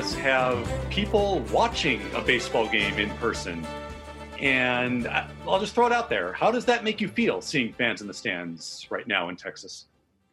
Have 0.00 0.66
people 0.88 1.40
watching 1.52 2.00
a 2.14 2.22
baseball 2.22 2.66
game 2.66 2.98
in 2.98 3.10
person. 3.18 3.66
And 4.38 5.06
I'll 5.46 5.60
just 5.60 5.74
throw 5.74 5.86
it 5.86 5.92
out 5.92 6.08
there. 6.08 6.32
How 6.32 6.50
does 6.50 6.64
that 6.64 6.84
make 6.84 7.02
you 7.02 7.08
feel 7.08 7.42
seeing 7.42 7.74
fans 7.74 8.00
in 8.00 8.06
the 8.06 8.14
stands 8.14 8.86
right 8.88 9.06
now 9.06 9.28
in 9.28 9.36
Texas? 9.36 9.88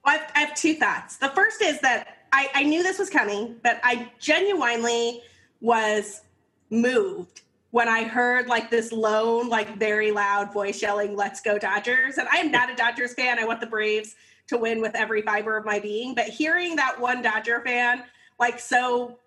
Well, 0.05 0.21
I 0.33 0.39
have 0.39 0.55
two 0.55 0.75
thoughts. 0.75 1.17
The 1.17 1.27
first 1.29 1.61
is 1.61 1.81
that 1.81 2.19
I, 2.31 2.49
I 2.55 2.63
knew 2.63 2.81
this 2.81 2.97
was 2.97 3.09
coming, 3.09 3.57
but 3.61 3.81
I 3.83 4.09
genuinely 4.19 5.21
was 5.59 6.21
moved 6.69 7.41
when 7.71 7.89
I 7.89 8.05
heard 8.05 8.47
like 8.47 8.71
this 8.71 8.93
lone, 8.93 9.49
like 9.49 9.77
very 9.77 10.11
loud 10.11 10.53
voice 10.53 10.81
yelling, 10.81 11.17
Let's 11.17 11.41
go 11.41 11.59
Dodgers. 11.59 12.17
And 12.17 12.29
I 12.29 12.37
am 12.37 12.51
not 12.51 12.71
a 12.71 12.75
Dodgers 12.75 13.13
fan. 13.15 13.37
I 13.37 13.43
want 13.43 13.59
the 13.59 13.67
Braves 13.67 14.15
to 14.47 14.57
win 14.57 14.79
with 14.79 14.95
every 14.95 15.23
fiber 15.23 15.57
of 15.57 15.65
my 15.65 15.77
being. 15.77 16.15
But 16.15 16.27
hearing 16.27 16.77
that 16.77 16.97
one 16.97 17.21
Dodger 17.21 17.61
fan 17.65 18.05
like 18.39 18.61
so 18.61 19.19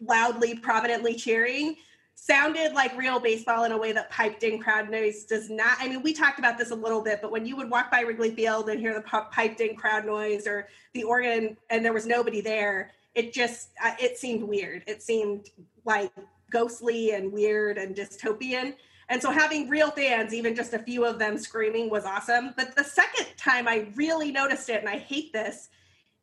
loudly, 0.00 0.54
prominently 0.56 1.14
cheering 1.14 1.76
sounded 2.20 2.74
like 2.74 2.96
real 2.98 3.18
baseball 3.18 3.64
in 3.64 3.72
a 3.72 3.76
way 3.76 3.92
that 3.92 4.10
piped 4.10 4.42
in 4.42 4.60
crowd 4.60 4.90
noise 4.90 5.24
does 5.24 5.48
not. 5.48 5.78
I 5.78 5.88
mean, 5.88 6.02
we 6.02 6.12
talked 6.12 6.38
about 6.38 6.58
this 6.58 6.70
a 6.70 6.74
little 6.74 7.02
bit, 7.02 7.20
but 7.22 7.30
when 7.30 7.46
you 7.46 7.56
would 7.56 7.70
walk 7.70 7.90
by 7.90 8.00
Wrigley 8.00 8.30
Field 8.34 8.68
and 8.68 8.78
hear 8.78 8.92
the 8.92 9.00
piped 9.32 9.60
in 9.60 9.74
crowd 9.74 10.04
noise 10.04 10.46
or 10.46 10.68
the 10.92 11.02
organ 11.02 11.56
and 11.70 11.82
there 11.82 11.94
was 11.94 12.06
nobody 12.06 12.42
there, 12.42 12.90
it 13.14 13.32
just, 13.32 13.70
uh, 13.82 13.94
it 13.98 14.18
seemed 14.18 14.42
weird. 14.42 14.84
It 14.86 15.02
seemed 15.02 15.48
like 15.86 16.12
ghostly 16.50 17.12
and 17.12 17.32
weird 17.32 17.78
and 17.78 17.96
dystopian. 17.96 18.74
And 19.08 19.20
so 19.20 19.30
having 19.30 19.68
real 19.68 19.90
fans, 19.90 20.34
even 20.34 20.54
just 20.54 20.74
a 20.74 20.78
few 20.78 21.06
of 21.06 21.18
them 21.18 21.38
screaming, 21.38 21.88
was 21.88 22.04
awesome. 22.04 22.52
But 22.54 22.76
the 22.76 22.84
second 22.84 23.26
time 23.38 23.66
I 23.66 23.88
really 23.96 24.30
noticed 24.30 24.68
it, 24.68 24.80
and 24.80 24.88
I 24.88 24.98
hate 24.98 25.32
this, 25.32 25.70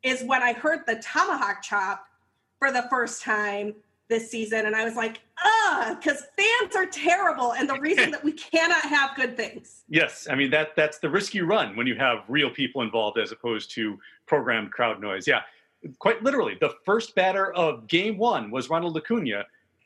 is 0.04 0.22
when 0.22 0.42
I 0.42 0.52
heard 0.52 0.86
the 0.86 0.96
tomahawk 0.96 1.60
chop 1.60 2.06
for 2.58 2.72
the 2.72 2.86
first 2.90 3.22
time 3.22 3.74
this 4.08 4.30
season. 4.30 4.66
And 4.66 4.74
I 4.74 4.84
was 4.84 4.96
like, 4.96 5.20
ah, 5.42 5.96
because 5.98 6.24
fans 6.36 6.74
are 6.74 6.86
terrible. 6.86 7.52
And 7.52 7.68
the 7.68 7.78
reason 7.80 8.10
that 8.12 8.24
we 8.24 8.32
cannot 8.32 8.82
have 8.82 9.14
good 9.16 9.36
things. 9.36 9.84
Yes. 9.88 10.26
I 10.30 10.34
mean, 10.34 10.50
that 10.50 10.76
that's 10.76 10.98
the 10.98 11.10
risk 11.10 11.34
you 11.34 11.44
run 11.44 11.76
when 11.76 11.86
you 11.86 11.94
have 11.96 12.18
real 12.28 12.50
people 12.50 12.82
involved 12.82 13.18
as 13.18 13.32
opposed 13.32 13.70
to 13.72 13.98
programmed 14.26 14.72
crowd 14.72 15.00
noise. 15.00 15.26
Yeah. 15.26 15.42
Quite 16.00 16.24
literally, 16.24 16.56
the 16.60 16.74
first 16.84 17.14
batter 17.14 17.52
of 17.52 17.86
game 17.86 18.18
one 18.18 18.50
was 18.50 18.68
Ronald 18.68 18.96
Acuna 18.96 19.44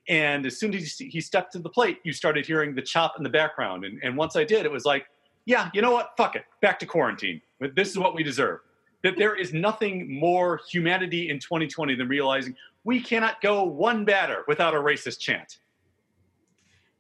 and 0.08 0.44
as 0.46 0.58
soon 0.58 0.74
as 0.74 0.98
he 0.98 1.20
stepped 1.20 1.52
to 1.52 1.58
the 1.58 1.68
plate, 1.68 2.00
you 2.04 2.12
started 2.12 2.44
hearing 2.44 2.74
the 2.74 2.82
chop 2.82 3.14
in 3.18 3.22
the 3.22 3.30
background. 3.30 3.84
And, 3.84 4.00
and 4.02 4.16
once 4.16 4.36
I 4.36 4.44
did, 4.44 4.66
it 4.66 4.72
was 4.72 4.84
like, 4.84 5.06
yeah, 5.44 5.70
you 5.74 5.82
know 5.82 5.92
what? 5.92 6.12
Fuck 6.16 6.36
it. 6.36 6.44
Back 6.60 6.78
to 6.80 6.86
quarantine. 6.86 7.40
This 7.74 7.90
is 7.90 7.98
what 7.98 8.14
we 8.14 8.22
deserve. 8.22 8.60
That 9.02 9.16
there 9.16 9.34
is 9.34 9.52
nothing 9.52 10.12
more 10.12 10.60
humanity 10.68 11.28
in 11.28 11.38
2020 11.40 11.96
than 11.96 12.08
realizing 12.08 12.54
we 12.84 13.00
cannot 13.00 13.40
go 13.40 13.64
one 13.64 14.04
batter 14.04 14.44
without 14.46 14.74
a 14.74 14.78
racist 14.78 15.18
chant. 15.18 15.58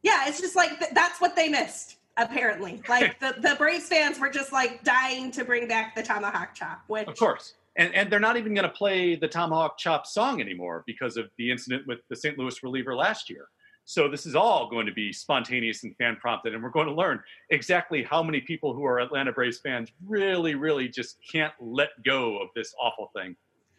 Yeah, 0.02 0.24
it's 0.26 0.40
just 0.40 0.56
like 0.56 0.72
that's 0.94 1.20
what 1.20 1.36
they 1.36 1.48
missed 1.48 1.96
apparently. 2.16 2.82
Like 2.88 3.20
the, 3.20 3.34
the 3.38 3.54
Braves 3.56 3.88
fans 3.88 4.18
were 4.18 4.30
just 4.30 4.52
like 4.52 4.82
dying 4.84 5.30
to 5.32 5.44
bring 5.44 5.68
back 5.68 5.94
the 5.94 6.02
tomahawk 6.02 6.54
chop, 6.54 6.82
which 6.88 7.06
of 7.06 7.16
course 7.16 7.54
and 7.76 7.94
and 7.94 8.10
they're 8.10 8.20
not 8.20 8.36
even 8.36 8.54
going 8.54 8.68
to 8.68 8.74
play 8.74 9.14
the 9.14 9.28
Tomahawk 9.28 9.78
Chop 9.78 10.06
song 10.06 10.40
anymore 10.40 10.84
because 10.86 11.16
of 11.16 11.30
the 11.38 11.50
incident 11.50 11.86
with 11.86 12.00
the 12.08 12.16
St. 12.16 12.38
Louis 12.38 12.62
reliever 12.62 12.94
last 12.94 13.30
year. 13.30 13.48
So 13.84 14.08
this 14.08 14.26
is 14.26 14.34
all 14.34 14.70
going 14.70 14.86
to 14.86 14.92
be 14.92 15.12
spontaneous 15.12 15.82
and 15.82 15.96
fan 15.96 16.16
prompted, 16.16 16.54
and 16.54 16.62
we're 16.62 16.70
going 16.70 16.86
to 16.86 16.94
learn 16.94 17.20
exactly 17.50 18.02
how 18.02 18.22
many 18.22 18.40
people 18.40 18.74
who 18.74 18.84
are 18.84 19.00
Atlanta 19.00 19.32
Braves 19.32 19.58
fans 19.58 19.90
really, 20.06 20.54
really 20.54 20.88
just 20.88 21.18
can't 21.30 21.52
let 21.60 21.90
go 22.04 22.38
of 22.38 22.48
this 22.54 22.74
awful 22.80 23.10
thing. 23.14 23.36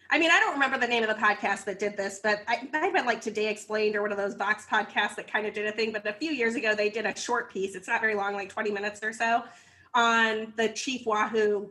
I 0.10 0.20
mean, 0.20 0.30
I 0.30 0.40
don't 0.40 0.54
remember 0.54 0.78
the 0.78 0.88
name 0.88 1.02
of 1.02 1.10
the 1.10 1.16
podcast 1.16 1.66
that 1.66 1.80
did 1.80 1.98
this, 1.98 2.20
but 2.22 2.44
I, 2.48 2.70
I've 2.74 2.94
like 3.06 3.22
Today 3.22 3.50
Explained 3.50 3.96
or 3.96 4.02
one 4.04 4.12
of 4.12 4.18
those 4.18 4.36
Vox 4.36 4.66
podcasts 4.70 5.16
that 5.16 5.32
kind 5.32 5.48
of 5.48 5.56
did 5.56 5.66
a 5.66 5.72
thing. 5.72 5.92
But 5.92 6.06
a 6.06 6.14
few 6.14 6.32
years 6.32 6.54
ago, 6.54 6.76
they 6.76 6.90
did 6.90 7.08
a 7.08 7.18
short 7.18 7.52
piece. 7.52 7.74
It's 7.74 7.88
not 7.88 8.00
very 8.00 8.14
long, 8.14 8.34
like 8.36 8.50
20 8.50 8.70
minutes 8.70 9.00
or 9.02 9.12
so, 9.12 9.44
on 9.96 10.54
the 10.56 10.70
Chief 10.70 11.08
Wahoo 11.08 11.70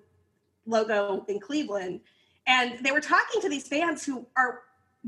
logo 0.67 1.25
in 1.29 1.39
Cleveland. 1.39 2.01
And 2.47 2.85
they 2.85 2.91
were 2.91 3.01
talking 3.01 3.41
to 3.43 3.49
these 3.49 3.69
fans 3.69 4.05
who 4.05 4.27
are 4.37 4.63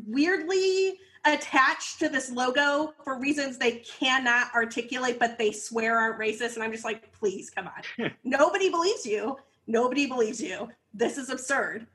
weirdly 0.07 0.99
attached 1.25 1.99
to 2.01 2.09
this 2.09 2.31
logo 2.31 2.93
for 3.03 3.19
reasons 3.19 3.57
they 3.57 3.79
cannot 3.79 4.53
articulate, 4.55 5.19
but 5.19 5.39
they 5.39 5.53
swear 5.53 5.99
aren't 5.99 6.21
racist. 6.21 6.55
And 6.55 6.63
I'm 6.63 6.73
just 6.73 6.85
like, 6.85 7.13
please, 7.13 7.51
come 7.51 7.69
on. 7.69 8.11
Nobody 8.25 8.71
believes 8.71 9.07
you. 9.07 9.37
Nobody 9.67 10.07
believes 10.07 10.41
you. 10.41 10.69
This 10.93 11.17
is 11.17 11.31
absurd. 11.31 11.87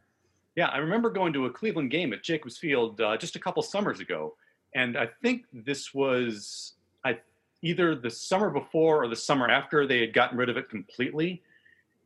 Yeah, 0.56 0.68
I 0.68 0.78
remember 0.78 1.10
going 1.10 1.32
to 1.34 1.46
a 1.46 1.50
Cleveland 1.50 1.92
game 1.92 2.12
at 2.12 2.24
Jacobs 2.24 2.58
Field 2.58 3.00
uh, 3.00 3.18
just 3.18 3.36
a 3.36 3.40
couple 3.40 3.62
summers 3.62 4.00
ago. 4.00 4.36
And 4.76 4.98
I 4.98 5.10
think 5.22 5.46
this 5.54 5.94
was 5.94 6.74
I, 7.06 7.20
either 7.62 7.96
the 7.96 8.10
summer 8.10 8.50
before 8.50 9.04
or 9.04 9.08
the 9.08 9.16
summer 9.16 9.50
after 9.50 9.86
they 9.86 10.00
had 10.00 10.14
gotten 10.14 10.38
rid 10.38 10.50
of 10.50 10.58
it 10.58 10.70
completely. 10.70 11.44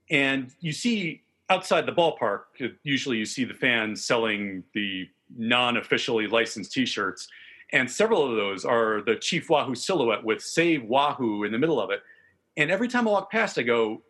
And 0.09 0.51
you 0.59 0.73
see 0.73 1.23
outside 1.49 1.85
the 1.85 1.93
ballpark, 1.93 2.77
usually 2.83 3.17
you 3.17 3.25
see 3.25 3.45
the 3.45 3.53
fans 3.53 4.05
selling 4.05 4.63
the 4.73 5.07
non-officially 5.37 6.27
licensed 6.27 6.73
T-shirts, 6.73 7.27
and 7.71 7.89
several 7.89 8.29
of 8.29 8.35
those 8.35 8.65
are 8.65 9.01
the 9.01 9.15
Chief 9.15 9.49
Wahoo 9.49 9.75
silhouette 9.75 10.23
with 10.23 10.41
"Save 10.41 10.83
Wahoo" 10.83 11.43
in 11.43 11.51
the 11.51 11.57
middle 11.57 11.81
of 11.81 11.89
it. 11.89 12.01
And 12.57 12.69
every 12.69 12.87
time 12.87 13.07
I 13.07 13.11
walk 13.11 13.31
past, 13.31 13.57
I 13.57 13.63
go, 13.63 14.03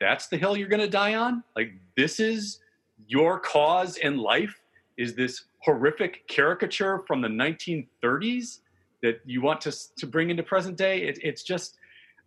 "That's 0.00 0.28
the 0.28 0.36
hill 0.36 0.56
you're 0.56 0.68
going 0.68 0.80
to 0.80 0.88
die 0.88 1.14
on. 1.14 1.42
Like 1.54 1.72
this 1.96 2.20
is 2.20 2.60
your 3.06 3.38
cause 3.40 3.96
in 3.96 4.18
life. 4.18 4.60
Is 4.96 5.14
this 5.14 5.44
horrific 5.58 6.26
caricature 6.28 7.04
from 7.06 7.20
the 7.20 7.28
1930s 7.28 8.60
that 9.02 9.20
you 9.24 9.42
want 9.42 9.60
to 9.62 9.72
to 9.96 10.06
bring 10.06 10.30
into 10.30 10.42
present 10.42 10.76
day? 10.76 11.02
It, 11.02 11.18
it's 11.22 11.42
just, 11.42 11.78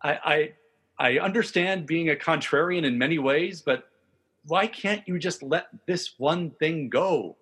I, 0.04 0.20
I 0.24 0.54
I 1.00 1.20
understand 1.20 1.86
being 1.86 2.10
a 2.10 2.16
contrarian 2.16 2.84
in 2.84 2.98
many 2.98 3.20
ways, 3.20 3.62
but 3.62 3.90
why 4.46 4.68
can't 4.68 5.08
you 5.08 5.18
just 5.18 5.42
let 5.42 5.68
this 5.86 6.16
one 6.18 6.52
thing 6.52 6.90
go? 6.90 7.38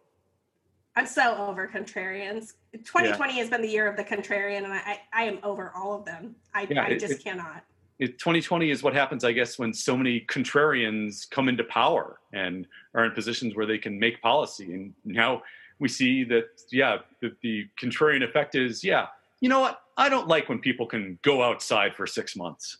I'm 0.97 1.05
so 1.05 1.37
over 1.37 1.67
contrarians. 1.67 2.53
2020 2.73 3.33
yeah. 3.33 3.39
has 3.39 3.51
been 3.51 3.61
the 3.61 3.69
year 3.69 3.87
of 3.87 3.95
the 3.95 4.03
contrarian, 4.03 4.63
and 4.63 4.73
I, 4.73 4.99
I 5.13 5.23
am 5.25 5.37
over 5.43 5.71
all 5.75 5.93
of 5.93 6.05
them. 6.05 6.35
I, 6.55 6.65
yeah, 6.67 6.85
I 6.85 6.97
just 6.97 7.13
it, 7.13 7.23
cannot. 7.23 7.63
It, 7.99 8.17
2020 8.17 8.71
is 8.71 8.81
what 8.81 8.95
happens, 8.95 9.23
I 9.23 9.31
guess, 9.31 9.59
when 9.59 9.75
so 9.75 9.95
many 9.95 10.21
contrarians 10.21 11.29
come 11.29 11.49
into 11.49 11.63
power 11.65 12.17
and 12.33 12.65
are 12.95 13.05
in 13.05 13.11
positions 13.11 13.55
where 13.55 13.67
they 13.67 13.77
can 13.77 13.99
make 13.99 14.19
policy. 14.23 14.73
And 14.73 14.93
now 15.05 15.43
we 15.77 15.87
see 15.87 16.23
that, 16.25 16.45
yeah, 16.71 16.97
the, 17.21 17.31
the 17.43 17.67
contrarian 17.79 18.23
effect 18.23 18.55
is, 18.55 18.83
yeah, 18.83 19.05
you 19.39 19.49
know 19.49 19.59
what? 19.59 19.81
I 19.97 20.09
don't 20.09 20.27
like 20.27 20.49
when 20.49 20.57
people 20.57 20.87
can 20.87 21.19
go 21.21 21.43
outside 21.43 21.93
for 21.95 22.07
six 22.07 22.35
months. 22.35 22.77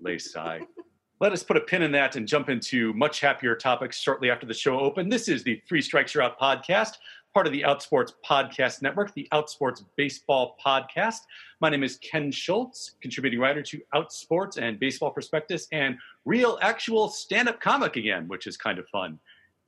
Lay 0.00 0.16
sigh. 0.16 0.62
Let 1.20 1.32
us 1.32 1.42
put 1.42 1.56
a 1.56 1.60
pin 1.60 1.82
in 1.82 1.92
that 1.92 2.16
and 2.16 2.26
jump 2.26 2.48
into 2.48 2.92
much 2.94 3.20
happier 3.20 3.54
topics 3.54 3.98
shortly 3.98 4.30
after 4.30 4.46
the 4.46 4.54
show 4.54 4.80
open. 4.80 5.08
This 5.08 5.28
is 5.28 5.44
the 5.44 5.62
Three 5.68 5.80
Strikes 5.80 6.12
You're 6.12 6.24
Out 6.24 6.38
podcast, 6.38 6.94
part 7.34 7.48
of 7.48 7.52
the 7.52 7.62
Outsports 7.62 8.12
Podcast 8.24 8.80
Network, 8.80 9.12
the 9.14 9.26
Outsports 9.32 9.84
Baseball 9.96 10.56
Podcast. 10.64 11.18
My 11.60 11.68
name 11.68 11.82
is 11.82 11.96
Ken 11.96 12.30
Schultz, 12.30 12.92
contributing 13.00 13.40
writer 13.40 13.60
to 13.60 13.80
Outsports 13.92 14.56
and 14.56 14.78
Baseball 14.78 15.10
Prospectus, 15.10 15.66
and 15.72 15.98
real, 16.24 16.60
actual 16.62 17.08
stand 17.08 17.48
up 17.48 17.60
comic 17.60 17.96
again, 17.96 18.28
which 18.28 18.46
is 18.46 18.56
kind 18.56 18.78
of 18.78 18.88
fun. 18.88 19.18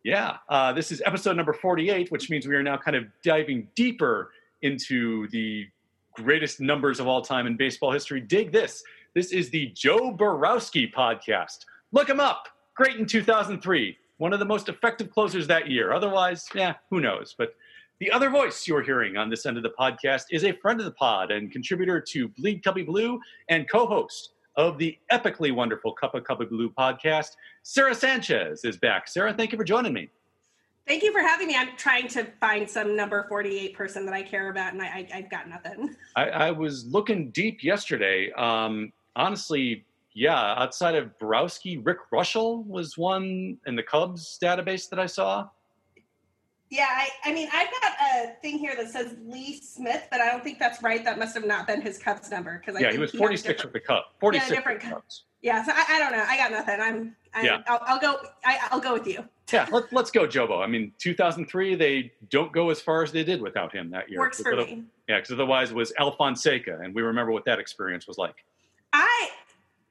Yeah, 0.04 0.36
uh, 0.48 0.72
this 0.74 0.92
is 0.92 1.02
episode 1.04 1.36
number 1.36 1.52
48, 1.52 2.12
which 2.12 2.30
means 2.30 2.46
we 2.46 2.54
are 2.54 2.62
now 2.62 2.76
kind 2.76 2.96
of 2.96 3.06
diving 3.24 3.66
deeper 3.74 4.30
into 4.62 5.26
the 5.28 5.66
greatest 6.14 6.60
numbers 6.60 7.00
of 7.00 7.08
all 7.08 7.20
time 7.20 7.48
in 7.48 7.56
baseball 7.56 7.90
history. 7.90 8.20
Dig 8.20 8.52
this 8.52 8.84
this 9.16 9.32
is 9.32 9.48
the 9.48 9.68
Joe 9.74 10.12
Borowski 10.12 10.92
podcast. 10.94 11.64
Look 11.90 12.10
him 12.10 12.20
up. 12.20 12.48
Great 12.74 12.96
in 12.96 13.06
2003. 13.06 13.96
One 14.18 14.32
of 14.32 14.38
the 14.38 14.44
most 14.44 14.68
effective 14.68 15.10
closers 15.10 15.46
that 15.46 15.70
year. 15.70 15.92
Otherwise, 15.92 16.46
yeah, 16.54 16.74
who 16.90 17.00
knows? 17.00 17.34
But 17.36 17.54
the 17.98 18.12
other 18.12 18.28
voice 18.28 18.68
you're 18.68 18.82
hearing 18.82 19.16
on 19.16 19.30
this 19.30 19.46
end 19.46 19.56
of 19.56 19.62
the 19.62 19.70
podcast 19.70 20.24
is 20.30 20.44
a 20.44 20.52
friend 20.52 20.78
of 20.80 20.84
the 20.84 20.92
pod 20.92 21.30
and 21.30 21.50
contributor 21.50 22.00
to 22.00 22.28
Bleed 22.28 22.62
Cubby 22.62 22.82
Blue 22.82 23.18
and 23.48 23.68
co 23.68 23.86
host 23.86 24.32
of 24.56 24.76
the 24.78 24.98
epically 25.10 25.52
wonderful 25.52 25.92
Cup 25.92 26.14
of 26.14 26.24
Cubby 26.24 26.44
Blue 26.44 26.70
podcast. 26.70 27.36
Sarah 27.62 27.94
Sanchez 27.94 28.64
is 28.64 28.76
back. 28.76 29.08
Sarah, 29.08 29.32
thank 29.32 29.52
you 29.52 29.58
for 29.58 29.64
joining 29.64 29.92
me. 29.92 30.10
Thank 30.86 31.02
you 31.02 31.12
for 31.12 31.20
having 31.20 31.48
me. 31.48 31.56
I'm 31.56 31.76
trying 31.76 32.06
to 32.08 32.24
find 32.38 32.68
some 32.68 32.94
number 32.94 33.26
48 33.28 33.74
person 33.74 34.06
that 34.06 34.14
I 34.14 34.22
care 34.22 34.50
about, 34.50 34.72
and 34.72 34.82
I, 34.82 35.08
have 35.10 35.30
got 35.30 35.48
nothing. 35.48 35.96
I, 36.14 36.28
I, 36.28 36.50
was 36.52 36.86
looking 36.86 37.30
deep 37.30 37.64
yesterday. 37.64 38.30
Um, 38.32 38.92
honestly, 39.16 39.84
yeah, 40.14 40.54
outside 40.56 40.94
of 40.94 41.18
Borowski, 41.18 41.78
Rick 41.78 41.98
Russell 42.12 42.62
was 42.64 42.96
one 42.96 43.58
in 43.66 43.74
the 43.74 43.82
Cubs 43.82 44.38
database 44.40 44.88
that 44.90 45.00
I 45.00 45.06
saw. 45.06 45.48
Yeah, 46.68 46.86
I, 46.88 47.08
I 47.24 47.32
mean, 47.32 47.48
I've 47.52 47.68
got 47.80 47.92
a 48.00 48.34
thing 48.42 48.58
here 48.58 48.74
that 48.76 48.90
says 48.90 49.14
Lee 49.24 49.60
Smith, 49.60 50.08
but 50.10 50.20
I 50.20 50.30
don't 50.30 50.42
think 50.42 50.58
that's 50.58 50.82
right. 50.82 51.04
That 51.04 51.18
must 51.18 51.34
have 51.34 51.46
not 51.46 51.66
been 51.66 51.80
his 51.80 51.96
Cubs 51.96 52.30
number 52.30 52.58
because 52.58 52.80
yeah, 52.80 52.90
he 52.90 52.98
was 52.98 53.12
46 53.12 53.64
with 53.64 53.72
the 53.72 53.80
Cubs. 53.80 54.06
46 54.18 54.50
yeah, 54.50 54.56
different 54.56 54.80
Cubs. 54.80 55.24
Yeah, 55.42 55.64
so 55.64 55.72
I, 55.72 55.84
I 55.88 55.98
don't 56.00 56.12
know. 56.12 56.24
I 56.26 56.36
got 56.36 56.50
nothing. 56.50 56.80
I'm. 56.80 57.16
I'm 57.34 57.44
Yeah. 57.44 57.62
I'll, 57.68 57.80
I'll 57.82 58.00
go. 58.00 58.16
I, 58.44 58.58
I'll 58.70 58.80
go 58.80 58.94
with 58.94 59.06
you. 59.06 59.24
Yeah, 59.52 59.68
let, 59.70 59.92
let's 59.92 60.10
go, 60.10 60.26
Jobo. 60.26 60.60
I 60.60 60.66
mean, 60.66 60.92
2003, 60.98 61.76
they 61.76 62.12
don't 62.30 62.50
go 62.52 62.70
as 62.70 62.80
far 62.80 63.04
as 63.04 63.12
they 63.12 63.22
did 63.22 63.40
without 63.40 63.72
him 63.72 63.90
that 63.90 64.10
year. 64.10 64.18
Works 64.18 64.40
for 64.42 64.56
me. 64.56 64.84
Yeah, 65.08 65.18
because 65.18 65.30
otherwise 65.30 65.70
it 65.70 65.76
was 65.76 65.92
Alfonseca, 66.00 66.84
and 66.84 66.92
we 66.92 67.02
remember 67.02 67.30
what 67.30 67.44
that 67.44 67.60
experience 67.60 68.08
was 68.08 68.18
like. 68.18 68.44
I 68.92 69.30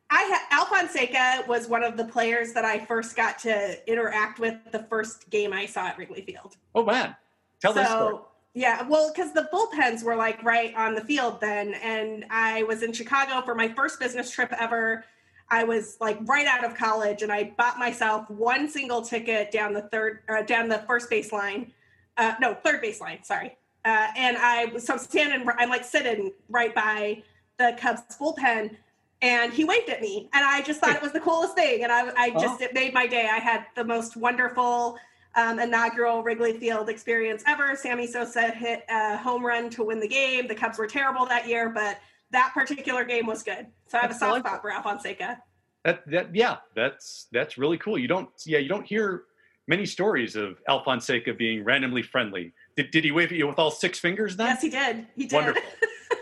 I 0.10 0.30
ha- 0.34 0.45
Alfonseca 0.66 1.48
was 1.48 1.68
one 1.68 1.84
of 1.84 1.98
the 1.98 2.06
players 2.06 2.54
that 2.54 2.66
I 2.66 2.84
first 2.86 3.16
got 3.16 3.40
to 3.40 3.90
interact 3.90 4.40
with 4.40 4.56
the 4.72 4.80
first 4.84 5.30
game 5.30 5.54
I 5.54 5.66
saw 5.66 5.88
at 5.88 5.98
Wrigley 5.98 6.22
Field. 6.22 6.58
Oh 6.74 6.84
man, 6.84 7.16
tell 7.62 7.74
so 7.74 7.80
this 7.80 7.90
story. 7.90 8.18
yeah, 8.54 8.88
well, 8.88 9.12
because 9.14 9.34
the 9.34 9.50
bullpens 9.54 10.04
were 10.04 10.16
like 10.16 10.42
right 10.44 10.74
on 10.76 10.96
the 10.96 11.02
field 11.02 11.40
then, 11.42 11.74
and 11.76 12.26
I 12.30 12.64
was 12.64 12.84
in 12.84 12.94
Chicago 12.94 13.42
for 13.46 13.56
my 13.56 13.68
first 13.70 14.00
business 14.00 14.32
trip 14.32 14.52
ever. 14.58 15.06
I 15.50 15.64
was 15.64 15.98
like 16.02 16.18
right 16.24 16.48
out 16.48 16.64
of 16.64 16.76
college, 16.76 17.22
and 17.22 17.32
I 17.32 17.54
bought 17.58 17.78
myself 17.78 18.30
one 18.30 18.68
single 18.68 19.02
ticket 19.02 19.52
down 19.52 19.74
the 19.74 19.84
third, 19.84 20.20
uh, 20.28 20.42
down 20.42 20.70
the 20.70 20.80
first 20.88 21.10
baseline. 21.10 21.72
Uh, 22.18 22.34
no, 22.40 22.54
third 22.54 22.84
baseline. 22.84 23.24
Sorry. 23.24 23.56
Uh, 23.84 24.08
and 24.18 24.36
I 24.38 24.66
was 24.66 24.86
so 24.86 24.94
I'm 24.94 25.00
standing, 25.00 25.48
I'm 25.60 25.70
like 25.70 25.86
sitting 25.86 26.32
right 26.50 26.74
by 26.74 27.22
the 27.58 27.78
Cubs 27.80 28.02
bullpen, 28.20 28.76
and 29.26 29.52
he 29.52 29.64
waved 29.64 29.90
at 29.90 30.02
me, 30.02 30.30
and 30.34 30.46
I 30.46 30.62
just 30.62 30.80
thought 30.80 30.96
it 30.96 31.02
was 31.02 31.12
the 31.12 31.20
coolest 31.20 31.56
thing, 31.56 31.84
and 31.84 31.92
I, 31.92 32.12
I 32.16 32.30
just 32.30 32.62
it 32.62 32.76
made 32.76 32.94
my 32.94 33.08
day. 33.08 33.28
I 33.28 33.40
had 33.40 33.66
the 33.76 33.84
most 33.84 34.16
wonderful 34.16 34.98
um, 35.34 35.60
inaugural 35.60 36.22
Wrigley 36.22 36.54
Field 36.54 36.90
experience 36.90 37.44
ever. 37.48 37.76
Sammy 37.76 38.06
Sosa 38.06 38.52
hit 38.52 38.86
a 38.88 39.18
home 39.18 39.44
run 39.44 39.72
to 39.72 39.84
win 39.84 40.00
the 40.00 40.08
game. 40.08 40.48
The 40.48 40.54
Cubs 40.54 40.78
were 40.78 40.86
terrible 40.86 41.26
that 41.26 41.48
year, 41.48 41.70
but 41.70 42.00
that 42.30 42.52
particular 42.54 43.04
game 43.04 43.26
was 43.26 43.42
good. 43.42 43.66
So 43.88 43.98
I 43.98 44.02
have 44.02 44.12
a 44.12 44.14
soft 44.14 44.42
spot 44.46 44.62
for 44.62 44.70
Alfonseca. 44.70 45.40
That 45.84 46.08
that 46.12 46.36
yeah, 46.36 46.58
that's 46.76 47.26
that's 47.32 47.58
really 47.58 47.80
cool. 47.80 47.98
You 47.98 48.08
don't 48.08 48.30
yeah, 48.46 48.60
you 48.60 48.70
don't 48.70 48.86
hear 48.86 49.24
many 49.68 49.88
stories 49.88 50.36
of 50.36 50.62
Alfonseca 50.70 51.36
being 51.36 51.64
randomly 51.64 52.04
friendly. 52.04 52.54
Did, 52.76 52.92
did 52.92 53.04
he 53.04 53.10
wave 53.10 53.32
at 53.32 53.38
you 53.40 53.48
with 53.48 53.58
all 53.58 53.72
six 53.72 53.98
fingers 53.98 54.36
then? 54.36 54.48
Yes, 54.48 54.62
he 54.62 54.70
did. 54.70 55.08
He 55.16 55.26
did. 55.26 55.36
Wonderful. 55.36 55.64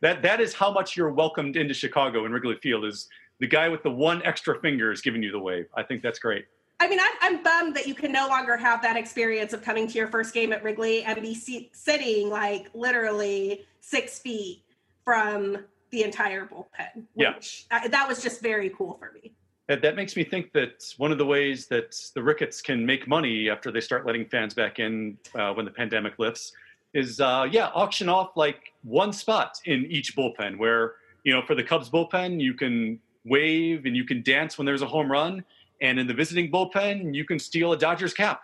that 0.00 0.22
that 0.22 0.40
is 0.40 0.54
how 0.54 0.72
much 0.72 0.96
you're 0.96 1.10
welcomed 1.10 1.56
into 1.56 1.74
Chicago 1.74 2.24
in 2.26 2.32
Wrigley 2.32 2.56
Field 2.62 2.84
is 2.84 3.08
the 3.40 3.46
guy 3.46 3.68
with 3.68 3.82
the 3.82 3.90
one 3.90 4.22
extra 4.24 4.60
finger 4.60 4.92
is 4.92 5.00
giving 5.00 5.22
you 5.22 5.30
the 5.30 5.38
wave. 5.38 5.66
I 5.76 5.82
think 5.82 6.02
that's 6.02 6.18
great. 6.18 6.46
I 6.78 6.88
mean, 6.88 6.98
I'm, 7.00 7.12
I'm 7.22 7.42
bummed 7.42 7.74
that 7.76 7.86
you 7.86 7.94
can 7.94 8.12
no 8.12 8.28
longer 8.28 8.56
have 8.56 8.82
that 8.82 8.96
experience 8.96 9.52
of 9.52 9.62
coming 9.62 9.86
to 9.86 9.94
your 9.94 10.08
first 10.08 10.34
game 10.34 10.52
at 10.52 10.62
Wrigley 10.62 11.04
and 11.04 11.20
be 11.22 11.34
se- 11.34 11.70
sitting 11.72 12.28
like 12.28 12.68
literally 12.74 13.64
six 13.80 14.18
feet 14.18 14.62
from 15.04 15.58
the 15.90 16.02
entire 16.02 16.46
bullpen. 16.46 17.04
Yeah. 17.14 17.34
Which 17.34 17.66
uh, 17.70 17.88
that 17.88 18.06
was 18.06 18.22
just 18.22 18.42
very 18.42 18.70
cool 18.70 18.94
for 18.98 19.12
me. 19.12 19.32
That, 19.68 19.82
that 19.82 19.96
makes 19.96 20.16
me 20.16 20.24
think 20.24 20.52
that 20.52 20.92
one 20.98 21.12
of 21.12 21.18
the 21.18 21.26
ways 21.26 21.66
that 21.68 21.96
the 22.14 22.22
Ricketts 22.22 22.60
can 22.60 22.84
make 22.84 23.08
money 23.08 23.48
after 23.48 23.72
they 23.72 23.80
start 23.80 24.06
letting 24.06 24.26
fans 24.26 24.54
back 24.54 24.78
in 24.78 25.16
uh, 25.34 25.52
when 25.54 25.64
the 25.64 25.70
pandemic 25.70 26.18
lifts 26.18 26.52
is, 26.96 27.20
uh, 27.20 27.46
yeah, 27.50 27.70
auction 27.74 28.08
off 28.08 28.36
like 28.36 28.72
one 28.82 29.12
spot 29.12 29.60
in 29.66 29.86
each 29.86 30.16
bullpen 30.16 30.56
where, 30.56 30.94
you 31.24 31.32
know, 31.32 31.42
for 31.42 31.54
the 31.54 31.62
Cubs 31.62 31.90
bullpen, 31.90 32.40
you 32.40 32.54
can 32.54 32.98
wave 33.24 33.84
and 33.84 33.96
you 33.96 34.04
can 34.04 34.22
dance 34.22 34.56
when 34.56 34.64
there's 34.64 34.82
a 34.82 34.86
home 34.86 35.10
run. 35.10 35.44
And 35.80 35.98
in 35.98 36.06
the 36.06 36.14
visiting 36.14 36.50
bullpen, 36.50 37.14
you 37.14 37.24
can 37.24 37.38
steal 37.38 37.72
a 37.72 37.76
Dodgers 37.76 38.14
cap. 38.14 38.40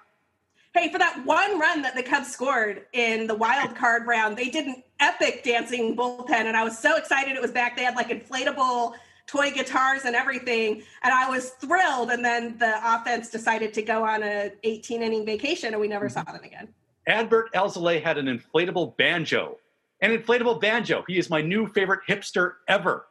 Hey, 0.75 0.91
for 0.91 0.99
that 0.99 1.25
one 1.25 1.59
run 1.59 1.83
that 1.83 1.95
the 1.95 2.03
Cubs 2.03 2.31
scored 2.31 2.87
in 2.93 3.27
the 3.27 3.35
wild 3.35 3.75
card 3.77 4.07
round, 4.07 4.37
they 4.37 4.49
did 4.49 4.67
an 4.67 4.83
epic 5.01 5.43
dancing 5.45 5.97
bullpen, 5.97 6.31
and 6.31 6.57
I 6.57 6.65
was 6.65 6.79
so 6.79 6.97
excited 6.97 7.35
it 7.35 7.43
was 7.43 7.51
back. 7.51 7.77
They 7.77 7.85
had 7.85 7.95
like 7.95 8.09
inflatable 8.09 8.95
toy 9.27 9.51
guitars 9.51 10.05
and 10.05 10.17
everything, 10.17 10.83
and 11.03 11.13
I 11.13 11.29
was 11.29 11.51
thrilled. 11.51 12.11
And 12.11 12.25
then 12.25 12.57
the 12.59 12.75
offense 12.85 13.29
decided 13.29 13.75
to 13.75 13.83
go 13.83 14.05
on 14.05 14.23
a 14.23 14.53
18 14.63 15.03
inning 15.03 15.27
vacation, 15.27 15.73
and 15.73 15.81
we 15.81 15.89
never 15.89 16.09
saw 16.09 16.23
them 16.23 16.43
again. 16.43 16.69
Adbert 17.09 17.51
Alzolay 17.55 18.03
had 18.03 18.19
an 18.19 18.27
inflatable 18.27 18.97
banjo. 18.97 19.59
An 20.01 20.17
inflatable 20.17 20.61
banjo. 20.61 21.05
He 21.07 21.19
is 21.19 21.31
my 21.31 21.41
new 21.41 21.69
favorite 21.69 22.01
hipster 22.09 22.55
ever. 22.69 23.07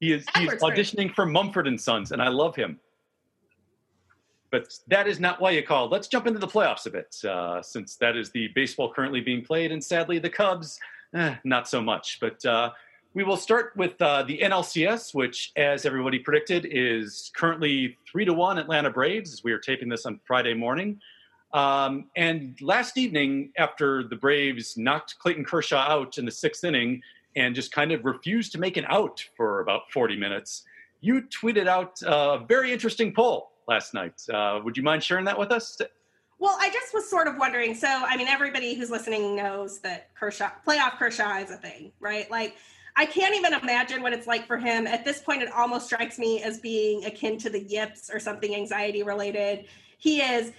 He 0.00 0.12
is 0.12 0.24
he's 0.36 0.50
auditioning 0.50 1.14
for 1.14 1.26
Mumford 1.26 1.66
and 1.66 1.80
Sons, 1.80 2.12
and 2.12 2.20
I 2.20 2.28
love 2.28 2.54
him. 2.54 2.78
But 4.50 4.78
that 4.88 5.08
is 5.08 5.18
not 5.18 5.40
why 5.40 5.50
you 5.50 5.62
called. 5.62 5.90
Let's 5.90 6.06
jump 6.06 6.26
into 6.26 6.38
the 6.38 6.46
playoffs 6.46 6.86
a 6.86 6.90
bit, 6.90 7.16
uh, 7.24 7.62
since 7.62 7.96
that 7.96 8.16
is 8.16 8.30
the 8.30 8.48
baseball 8.54 8.92
currently 8.92 9.20
being 9.20 9.42
played, 9.42 9.72
and 9.72 9.82
sadly 9.82 10.18
the 10.18 10.30
Cubs, 10.30 10.78
eh, 11.14 11.34
not 11.44 11.68
so 11.68 11.80
much. 11.80 12.18
But 12.20 12.44
uh, 12.44 12.70
we 13.14 13.24
will 13.24 13.36
start 13.36 13.72
with 13.76 14.00
uh, 14.00 14.22
the 14.22 14.38
NLCS, 14.38 15.14
which, 15.14 15.52
as 15.56 15.84
everybody 15.86 16.18
predicted, 16.18 16.68
is 16.70 17.32
currently 17.34 17.96
three 18.10 18.24
to 18.24 18.34
one 18.34 18.58
Atlanta 18.58 18.90
Braves. 18.90 19.32
As 19.32 19.42
we 19.42 19.52
are 19.52 19.58
taping 19.58 19.88
this 19.88 20.06
on 20.06 20.20
Friday 20.26 20.54
morning. 20.54 21.00
Um, 21.56 22.10
and 22.16 22.60
last 22.60 22.98
evening, 22.98 23.50
after 23.56 24.04
the 24.04 24.14
Braves 24.14 24.76
knocked 24.76 25.18
Clayton 25.18 25.46
Kershaw 25.46 25.78
out 25.78 26.18
in 26.18 26.26
the 26.26 26.30
sixth 26.30 26.62
inning 26.64 27.00
and 27.34 27.54
just 27.54 27.72
kind 27.72 27.92
of 27.92 28.04
refused 28.04 28.52
to 28.52 28.58
make 28.58 28.76
an 28.76 28.84
out 28.88 29.24
for 29.38 29.60
about 29.60 29.90
40 29.90 30.16
minutes, 30.16 30.64
you 31.00 31.22
tweeted 31.22 31.66
out 31.66 31.98
a 32.02 32.44
very 32.46 32.72
interesting 32.72 33.10
poll 33.14 33.52
last 33.66 33.94
night. 33.94 34.22
Uh, 34.30 34.60
would 34.62 34.76
you 34.76 34.82
mind 34.82 35.02
sharing 35.02 35.24
that 35.24 35.38
with 35.38 35.50
us? 35.50 35.80
Well, 36.38 36.58
I 36.60 36.68
just 36.68 36.92
was 36.92 37.08
sort 37.08 37.26
of 37.26 37.38
wondering. 37.38 37.74
So, 37.74 37.88
I 37.88 38.18
mean, 38.18 38.28
everybody 38.28 38.74
who's 38.74 38.90
listening 38.90 39.34
knows 39.34 39.78
that 39.78 40.14
Kershaw, 40.14 40.50
playoff 40.66 40.98
Kershaw 40.98 41.38
is 41.38 41.50
a 41.50 41.56
thing, 41.56 41.90
right? 42.00 42.30
Like, 42.30 42.56
I 42.96 43.06
can't 43.06 43.34
even 43.34 43.54
imagine 43.54 44.02
what 44.02 44.12
it's 44.12 44.26
like 44.26 44.46
for 44.46 44.58
him. 44.58 44.86
At 44.86 45.06
this 45.06 45.20
point, 45.20 45.42
it 45.42 45.50
almost 45.52 45.86
strikes 45.86 46.18
me 46.18 46.42
as 46.42 46.58
being 46.58 47.06
akin 47.06 47.38
to 47.38 47.48
the 47.48 47.62
yips 47.62 48.10
or 48.12 48.20
something 48.20 48.54
anxiety 48.54 49.02
related. 49.02 49.64
He 49.96 50.20
is 50.20 50.52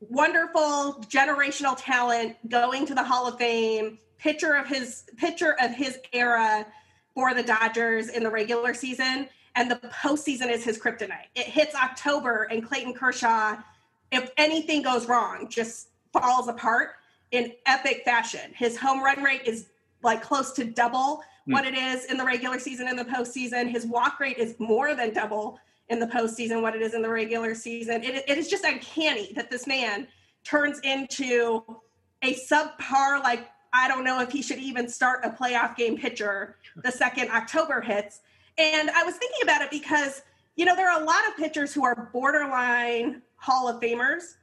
wonderful, 0.00 1.04
generational 1.08 1.76
talent, 1.78 2.36
going 2.48 2.86
to 2.86 2.94
the 2.94 3.02
Hall 3.04 3.26
of 3.26 3.38
Fame, 3.38 3.98
pitcher 4.18 4.54
of 4.54 4.66
his 4.66 5.04
pitcher 5.16 5.56
of 5.60 5.70
his 5.70 5.98
era 6.12 6.66
for 7.14 7.34
the 7.34 7.42
Dodgers 7.42 8.08
in 8.08 8.22
the 8.22 8.30
regular 8.30 8.74
season, 8.74 9.28
and 9.56 9.70
the 9.70 9.76
postseason 9.76 10.50
is 10.50 10.64
his 10.64 10.78
kryptonite. 10.78 11.26
It 11.34 11.46
hits 11.46 11.74
October, 11.74 12.44
and 12.50 12.66
Clayton 12.66 12.94
Kershaw 12.94 13.56
if 14.12 14.30
anything 14.36 14.82
goes 14.82 15.06
wrong, 15.06 15.48
just 15.48 15.88
falls 16.12 16.48
apart 16.48 16.90
in 17.30 17.52
epic 17.66 18.02
fashion. 18.04 18.52
His 18.54 18.76
home 18.76 19.02
run 19.02 19.22
rate 19.22 19.42
is 19.44 19.66
like 20.02 20.22
close 20.22 20.52
to 20.52 20.64
double 20.64 21.22
Hmm. 21.46 21.52
what 21.52 21.66
it 21.66 21.74
is 21.74 22.04
in 22.06 22.16
the 22.16 22.24
regular 22.24 22.58
season 22.58 22.88
and 22.88 22.98
the 22.98 23.04
postseason. 23.04 23.70
His 23.70 23.86
walk 23.86 24.20
rate 24.20 24.36
is 24.36 24.56
more 24.58 24.94
than 24.94 25.14
double 25.14 25.58
in 25.90 25.98
the 25.98 26.06
postseason 26.06 26.62
what 26.62 26.74
it 26.74 26.82
is 26.82 26.94
in 26.94 27.02
the 27.02 27.10
regular 27.10 27.54
season. 27.54 28.02
It, 28.02 28.24
it 28.26 28.38
is 28.38 28.48
just 28.48 28.64
uncanny 28.64 29.32
that 29.34 29.50
this 29.50 29.66
man 29.66 30.06
turns 30.44 30.78
into 30.80 31.62
a 32.22 32.34
subpar, 32.34 33.22
like, 33.22 33.48
I 33.72 33.88
don't 33.88 34.04
know 34.04 34.20
if 34.20 34.30
he 34.30 34.42
should 34.42 34.58
even 34.58 34.88
start 34.88 35.24
a 35.24 35.30
playoff 35.30 35.76
game 35.76 35.96
pitcher 35.96 36.56
the 36.76 36.90
second 36.90 37.30
October 37.30 37.80
hits. 37.80 38.20
And 38.56 38.90
I 38.90 39.02
was 39.02 39.16
thinking 39.16 39.40
about 39.42 39.62
it 39.62 39.70
because, 39.70 40.22
you 40.56 40.64
know, 40.64 40.74
there 40.74 40.90
are 40.90 41.00
a 41.00 41.04
lot 41.04 41.26
of 41.28 41.36
pitchers 41.36 41.72
who 41.72 41.84
are 41.84 42.08
borderline 42.12 43.22
Hall 43.36 43.68
of 43.68 43.80
Famers 43.80 44.34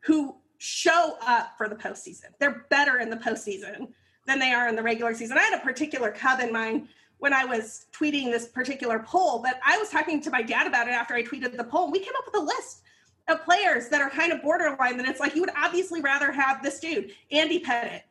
who 0.00 0.34
show 0.58 1.16
up 1.26 1.52
for 1.56 1.68
the 1.68 1.76
postseason. 1.76 2.26
They're 2.38 2.66
better 2.70 2.98
in 2.98 3.10
the 3.10 3.16
postseason 3.16 3.88
than 4.26 4.38
they 4.38 4.52
are 4.52 4.68
in 4.68 4.76
the 4.76 4.82
regular 4.82 5.14
season. 5.14 5.38
I 5.38 5.42
had 5.42 5.58
a 5.60 5.62
particular 5.62 6.10
Cub 6.10 6.40
in 6.40 6.52
mind 6.52 6.88
when 7.24 7.32
I 7.32 7.46
was 7.46 7.86
tweeting 7.90 8.30
this 8.30 8.48
particular 8.48 8.98
poll, 8.98 9.38
but 9.38 9.58
I 9.66 9.78
was 9.78 9.88
talking 9.88 10.20
to 10.20 10.30
my 10.30 10.42
dad 10.42 10.66
about 10.66 10.88
it 10.88 10.90
after 10.90 11.14
I 11.14 11.22
tweeted 11.22 11.56
the 11.56 11.64
poll. 11.64 11.90
We 11.90 12.00
came 12.00 12.12
up 12.18 12.26
with 12.26 12.42
a 12.42 12.44
list 12.44 12.82
of 13.28 13.42
players 13.46 13.88
that 13.88 14.02
are 14.02 14.10
kind 14.10 14.30
of 14.30 14.42
borderline 14.42 14.98
that 14.98 15.08
it's 15.08 15.20
like 15.20 15.34
you 15.34 15.40
would 15.40 15.54
obviously 15.56 16.02
rather 16.02 16.30
have 16.30 16.62
this 16.62 16.80
dude, 16.80 17.12
Andy 17.32 17.60
Pettitte, 17.60 18.02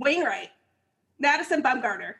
Wainwright, 0.00 0.48
Madison 1.20 1.62
Bumgarner, 1.62 2.14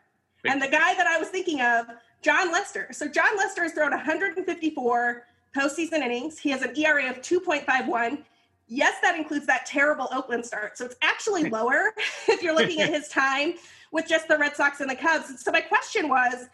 and 0.44 0.62
the 0.62 0.68
guy 0.68 0.94
that 0.94 1.08
I 1.08 1.18
was 1.18 1.30
thinking 1.30 1.60
of, 1.60 1.86
Jon 2.22 2.52
Lester. 2.52 2.86
So 2.92 3.08
Jon 3.08 3.36
Lester 3.36 3.64
has 3.64 3.72
thrown 3.72 3.90
154 3.90 5.26
postseason 5.58 5.94
innings. 5.94 6.38
He 6.38 6.50
has 6.50 6.62
an 6.62 6.78
ERA 6.78 7.10
of 7.10 7.22
2.51. 7.22 8.22
Yes, 8.68 8.94
that 9.02 9.18
includes 9.18 9.46
that 9.46 9.66
terrible 9.66 10.06
Oakland 10.12 10.46
start. 10.46 10.78
So 10.78 10.84
it's 10.84 10.96
actually 11.02 11.50
lower 11.50 11.92
if 12.28 12.40
you're 12.40 12.54
looking 12.54 12.82
at 12.82 12.90
his 12.90 13.08
time 13.08 13.54
with 13.94 14.08
just 14.08 14.26
the 14.26 14.36
Red 14.36 14.56
Sox 14.56 14.80
and 14.80 14.90
the 14.90 14.96
Cubs. 14.96 15.40
So 15.40 15.52
my 15.52 15.60
question 15.60 16.08
was 16.08 16.48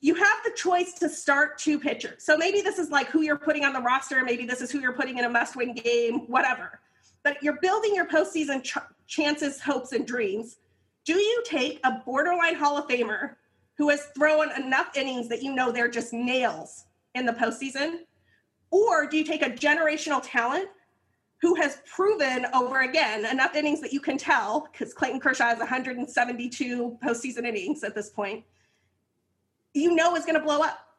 you 0.00 0.14
have 0.14 0.38
the 0.44 0.52
choice 0.52 0.92
to 0.94 1.08
start 1.08 1.58
two 1.58 1.80
pitchers. 1.80 2.22
So 2.22 2.38
maybe 2.38 2.60
this 2.60 2.78
is 2.78 2.90
like 2.90 3.08
who 3.08 3.22
you're 3.22 3.36
putting 3.36 3.64
on 3.64 3.72
the 3.72 3.80
roster. 3.80 4.24
Maybe 4.24 4.46
this 4.46 4.60
is 4.60 4.70
who 4.70 4.78
you're 4.78 4.92
putting 4.92 5.18
in 5.18 5.24
a 5.24 5.28
must 5.28 5.56
win 5.56 5.74
game, 5.74 6.20
whatever. 6.28 6.78
But 7.24 7.42
you're 7.42 7.58
building 7.60 7.92
your 7.92 8.06
postseason 8.06 8.62
ch- 8.62 8.78
chances, 9.08 9.60
hopes, 9.60 9.92
and 9.92 10.06
dreams. 10.06 10.58
Do 11.04 11.14
you 11.14 11.42
take 11.44 11.80
a 11.82 12.00
borderline 12.06 12.54
Hall 12.54 12.78
of 12.78 12.86
Famer 12.86 13.34
who 13.76 13.88
has 13.88 14.06
thrown 14.16 14.52
enough 14.52 14.96
innings 14.96 15.28
that 15.28 15.42
you 15.42 15.52
know 15.52 15.72
they're 15.72 15.90
just 15.90 16.12
nails 16.12 16.84
in 17.16 17.26
the 17.26 17.32
postseason? 17.32 18.02
Or 18.70 19.06
do 19.06 19.18
you 19.18 19.24
take 19.24 19.42
a 19.42 19.50
generational 19.50 20.22
talent 20.24 20.68
who 21.40 21.54
has 21.54 21.78
proven 21.86 22.46
over 22.54 22.80
again 22.80 23.24
enough 23.24 23.54
innings 23.54 23.80
that 23.80 23.92
you 23.92 24.00
can 24.00 24.18
tell, 24.18 24.68
because 24.72 24.92
Clayton 24.92 25.20
Kershaw 25.20 25.46
has 25.46 25.58
172 25.58 26.98
postseason 27.02 27.44
innings 27.44 27.82
at 27.82 27.94
this 27.94 28.10
point, 28.10 28.44
you 29.72 29.94
know 29.94 30.16
is 30.16 30.24
going 30.24 30.38
to 30.38 30.44
blow 30.44 30.62
up? 30.62 30.90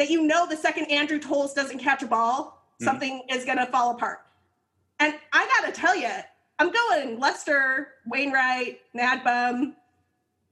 that 0.00 0.08
you 0.08 0.26
know 0.26 0.46
the 0.46 0.56
second 0.56 0.86
Andrew 0.86 1.18
Toles 1.18 1.52
doesn't 1.52 1.78
catch 1.78 2.02
a 2.02 2.06
ball, 2.06 2.64
mm-hmm. 2.74 2.84
something 2.84 3.22
is 3.28 3.44
going 3.44 3.58
to 3.58 3.66
fall 3.66 3.90
apart. 3.90 4.20
And 4.98 5.14
I 5.32 5.46
got 5.46 5.66
to 5.66 5.78
tell 5.78 5.94
you, 5.94 6.10
I'm 6.58 6.72
going 6.72 7.20
Lester, 7.20 7.88
Wainwright, 8.06 8.80
MadBum, 8.96 9.74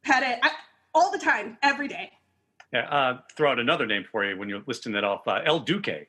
Pettitte, 0.07 0.39
I, 0.43 0.51
all 0.95 1.11
the 1.11 1.19
time, 1.19 1.57
every 1.63 1.89
day. 1.89 2.13
Yeah, 2.75 2.89
uh, 2.91 3.21
throw 3.35 3.53
out 3.53 3.59
another 3.59 3.87
name 3.87 4.05
for 4.13 4.23
you 4.23 4.37
when 4.37 4.51
you're 4.51 4.63
listing 4.67 4.93
that 4.93 5.05
off. 5.05 5.27
Uh, 5.27 5.41
El 5.47 5.61
Duque, 5.61 6.07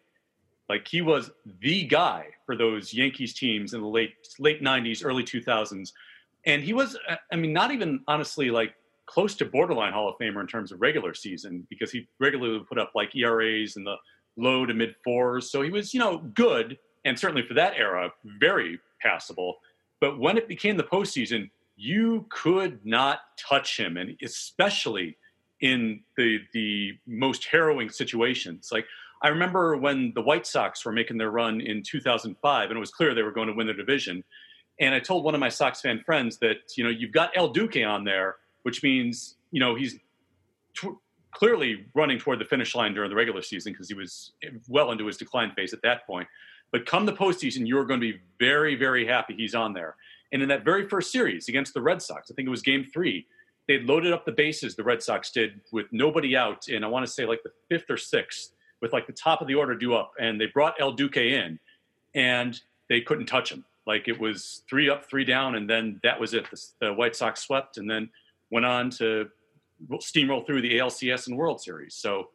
like 0.69 0.87
he 0.87 1.01
was 1.01 1.31
the 1.61 1.83
guy 1.85 2.27
for 2.45 2.55
those 2.55 2.93
Yankees 2.93 3.33
teams 3.33 3.73
in 3.73 3.81
the 3.81 3.87
late 3.87 4.13
late 4.39 4.61
'90s, 4.61 5.03
early 5.03 5.23
2000s, 5.23 5.91
and 6.45 6.63
he 6.63 6.73
was, 6.73 6.97
uh, 7.09 7.15
I 7.31 7.35
mean, 7.35 7.53
not 7.53 7.71
even 7.71 8.01
honestly 8.07 8.51
like 8.51 8.75
close 9.05 9.35
to 9.35 9.45
borderline 9.45 9.91
Hall 9.91 10.07
of 10.07 10.15
Famer 10.19 10.39
in 10.39 10.47
terms 10.47 10.71
of 10.71 10.79
regular 10.79 11.13
season 11.13 11.65
because 11.69 11.91
he 11.91 12.07
regularly 12.19 12.63
put 12.69 12.77
up 12.77 12.91
like 12.95 13.15
ERAs 13.15 13.75
in 13.75 13.83
the 13.83 13.95
low 14.37 14.65
to 14.65 14.73
mid 14.73 14.95
fours. 15.03 15.51
So 15.51 15.61
he 15.63 15.71
was, 15.71 15.93
you 15.93 15.99
know, 15.99 16.19
good 16.19 16.77
and 17.05 17.17
certainly 17.17 17.45
for 17.45 17.53
that 17.55 17.73
era, 17.77 18.11
very 18.39 18.79
passable. 19.01 19.57
But 20.01 20.19
when 20.19 20.37
it 20.37 20.47
became 20.47 20.77
the 20.77 20.83
postseason, 20.83 21.49
you 21.75 22.25
could 22.29 22.85
not 22.85 23.19
touch 23.37 23.77
him, 23.77 23.97
and 23.97 24.15
especially 24.21 25.17
in 25.61 26.01
the 26.17 26.39
the 26.53 26.93
most 27.07 27.45
harrowing 27.45 27.89
situations. 27.89 28.69
Like 28.71 28.85
I 29.21 29.27
remember 29.29 29.75
when 29.75 30.13
the 30.15 30.21
White 30.21 30.47
Sox 30.47 30.85
were 30.85 30.91
making 30.91 31.17
their 31.17 31.31
run 31.31 31.59
in 31.61 31.83
2005, 31.83 32.69
and 32.69 32.77
it 32.77 32.79
was 32.79 32.91
clear 32.91 33.13
they 33.13 33.21
were 33.21 33.31
going 33.31 33.47
to 33.47 33.53
win 33.53 33.67
the 33.67 33.73
division. 33.73 34.23
And 34.79 34.95
I 34.95 34.99
told 34.99 35.25
one 35.25 35.33
of 35.33 35.41
my 35.41 35.49
Sox 35.49 35.81
fan 35.81 36.01
friends 36.05 36.37
that 36.37 36.57
you 36.77 36.83
know 36.83 36.89
you've 36.89 37.11
got 37.11 37.31
El 37.35 37.49
Duque 37.49 37.85
on 37.85 38.03
there, 38.05 38.37
which 38.63 38.81
means 38.81 39.35
you 39.51 39.59
know 39.59 39.75
he's 39.75 39.97
t- 40.75 40.89
clearly 41.31 41.85
running 41.93 42.17
toward 42.17 42.39
the 42.39 42.45
finish 42.45 42.75
line 42.75 42.93
during 42.93 43.09
the 43.09 43.15
regular 43.15 43.41
season 43.41 43.73
because 43.73 43.89
he 43.89 43.93
was 43.93 44.31
well 44.67 44.91
into 44.91 45.05
his 45.05 45.17
decline 45.17 45.51
phase 45.51 45.73
at 45.73 45.81
that 45.83 46.07
point. 46.07 46.27
But 46.71 46.85
come 46.85 47.05
the 47.05 47.13
postseason, 47.13 47.67
you're 47.67 47.85
going 47.85 47.99
to 47.99 48.13
be 48.13 48.19
very, 48.39 48.75
very 48.75 49.05
happy 49.05 49.35
he's 49.35 49.55
on 49.55 49.73
there. 49.73 49.95
And 50.31 50.41
in 50.41 50.49
that 50.49 50.63
very 50.63 50.87
first 50.87 51.11
series 51.11 51.49
against 51.49 51.73
the 51.73 51.81
Red 51.81 52.01
Sox, 52.01 52.29
I 52.31 52.35
think 52.35 52.47
it 52.47 52.51
was 52.51 52.61
game 52.61 52.85
three, 52.93 53.25
they 53.67 53.79
loaded 53.79 54.13
up 54.13 54.25
the 54.25 54.31
bases, 54.31 54.75
the 54.75 54.83
Red 54.83 55.01
Sox 55.01 55.31
did, 55.31 55.61
with 55.71 55.87
nobody 55.91 56.35
out 56.35 56.67
in, 56.67 56.83
I 56.83 56.87
want 56.87 57.05
to 57.05 57.11
say, 57.11 57.25
like 57.25 57.41
the 57.43 57.51
fifth 57.69 57.89
or 57.89 57.97
sixth, 57.97 58.51
with 58.81 58.93
like 58.93 59.07
the 59.07 59.13
top 59.13 59.41
of 59.41 59.47
the 59.47 59.55
order 59.55 59.75
due 59.75 59.95
up. 59.95 60.11
And 60.19 60.39
they 60.39 60.47
brought 60.47 60.75
El 60.79 60.93
Duque 60.93 61.17
in, 61.17 61.59
and 62.15 62.59
they 62.89 63.01
couldn't 63.01 63.25
touch 63.25 63.51
him. 63.51 63.65
Like 63.85 64.07
it 64.07 64.19
was 64.19 64.63
three 64.69 64.89
up, 64.89 65.09
three 65.09 65.25
down, 65.25 65.55
and 65.55 65.69
then 65.69 65.99
that 66.03 66.19
was 66.19 66.33
it. 66.33 66.49
The, 66.51 66.67
the 66.81 66.93
White 66.93 67.15
Sox 67.15 67.41
swept 67.41 67.77
and 67.77 67.89
then 67.89 68.09
went 68.51 68.65
on 68.65 68.89
to 68.91 69.29
steamroll 69.93 70.45
through 70.45 70.61
the 70.61 70.77
ALCS 70.77 71.27
and 71.27 71.37
World 71.37 71.61
Series. 71.61 71.95
So, 71.95 72.29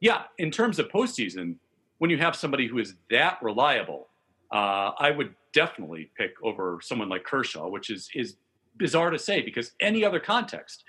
yeah, 0.00 0.22
in 0.38 0.50
terms 0.50 0.78
of 0.78 0.88
postseason, 0.88 1.56
when 1.98 2.10
you 2.10 2.18
have 2.18 2.34
somebody 2.36 2.66
who 2.66 2.78
is 2.78 2.94
that 3.10 3.38
reliable, 3.42 4.08
uh, 4.52 4.92
I 4.98 5.10
would 5.10 5.34
definitely 5.52 6.10
pick 6.16 6.32
over 6.42 6.78
someone 6.82 7.08
like 7.08 7.24
Kershaw, 7.24 7.68
which 7.68 7.90
is 7.90 8.08
is 8.14 8.36
bizarre 8.76 9.10
to 9.10 9.18
say 9.18 9.40
because 9.42 9.72
any 9.80 10.04
other 10.04 10.20
context, 10.20 10.84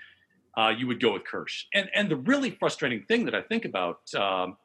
uh, 0.56 0.72
you 0.76 0.86
would 0.86 1.00
go 1.00 1.12
with 1.12 1.22
Kersh. 1.24 1.64
And 1.74 1.88
and 1.94 2.10
the 2.10 2.16
really 2.16 2.50
frustrating 2.50 3.02
thing 3.04 3.24
that 3.24 3.34
I 3.34 3.42
think 3.42 3.64
about 3.64 4.00
um, 4.14 4.56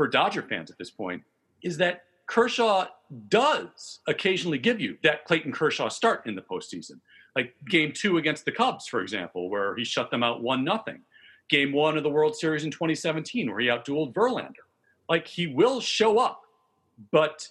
for 0.00 0.08
Dodger 0.08 0.40
fans 0.40 0.70
at 0.70 0.78
this 0.78 0.90
point 0.90 1.22
is 1.62 1.76
that 1.76 2.04
Kershaw 2.26 2.86
does 3.28 4.00
occasionally 4.08 4.56
give 4.56 4.80
you 4.80 4.96
that 5.02 5.26
Clayton 5.26 5.52
Kershaw 5.52 5.90
start 5.90 6.24
in 6.24 6.34
the 6.34 6.40
postseason, 6.40 7.00
like 7.36 7.54
Game 7.68 7.92
Two 7.92 8.16
against 8.16 8.46
the 8.46 8.50
Cubs, 8.50 8.86
for 8.86 9.02
example, 9.02 9.50
where 9.50 9.76
he 9.76 9.84
shut 9.84 10.10
them 10.10 10.22
out 10.22 10.42
one 10.42 10.64
nothing. 10.64 11.02
Game 11.50 11.70
One 11.70 11.98
of 11.98 12.02
the 12.02 12.08
World 12.08 12.34
Series 12.34 12.64
in 12.64 12.70
2017, 12.70 13.50
where 13.50 13.60
he 13.60 13.66
outdueled 13.66 14.14
Verlander 14.14 14.64
like 15.10 15.26
he 15.26 15.46
will 15.46 15.82
show 15.82 16.18
up, 16.18 16.40
but 17.10 17.46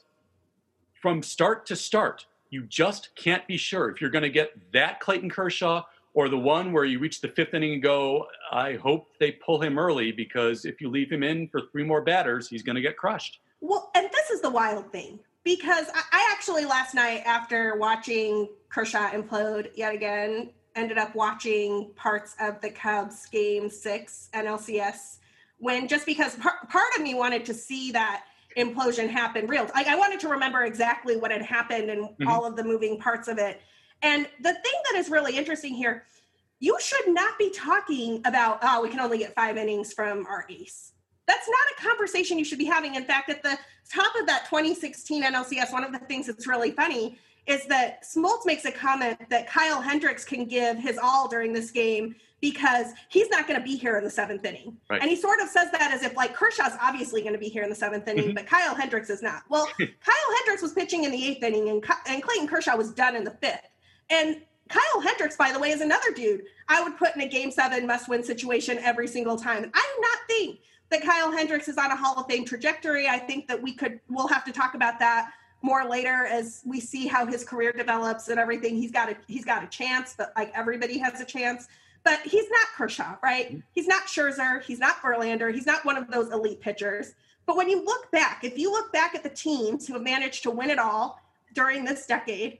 from 0.99 1.21
start 1.21 1.67
to 1.67 1.75
start, 1.75 2.25
you 2.49 2.63
just 2.63 3.11
can't 3.15 3.45
be 3.45 3.57
sure 3.57 3.91
if 3.91 4.01
you're 4.01 4.09
going 4.09 4.23
to 4.23 4.29
get 4.31 4.57
that 4.73 4.99
Clayton 5.01 5.29
Kershaw 5.29 5.83
or 6.13 6.29
the 6.29 6.37
one 6.37 6.71
where 6.71 6.85
you 6.85 6.99
reach 6.99 7.21
the 7.21 7.27
fifth 7.27 7.53
inning 7.53 7.73
and 7.73 7.83
go, 7.83 8.27
I 8.51 8.73
hope 8.73 9.07
they 9.19 9.31
pull 9.31 9.61
him 9.61 9.77
early 9.77 10.11
because 10.11 10.65
if 10.65 10.81
you 10.81 10.89
leave 10.89 11.11
him 11.11 11.23
in 11.23 11.47
for 11.47 11.61
three 11.71 11.83
more 11.83 12.01
batters, 12.01 12.49
he's 12.49 12.63
going 12.63 12.75
to 12.75 12.81
get 12.81 12.97
crushed. 12.97 13.39
Well, 13.61 13.91
and 13.95 14.09
this 14.11 14.29
is 14.29 14.41
the 14.41 14.49
wild 14.49 14.91
thing 14.91 15.19
because 15.43 15.87
I 15.93 16.29
actually 16.31 16.65
last 16.65 16.95
night, 16.95 17.23
after 17.25 17.77
watching 17.77 18.47
Kershaw 18.69 19.09
implode 19.11 19.69
yet 19.75 19.93
again, 19.93 20.51
ended 20.75 20.97
up 20.97 21.15
watching 21.15 21.91
parts 21.95 22.35
of 22.39 22.61
the 22.61 22.69
Cubs 22.69 23.27
game 23.27 23.69
six 23.69 24.29
NLCS 24.33 25.17
when 25.59 25.87
just 25.87 26.05
because 26.05 26.35
par- 26.35 26.59
part 26.69 26.87
of 26.95 27.03
me 27.03 27.13
wanted 27.13 27.45
to 27.45 27.53
see 27.53 27.91
that 27.91 28.23
implosion 28.57 29.07
happen 29.07 29.45
real 29.45 29.69
like 29.75 29.87
i 29.87 29.95
wanted 29.95 30.19
to 30.19 30.27
remember 30.27 30.63
exactly 30.63 31.15
what 31.15 31.31
had 31.31 31.41
happened 31.41 31.89
and 31.89 32.05
mm-hmm. 32.05 32.27
all 32.27 32.45
of 32.45 32.55
the 32.55 32.63
moving 32.63 32.97
parts 32.97 33.27
of 33.27 33.37
it 33.37 33.61
and 34.01 34.27
the 34.39 34.53
thing 34.53 34.81
that 34.91 34.97
is 34.97 35.09
really 35.09 35.37
interesting 35.37 35.73
here 35.73 36.03
you 36.59 36.77
should 36.81 37.07
not 37.07 37.37
be 37.37 37.49
talking 37.51 38.21
about 38.25 38.59
oh 38.61 38.81
we 38.81 38.89
can 38.89 38.99
only 38.99 39.17
get 39.17 39.33
five 39.33 39.57
innings 39.57 39.93
from 39.93 40.25
our 40.27 40.45
ace 40.49 40.93
that's 41.27 41.47
not 41.47 41.77
a 41.77 41.87
conversation 41.89 42.37
you 42.37 42.45
should 42.45 42.59
be 42.59 42.65
having 42.65 42.95
in 42.95 43.05
fact 43.05 43.29
at 43.29 43.41
the 43.43 43.57
top 43.91 44.13
of 44.19 44.25
that 44.27 44.45
2016 44.49 45.23
nlcs 45.23 45.71
one 45.71 45.83
of 45.83 45.91
the 45.91 45.99
things 45.99 46.27
that's 46.27 46.47
really 46.47 46.71
funny 46.71 47.17
is 47.45 47.65
that 47.65 48.03
smoltz 48.03 48.45
makes 48.45 48.65
a 48.65 48.71
comment 48.71 49.17
that 49.29 49.47
kyle 49.47 49.81
hendricks 49.81 50.25
can 50.25 50.45
give 50.45 50.77
his 50.77 50.97
all 51.01 51.27
during 51.27 51.53
this 51.53 51.71
game 51.71 52.15
because 52.41 52.87
he's 53.09 53.29
not 53.29 53.47
going 53.47 53.59
to 53.59 53.63
be 53.63 53.75
here 53.75 53.97
in 53.97 54.03
the 54.03 54.09
seventh 54.09 54.45
inning. 54.45 54.77
Right. 54.89 55.01
And 55.01 55.09
he 55.09 55.15
sort 55.15 55.39
of 55.41 55.49
says 55.49 55.71
that 55.71 55.91
as 55.91 56.03
if 56.03 56.15
like 56.15 56.33
Kershaw's 56.33 56.77
obviously 56.81 57.21
going 57.21 57.33
to 57.33 57.39
be 57.39 57.49
here 57.49 57.63
in 57.63 57.69
the 57.69 57.75
seventh 57.75 58.07
inning, 58.07 58.25
mm-hmm. 58.25 58.35
but 58.35 58.47
Kyle 58.47 58.75
Hendricks 58.75 59.09
is 59.09 59.21
not. 59.21 59.43
Well, 59.49 59.67
Kyle 59.77 60.35
Hendricks 60.37 60.61
was 60.61 60.73
pitching 60.73 61.03
in 61.03 61.11
the 61.11 61.25
eighth 61.25 61.43
inning 61.43 61.69
and, 61.69 61.83
and 62.07 62.23
Clayton 62.23 62.47
Kershaw 62.47 62.77
was 62.77 62.91
done 62.91 63.15
in 63.15 63.23
the 63.23 63.31
fifth. 63.31 63.67
And 64.09 64.41
Kyle 64.69 65.01
Hendricks, 65.01 65.35
by 65.35 65.51
the 65.51 65.59
way, 65.59 65.71
is 65.71 65.81
another 65.81 66.11
dude 66.11 66.43
I 66.67 66.81
would 66.83 66.97
put 66.97 67.15
in 67.15 67.21
a 67.21 67.27
game 67.27 67.51
seven 67.51 67.87
must 67.87 68.07
win 68.07 68.23
situation 68.23 68.77
every 68.79 69.07
single 69.07 69.37
time. 69.37 69.71
I 69.73 69.93
do 69.95 70.01
not 70.01 70.17
think 70.27 70.59
that 70.89 71.01
Kyle 71.01 71.31
Hendricks 71.31 71.67
is 71.67 71.77
on 71.77 71.91
a 71.91 71.95
Hall 71.95 72.15
of 72.17 72.27
Fame 72.27 72.45
trajectory. 72.45 73.07
I 73.07 73.17
think 73.17 73.47
that 73.47 73.61
we 73.61 73.73
could, 73.73 73.99
we'll 74.09 74.27
have 74.27 74.43
to 74.45 74.51
talk 74.51 74.75
about 74.75 74.99
that 74.99 75.31
more 75.61 75.85
later 75.87 76.25
as 76.25 76.61
we 76.65 76.79
see 76.79 77.05
how 77.05 77.25
his 77.25 77.43
career 77.43 77.71
develops 77.71 78.29
and 78.29 78.39
everything. 78.39 78.75
He's 78.75 78.91
got 78.91 79.09
a, 79.09 79.17
he's 79.27 79.45
got 79.45 79.63
a 79.63 79.67
chance, 79.67 80.15
but 80.17 80.31
like 80.35 80.51
everybody 80.55 80.97
has 80.99 81.19
a 81.19 81.25
chance 81.25 81.67
but 82.03 82.21
he's 82.21 82.49
not 82.49 82.67
Kershaw, 82.75 83.15
right? 83.21 83.47
Mm-hmm. 83.47 83.59
He's 83.73 83.87
not 83.87 84.07
Scherzer. 84.07 84.63
He's 84.63 84.79
not 84.79 85.01
Verlander. 85.01 85.53
He's 85.53 85.65
not 85.65 85.85
one 85.85 85.97
of 85.97 86.09
those 86.09 86.31
elite 86.31 86.61
pitchers. 86.61 87.13
But 87.45 87.57
when 87.57 87.69
you 87.69 87.83
look 87.83 88.11
back, 88.11 88.43
if 88.43 88.57
you 88.57 88.71
look 88.71 88.91
back 88.93 89.15
at 89.15 89.23
the 89.23 89.29
teams 89.29 89.87
who 89.87 89.93
have 89.93 90.03
managed 90.03 90.43
to 90.43 90.51
win 90.51 90.69
it 90.69 90.79
all 90.79 91.21
during 91.53 91.83
this 91.83 92.05
decade, 92.05 92.59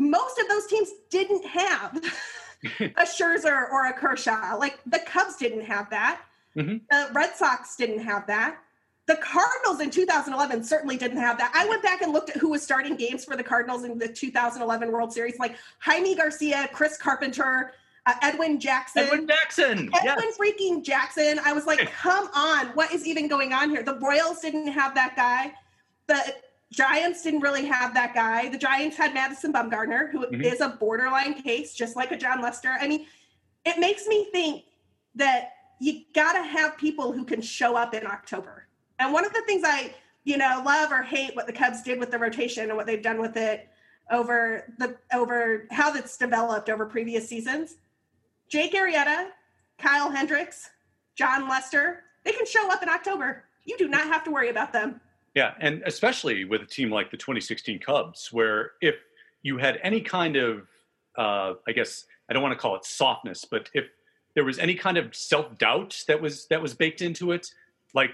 most 0.00 0.38
of 0.38 0.48
those 0.48 0.66
teams 0.66 0.88
didn't 1.10 1.44
have 1.44 1.96
a 2.80 3.02
Scherzer 3.02 3.70
or 3.70 3.86
a 3.86 3.92
Kershaw. 3.92 4.56
Like 4.58 4.80
the 4.86 4.98
Cubs 5.00 5.36
didn't 5.36 5.62
have 5.62 5.90
that. 5.90 6.22
Mm-hmm. 6.56 6.78
The 6.90 7.12
Red 7.12 7.36
Sox 7.36 7.76
didn't 7.76 8.00
have 8.00 8.26
that. 8.26 8.58
The 9.06 9.16
Cardinals 9.16 9.80
in 9.80 9.90
2011 9.90 10.64
certainly 10.64 10.96
didn't 10.96 11.18
have 11.18 11.36
that. 11.38 11.52
I 11.54 11.68
went 11.68 11.82
back 11.82 12.00
and 12.00 12.12
looked 12.12 12.30
at 12.30 12.36
who 12.36 12.48
was 12.48 12.62
starting 12.62 12.96
games 12.96 13.24
for 13.24 13.36
the 13.36 13.42
Cardinals 13.42 13.84
in 13.84 13.98
the 13.98 14.08
2011 14.08 14.90
World 14.90 15.12
Series, 15.12 15.38
like 15.38 15.56
Jaime 15.80 16.14
Garcia, 16.14 16.68
Chris 16.72 16.96
Carpenter, 16.96 17.72
uh, 18.06 18.14
Edwin 18.22 18.58
Jackson. 18.58 19.02
Edwin 19.04 19.26
Jackson. 19.26 19.90
Edwin 19.94 20.24
yes. 20.24 20.38
freaking 20.38 20.84
Jackson. 20.84 21.40
I 21.44 21.52
was 21.52 21.66
like, 21.66 21.90
come 22.02 22.28
on, 22.34 22.68
what 22.68 22.92
is 22.92 23.06
even 23.06 23.28
going 23.28 23.52
on 23.52 23.68
here? 23.68 23.82
The 23.82 23.98
Royals 23.98 24.40
didn't 24.40 24.68
have 24.68 24.94
that 24.94 25.14
guy. 25.16 25.52
The 26.06 26.34
Giants 26.72 27.22
didn't 27.22 27.40
really 27.40 27.64
have 27.64 27.94
that 27.94 28.14
guy. 28.14 28.48
The 28.48 28.58
Giants 28.58 28.96
had 28.96 29.12
Madison 29.12 29.52
Bumgarner, 29.52 30.10
who 30.10 30.26
mm-hmm. 30.26 30.40
is 30.40 30.60
a 30.60 30.68
borderline 30.68 31.34
case, 31.34 31.74
just 31.74 31.96
like 31.96 32.12
a 32.12 32.16
Jon 32.16 32.40
Lester. 32.40 32.76
I 32.80 32.86
mean, 32.86 33.06
it 33.64 33.78
makes 33.78 34.06
me 34.06 34.28
think 34.30 34.64
that 35.16 35.50
you 35.80 36.02
got 36.14 36.34
to 36.34 36.42
have 36.42 36.76
people 36.76 37.12
who 37.12 37.24
can 37.24 37.40
show 37.40 37.76
up 37.76 37.94
in 37.94 38.06
October. 38.06 38.66
And 38.98 39.12
one 39.12 39.24
of 39.24 39.32
the 39.32 39.42
things 39.46 39.62
I, 39.64 39.94
you 40.24 40.36
know, 40.36 40.62
love 40.64 40.92
or 40.92 41.02
hate 41.02 41.34
what 41.34 41.46
the 41.46 41.52
Cubs 41.52 41.82
did 41.82 41.98
with 41.98 42.10
the 42.10 42.18
rotation 42.18 42.68
and 42.68 42.76
what 42.76 42.86
they've 42.86 43.02
done 43.02 43.20
with 43.20 43.36
it 43.36 43.68
over 44.10 44.72
the 44.78 44.96
over 45.12 45.66
how 45.70 45.90
that's 45.90 46.16
developed 46.16 46.68
over 46.68 46.84
previous 46.84 47.28
seasons 47.28 47.76
Jake 48.50 48.74
Arrieta, 48.74 49.28
Kyle 49.78 50.10
Hendricks, 50.10 50.70
Jon 51.14 51.48
Lester, 51.48 52.02
they 52.24 52.32
can 52.32 52.44
show 52.44 52.70
up 52.70 52.82
in 52.82 52.88
October. 52.88 53.44
You 53.64 53.78
do 53.78 53.88
not 53.88 54.08
have 54.08 54.24
to 54.24 54.32
worry 54.32 54.50
about 54.50 54.72
them. 54.72 55.00
Yeah, 55.34 55.54
and 55.60 55.82
especially 55.86 56.44
with 56.44 56.62
a 56.62 56.66
team 56.66 56.90
like 56.90 57.10
the 57.10 57.16
2016 57.16 57.78
Cubs, 57.80 58.30
where 58.32 58.72
if 58.80 58.96
you 59.42 59.58
had 59.58 59.78
any 59.82 60.00
kind 60.00 60.36
of, 60.36 60.66
uh, 61.16 61.54
I 61.68 61.72
guess 61.72 62.06
I 62.28 62.32
don't 62.32 62.42
want 62.42 62.52
to 62.52 62.58
call 62.58 62.76
it 62.76 62.84
softness, 62.84 63.44
but 63.48 63.70
if 63.72 63.84
there 64.34 64.44
was 64.44 64.58
any 64.58 64.74
kind 64.74 64.96
of 64.96 65.14
self 65.14 65.56
doubt 65.58 66.02
that 66.08 66.20
was 66.20 66.46
that 66.48 66.60
was 66.60 66.74
baked 66.74 67.00
into 67.00 67.32
it, 67.32 67.48
like 67.94 68.12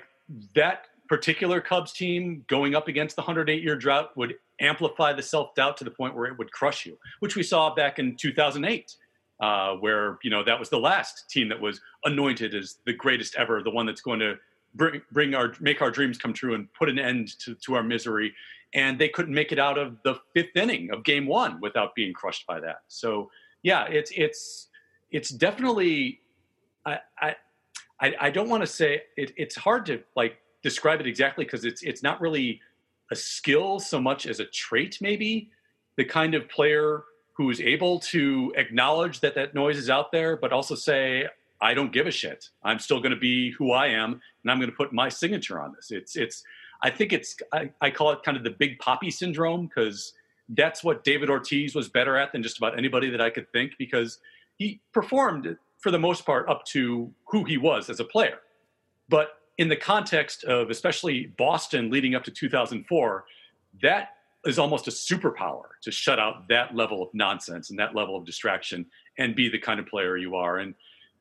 that 0.54 0.86
particular 1.08 1.60
Cubs 1.60 1.92
team 1.92 2.44
going 2.48 2.74
up 2.74 2.88
against 2.88 3.16
the 3.16 3.22
108 3.22 3.62
year 3.62 3.76
drought 3.76 4.16
would 4.16 4.34
amplify 4.60 5.12
the 5.12 5.22
self 5.22 5.54
doubt 5.54 5.76
to 5.78 5.84
the 5.84 5.90
point 5.90 6.14
where 6.14 6.26
it 6.26 6.36
would 6.38 6.52
crush 6.52 6.84
you, 6.84 6.98
which 7.20 7.34
we 7.34 7.42
saw 7.42 7.74
back 7.74 7.98
in 7.98 8.16
2008 8.16 8.94
uh, 9.40 9.74
where 9.74 10.18
you 10.22 10.30
know 10.30 10.42
that 10.44 10.58
was 10.58 10.70
the 10.70 10.78
last 10.78 11.28
team 11.30 11.48
that 11.48 11.60
was 11.60 11.80
anointed 12.04 12.54
as 12.54 12.76
the 12.86 12.92
greatest 12.92 13.36
ever, 13.36 13.62
the 13.62 13.70
one 13.70 13.86
that's 13.86 14.00
going 14.00 14.20
to 14.20 14.34
bring 14.76 15.02
bring 15.12 15.34
our 15.34 15.54
make 15.60 15.82
our 15.82 15.90
dreams 15.90 16.18
come 16.18 16.32
true 16.32 16.54
and 16.54 16.72
put 16.74 16.88
an 16.88 16.98
end 16.98 17.38
to, 17.40 17.54
to 17.54 17.74
our 17.74 17.82
misery. 17.82 18.34
And 18.74 18.98
they 18.98 19.08
couldn't 19.08 19.34
make 19.34 19.52
it 19.52 19.58
out 19.58 19.78
of 19.78 19.96
the 20.02 20.16
fifth 20.34 20.56
inning 20.56 20.90
of 20.90 21.04
game 21.04 21.26
one 21.26 21.60
without 21.60 21.94
being 21.94 22.12
crushed 22.12 22.46
by 22.46 22.60
that. 22.60 22.80
So 22.88 23.30
yeah, 23.62 23.84
it's 23.86 24.12
it's 24.14 24.68
it's 25.10 25.30
definitely 25.30 26.20
I 26.84 26.98
I 27.18 27.34
I, 27.98 28.30
don't 28.30 28.48
want 28.48 28.62
to 28.62 28.66
say 28.66 29.02
it, 29.16 29.32
it's 29.36 29.56
hard 29.56 29.86
to 29.86 30.02
like 30.14 30.36
describe 30.62 31.00
it 31.00 31.06
exactly 31.06 31.44
because 31.44 31.64
it's 31.64 31.82
it's 31.82 32.02
not 32.02 32.20
really 32.20 32.60
a 33.10 33.16
skill 33.16 33.80
so 33.80 34.00
much 34.00 34.26
as 34.26 34.40
a 34.40 34.44
trait 34.46 34.98
maybe 35.00 35.50
the 35.96 36.04
kind 36.04 36.34
of 36.34 36.48
player 36.48 37.04
who 37.34 37.50
is 37.50 37.60
able 37.60 38.00
to 38.00 38.52
acknowledge 38.56 39.20
that 39.20 39.34
that 39.34 39.54
noise 39.54 39.78
is 39.78 39.88
out 39.88 40.12
there 40.12 40.36
but 40.36 40.52
also 40.52 40.74
say 40.74 41.26
I 41.60 41.74
don't 41.74 41.92
give 41.92 42.06
a 42.06 42.10
shit. 42.10 42.50
I'm 42.62 42.78
still 42.78 42.98
going 43.00 43.12
to 43.12 43.18
be 43.18 43.52
who 43.52 43.72
I 43.72 43.88
am, 43.88 44.20
and 44.42 44.50
I'm 44.50 44.58
going 44.58 44.70
to 44.70 44.76
put 44.76 44.92
my 44.92 45.08
signature 45.08 45.60
on 45.60 45.72
this. 45.74 45.90
It's 45.90 46.16
it's. 46.16 46.42
I 46.82 46.90
think 46.90 47.12
it's. 47.12 47.36
I, 47.52 47.70
I 47.80 47.90
call 47.90 48.12
it 48.12 48.22
kind 48.22 48.36
of 48.36 48.44
the 48.44 48.50
Big 48.50 48.78
Papi 48.78 49.12
syndrome 49.12 49.66
because 49.66 50.12
that's 50.50 50.84
what 50.84 51.04
David 51.04 51.30
Ortiz 51.30 51.74
was 51.74 51.88
better 51.88 52.16
at 52.16 52.32
than 52.32 52.42
just 52.42 52.58
about 52.58 52.78
anybody 52.78 53.10
that 53.10 53.20
I 53.20 53.30
could 53.30 53.50
think 53.52 53.72
because 53.78 54.18
he 54.56 54.80
performed 54.92 55.56
for 55.78 55.90
the 55.90 55.98
most 55.98 56.24
part 56.24 56.48
up 56.48 56.64
to 56.66 57.12
who 57.26 57.44
he 57.44 57.56
was 57.58 57.90
as 57.90 58.00
a 58.00 58.04
player. 58.04 58.38
But 59.08 59.38
in 59.58 59.68
the 59.68 59.76
context 59.76 60.44
of 60.44 60.70
especially 60.70 61.32
Boston 61.38 61.90
leading 61.90 62.14
up 62.14 62.24
to 62.24 62.30
2004, 62.30 63.24
that 63.82 64.10
is 64.44 64.58
almost 64.58 64.86
a 64.86 64.90
superpower 64.90 65.62
to 65.82 65.90
shut 65.90 66.18
out 66.18 66.48
that 66.48 66.74
level 66.74 67.02
of 67.02 67.08
nonsense 67.12 67.70
and 67.70 67.78
that 67.78 67.94
level 67.94 68.16
of 68.16 68.24
distraction 68.24 68.86
and 69.18 69.34
be 69.34 69.48
the 69.48 69.58
kind 69.58 69.80
of 69.80 69.86
player 69.86 70.16
you 70.16 70.36
are. 70.36 70.58
And 70.58 70.74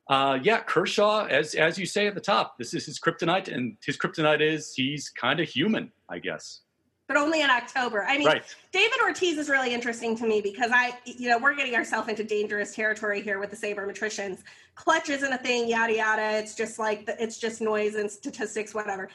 uh, 0.08 0.40
yeah, 0.44 0.60
Kershaw, 0.60 1.26
as 1.26 1.56
as 1.56 1.78
you 1.78 1.86
say 1.86 2.08
at 2.08 2.16
the 2.16 2.22
top, 2.22 2.58
this 2.58 2.74
is 2.74 2.86
his 2.86 3.00
kryptonite, 3.00 3.54
and 3.54 3.78
his 3.84 3.98
kryptonite 3.98 4.42
is 4.42 4.74
he's 4.76 5.10
kind 5.10 5.40
of 5.40 5.50
human, 5.50 5.92
I 6.10 6.20
guess. 6.20 6.62
But 7.08 7.18
only 7.18 7.42
in 7.42 7.50
October. 7.52 8.04
I 8.04 8.18
mean, 8.18 8.28
right. 8.28 8.44
David 8.72 9.00
Ortiz 9.04 9.38
is 9.38 9.48
really 9.48 9.74
interesting 9.74 10.18
to 10.18 10.28
me 10.28 10.42
because 10.42 10.72
I, 10.74 10.98
you 11.06 11.30
know, 11.30 11.38
we're 11.38 11.56
getting 11.56 11.76
ourselves 11.76 12.10
into 12.10 12.24
dangerous 12.24 12.74
territory 12.74 13.22
here 13.22 13.40
with 13.40 13.52
the 13.52 13.56
sabermetricians. 13.56 14.40
Clutch 14.74 15.10
isn't 15.10 15.32
a 15.32 15.38
thing, 15.38 15.68
yada 15.68 15.96
yada. 15.96 16.38
It's 16.38 16.56
just 16.56 16.80
like 16.80 17.06
the, 17.06 17.22
it's 17.22 17.38
just 17.38 17.62
noise 17.62 17.96
and 17.96 18.10
statistics, 18.10 18.74
whatever. 18.74 19.10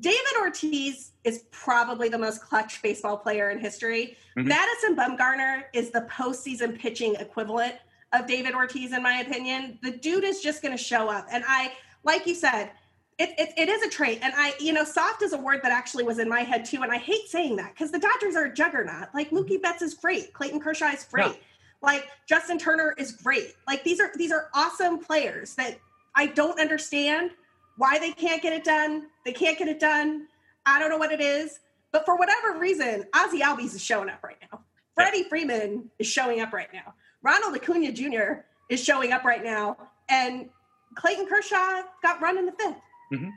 David 0.00 0.36
Ortiz 0.40 1.12
is 1.22 1.44
probably 1.50 2.08
the 2.08 2.18
most 2.18 2.42
clutch 2.42 2.82
baseball 2.82 3.16
player 3.16 3.50
in 3.50 3.58
history. 3.58 4.16
Mm-hmm. 4.36 4.48
Madison 4.48 4.96
Bumgarner 4.96 5.64
is 5.72 5.90
the 5.90 6.08
postseason 6.10 6.78
pitching 6.78 7.14
equivalent 7.16 7.74
of 8.14 8.26
David 8.26 8.54
Ortiz, 8.54 8.92
in 8.92 9.02
my 9.02 9.18
opinion. 9.20 9.78
The 9.82 9.90
dude 9.90 10.24
is 10.24 10.40
just 10.40 10.62
going 10.62 10.76
to 10.76 10.82
show 10.82 11.10
up. 11.10 11.26
And 11.30 11.44
I, 11.46 11.72
like 12.04 12.26
you 12.26 12.34
said, 12.34 12.70
it, 13.18 13.30
it, 13.38 13.50
it 13.56 13.68
is 13.68 13.82
a 13.82 13.90
trait. 13.90 14.20
And 14.22 14.32
I, 14.36 14.54
you 14.58 14.72
know, 14.72 14.84
soft 14.84 15.22
is 15.22 15.32
a 15.32 15.38
word 15.38 15.60
that 15.62 15.72
actually 15.72 16.04
was 16.04 16.18
in 16.18 16.28
my 16.28 16.40
head 16.40 16.64
too. 16.64 16.82
And 16.82 16.90
I 16.90 16.98
hate 16.98 17.28
saying 17.28 17.56
that 17.56 17.74
because 17.74 17.90
the 17.90 17.98
Dodgers 17.98 18.34
are 18.36 18.44
a 18.44 18.54
juggernaut. 18.54 19.08
Like 19.14 19.30
Mookie 19.30 19.52
mm-hmm. 19.52 19.62
Betts 19.62 19.82
is 19.82 19.94
great. 19.94 20.32
Clayton 20.32 20.60
Kershaw 20.60 20.88
is 20.88 21.04
great. 21.04 21.26
Yeah. 21.26 21.36
Like 21.82 22.08
Justin 22.28 22.58
Turner 22.58 22.94
is 22.98 23.12
great. 23.12 23.54
Like 23.66 23.84
these 23.84 24.00
are 24.00 24.10
these 24.16 24.32
are 24.32 24.48
awesome 24.54 24.98
players 24.98 25.54
that 25.56 25.78
I 26.14 26.26
don't 26.26 26.58
understand 26.58 27.32
why 27.76 27.98
they 27.98 28.12
can't 28.12 28.42
get 28.42 28.52
it 28.52 28.64
done. 28.64 29.08
They 29.24 29.32
can't 29.32 29.58
get 29.58 29.68
it 29.68 29.80
done. 29.80 30.26
I 30.66 30.78
don't 30.78 30.88
know 30.88 30.96
what 30.96 31.12
it 31.12 31.20
is. 31.20 31.60
But 31.92 32.04
for 32.04 32.16
whatever 32.16 32.58
reason, 32.58 33.04
Ozzie 33.14 33.40
Albies 33.40 33.74
is 33.74 33.84
showing 33.84 34.08
up 34.08 34.22
right 34.24 34.38
now. 34.50 34.60
Freddie 34.94 35.24
Freeman 35.24 35.90
is 35.98 36.06
showing 36.06 36.40
up 36.40 36.52
right 36.52 36.72
now. 36.72 36.94
Ronald 37.24 37.56
Acuna 37.56 37.90
Jr. 37.90 38.44
is 38.68 38.84
showing 38.84 39.12
up 39.12 39.24
right 39.24 39.42
now, 39.42 39.76
and 40.08 40.48
Clayton 40.94 41.26
Kershaw 41.26 41.82
got 42.02 42.20
run 42.22 42.38
in 42.38 42.46
the 42.46 42.52
5th 42.52 42.76
mm-hmm. 43.12 43.28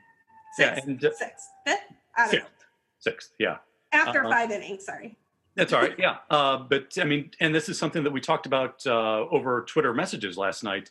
Sixth, 0.55 0.83
yeah, 0.85 0.91
and, 0.91 1.05
uh, 1.05 1.11
sixth, 1.13 1.47
fifth, 1.65 1.79
I 2.15 2.21
don't 2.21 2.31
sixth, 2.31 2.45
know. 2.45 2.65
sixth, 2.99 3.33
yeah. 3.39 3.57
After 3.93 4.25
uh, 4.25 4.29
five 4.29 4.51
innings, 4.51 4.85
sorry. 4.85 5.17
That's 5.55 5.73
all 5.73 5.81
right. 5.81 5.95
Yeah, 5.97 6.17
uh, 6.29 6.57
but 6.57 6.97
I 6.99 7.03
mean, 7.03 7.31
and 7.39 7.53
this 7.53 7.69
is 7.69 7.77
something 7.79 8.03
that 8.03 8.11
we 8.11 8.21
talked 8.21 8.45
about 8.45 8.85
uh, 8.85 9.25
over 9.31 9.61
Twitter 9.63 9.93
messages 9.93 10.37
last 10.37 10.63
night. 10.63 10.89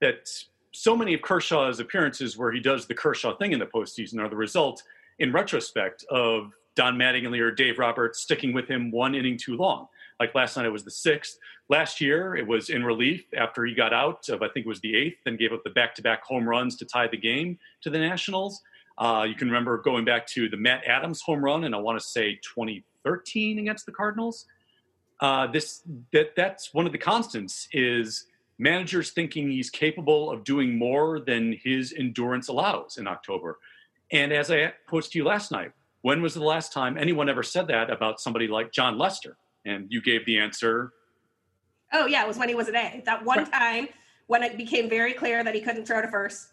That 0.00 0.28
so 0.72 0.96
many 0.96 1.14
of 1.14 1.22
Kershaw's 1.22 1.80
appearances, 1.80 2.36
where 2.36 2.52
he 2.52 2.60
does 2.60 2.86
the 2.86 2.94
Kershaw 2.94 3.36
thing 3.36 3.52
in 3.52 3.58
the 3.58 3.66
postseason, 3.66 4.20
are 4.20 4.28
the 4.28 4.36
result, 4.36 4.82
in 5.18 5.32
retrospect, 5.32 6.04
of 6.10 6.52
Don 6.74 6.96
Mattingly 6.96 7.40
or 7.40 7.50
Dave 7.50 7.78
Roberts 7.78 8.20
sticking 8.20 8.52
with 8.52 8.68
him 8.68 8.90
one 8.90 9.14
inning 9.14 9.36
too 9.36 9.56
long. 9.56 9.88
Like 10.20 10.34
last 10.34 10.56
night, 10.56 10.66
it 10.66 10.72
was 10.72 10.84
the 10.84 10.90
sixth. 10.90 11.38
Last 11.68 12.00
year, 12.00 12.34
it 12.34 12.46
was 12.46 12.70
in 12.70 12.82
relief 12.84 13.24
after 13.36 13.64
he 13.64 13.74
got 13.74 13.92
out 13.92 14.28
of, 14.28 14.42
I 14.42 14.48
think 14.48 14.66
it 14.66 14.68
was 14.68 14.80
the 14.80 14.96
eighth, 14.96 15.18
then 15.24 15.36
gave 15.36 15.52
up 15.52 15.62
the 15.64 15.70
back 15.70 15.94
to 15.96 16.02
back 16.02 16.24
home 16.24 16.48
runs 16.48 16.76
to 16.76 16.84
tie 16.84 17.06
the 17.06 17.16
game 17.16 17.58
to 17.82 17.90
the 17.90 17.98
Nationals. 17.98 18.62
Uh, 18.98 19.24
you 19.28 19.34
can 19.34 19.48
remember 19.48 19.78
going 19.78 20.04
back 20.04 20.26
to 20.26 20.48
the 20.48 20.56
Matt 20.56 20.84
Adams 20.84 21.22
home 21.22 21.44
run, 21.44 21.64
and 21.64 21.74
I 21.74 21.78
want 21.78 22.00
to 22.00 22.04
say 22.04 22.34
2013 22.54 23.60
against 23.60 23.86
the 23.86 23.92
Cardinals. 23.92 24.46
Uh, 25.20 25.46
this 25.46 25.82
that 26.12 26.34
that's 26.36 26.72
one 26.72 26.86
of 26.86 26.92
the 26.92 26.98
constants 26.98 27.68
is 27.72 28.26
managers 28.58 29.10
thinking 29.10 29.50
he's 29.50 29.70
capable 29.70 30.30
of 30.30 30.44
doing 30.44 30.76
more 30.76 31.20
than 31.20 31.56
his 31.62 31.92
endurance 31.96 32.48
allows 32.48 32.98
in 32.98 33.06
October. 33.06 33.58
And 34.10 34.32
as 34.32 34.50
I 34.50 34.72
posed 34.88 35.12
to 35.12 35.18
you 35.18 35.24
last 35.24 35.52
night, 35.52 35.72
when 36.02 36.22
was 36.22 36.34
the 36.34 36.44
last 36.44 36.72
time 36.72 36.96
anyone 36.96 37.28
ever 37.28 37.42
said 37.42 37.68
that 37.68 37.90
about 37.90 38.20
somebody 38.20 38.48
like 38.48 38.72
Jon 38.72 38.98
Lester? 38.98 39.36
And 39.68 39.86
you 39.90 40.00
gave 40.00 40.24
the 40.24 40.38
answer. 40.38 40.92
Oh, 41.92 42.06
yeah, 42.06 42.24
it 42.24 42.28
was 42.28 42.38
when 42.38 42.48
he 42.48 42.54
was 42.54 42.68
an 42.68 42.76
A. 42.76 43.02
That 43.04 43.24
one 43.24 43.38
right. 43.38 43.52
time 43.52 43.88
when 44.26 44.42
it 44.42 44.56
became 44.56 44.88
very 44.88 45.12
clear 45.12 45.44
that 45.44 45.54
he 45.54 45.60
couldn't 45.60 45.86
throw 45.86 46.00
to 46.00 46.08
first 46.08 46.48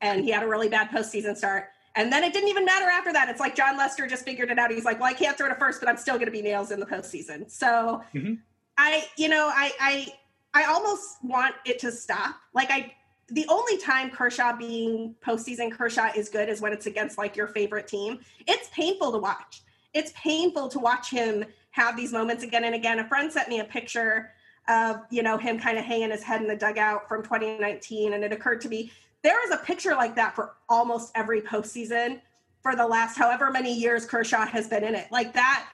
and 0.00 0.24
he 0.24 0.30
had 0.30 0.42
a 0.42 0.46
really 0.46 0.68
bad 0.68 0.90
postseason 0.90 1.36
start. 1.36 1.68
And 1.96 2.12
then 2.12 2.22
it 2.22 2.32
didn't 2.32 2.48
even 2.48 2.64
matter 2.64 2.84
after 2.84 3.12
that. 3.12 3.28
It's 3.28 3.40
like 3.40 3.56
Jon 3.56 3.76
Lester 3.76 4.06
just 4.06 4.24
figured 4.24 4.50
it 4.50 4.58
out. 4.58 4.70
He's 4.70 4.84
like, 4.84 5.00
well, 5.00 5.10
I 5.10 5.14
can't 5.14 5.36
throw 5.36 5.48
to 5.48 5.54
first, 5.54 5.80
but 5.80 5.88
I'm 5.88 5.96
still 5.96 6.14
going 6.14 6.26
to 6.26 6.32
be 6.32 6.42
nails 6.42 6.70
in 6.70 6.78
the 6.78 6.86
postseason. 6.86 7.50
So 7.50 8.02
mm-hmm. 8.14 8.34
I, 8.76 9.06
you 9.16 9.28
know, 9.28 9.50
I, 9.52 9.72
I, 9.80 10.06
I 10.54 10.64
almost 10.72 11.16
want 11.24 11.54
it 11.64 11.78
to 11.80 11.90
stop. 11.90 12.36
Like 12.54 12.70
I, 12.70 12.94
the 13.30 13.46
only 13.48 13.78
time 13.78 14.10
Kershaw 14.10 14.56
being 14.56 15.16
postseason 15.26 15.72
Kershaw 15.72 16.10
is 16.14 16.28
good 16.28 16.48
is 16.48 16.60
when 16.60 16.72
it's 16.72 16.86
against 16.86 17.18
like 17.18 17.36
your 17.36 17.48
favorite 17.48 17.88
team. 17.88 18.20
It's 18.46 18.68
painful 18.68 19.12
to 19.12 19.18
watch. 19.18 19.62
It's 19.92 20.12
painful 20.14 20.68
to 20.68 20.78
watch 20.78 21.10
him 21.10 21.44
have 21.70 21.96
these 21.96 22.12
moments 22.12 22.42
again 22.42 22.64
and 22.64 22.74
again. 22.74 22.98
A 22.98 23.08
friend 23.08 23.32
sent 23.32 23.48
me 23.48 23.60
a 23.60 23.64
picture 23.64 24.32
of 24.68 25.00
you 25.10 25.22
know 25.22 25.38
him 25.38 25.58
kind 25.58 25.78
of 25.78 25.84
hanging 25.84 26.10
his 26.10 26.22
head 26.22 26.40
in 26.40 26.48
the 26.48 26.56
dugout 26.56 27.08
from 27.08 27.22
2019, 27.22 28.12
and 28.12 28.24
it 28.24 28.32
occurred 28.32 28.60
to 28.62 28.68
me 28.68 28.90
there 29.22 29.44
is 29.44 29.50
a 29.50 29.58
picture 29.58 29.94
like 29.94 30.14
that 30.14 30.34
for 30.34 30.54
almost 30.68 31.12
every 31.14 31.40
postseason 31.40 32.20
for 32.62 32.76
the 32.76 32.86
last 32.86 33.16
however 33.16 33.50
many 33.50 33.72
years 33.72 34.06
Kershaw 34.06 34.46
has 34.46 34.68
been 34.68 34.84
in 34.84 34.94
it. 34.94 35.10
Like 35.10 35.32
that 35.34 35.68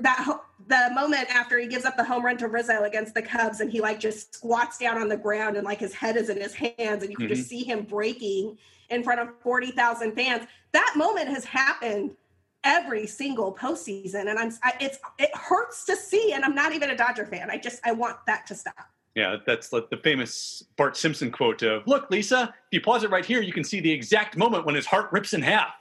that 0.00 0.40
the 0.66 0.90
moment 0.94 1.34
after 1.34 1.58
he 1.58 1.66
gives 1.66 1.86
up 1.86 1.96
the 1.96 2.04
home 2.04 2.24
run 2.24 2.36
to 2.38 2.48
Rizzo 2.48 2.82
against 2.82 3.14
the 3.14 3.22
Cubs 3.22 3.60
and 3.60 3.70
he 3.70 3.80
like 3.80 3.98
just 3.98 4.34
squats 4.34 4.76
down 4.76 4.98
on 4.98 5.08
the 5.08 5.16
ground 5.16 5.56
and 5.56 5.64
like 5.64 5.78
his 5.78 5.94
head 5.94 6.16
is 6.16 6.28
in 6.28 6.38
his 6.38 6.54
hands 6.54 7.02
and 7.02 7.10
you 7.10 7.16
can 7.16 7.26
mm-hmm. 7.26 7.34
just 7.34 7.48
see 7.48 7.64
him 7.64 7.84
breaking 7.84 8.58
in 8.90 9.02
front 9.02 9.20
of 9.20 9.28
40,000 9.40 10.14
fans. 10.14 10.46
That 10.72 10.94
moment 10.96 11.28
has 11.28 11.44
happened 11.44 12.16
every 12.68 13.06
single 13.06 13.52
postseason, 13.52 14.28
and 14.28 14.38
I'm 14.38 14.52
I, 14.62 14.74
it's 14.78 14.98
it 15.18 15.34
hurts 15.34 15.84
to 15.86 15.96
see. 15.96 16.32
And 16.32 16.44
I'm 16.44 16.54
not 16.54 16.72
even 16.72 16.90
a 16.90 16.96
Dodger 16.96 17.26
fan. 17.26 17.50
I 17.50 17.56
just 17.56 17.80
I 17.84 17.92
want 17.92 18.18
that 18.26 18.46
to 18.46 18.54
stop. 18.54 18.90
Yeah, 19.14 19.36
that's 19.44 19.72
like 19.72 19.90
the 19.90 19.96
famous 19.96 20.62
Bart 20.76 20.96
Simpson 20.96 21.32
quote 21.32 21.62
of 21.62 21.84
"Look, 21.86 22.10
Lisa, 22.10 22.54
if 22.70 22.72
you 22.72 22.80
pause 22.80 23.02
it 23.02 23.10
right 23.10 23.24
here, 23.24 23.40
you 23.40 23.52
can 23.52 23.64
see 23.64 23.80
the 23.80 23.90
exact 23.90 24.36
moment 24.36 24.66
when 24.66 24.74
his 24.74 24.86
heart 24.86 25.10
rips 25.10 25.32
in 25.32 25.42
half." 25.42 25.74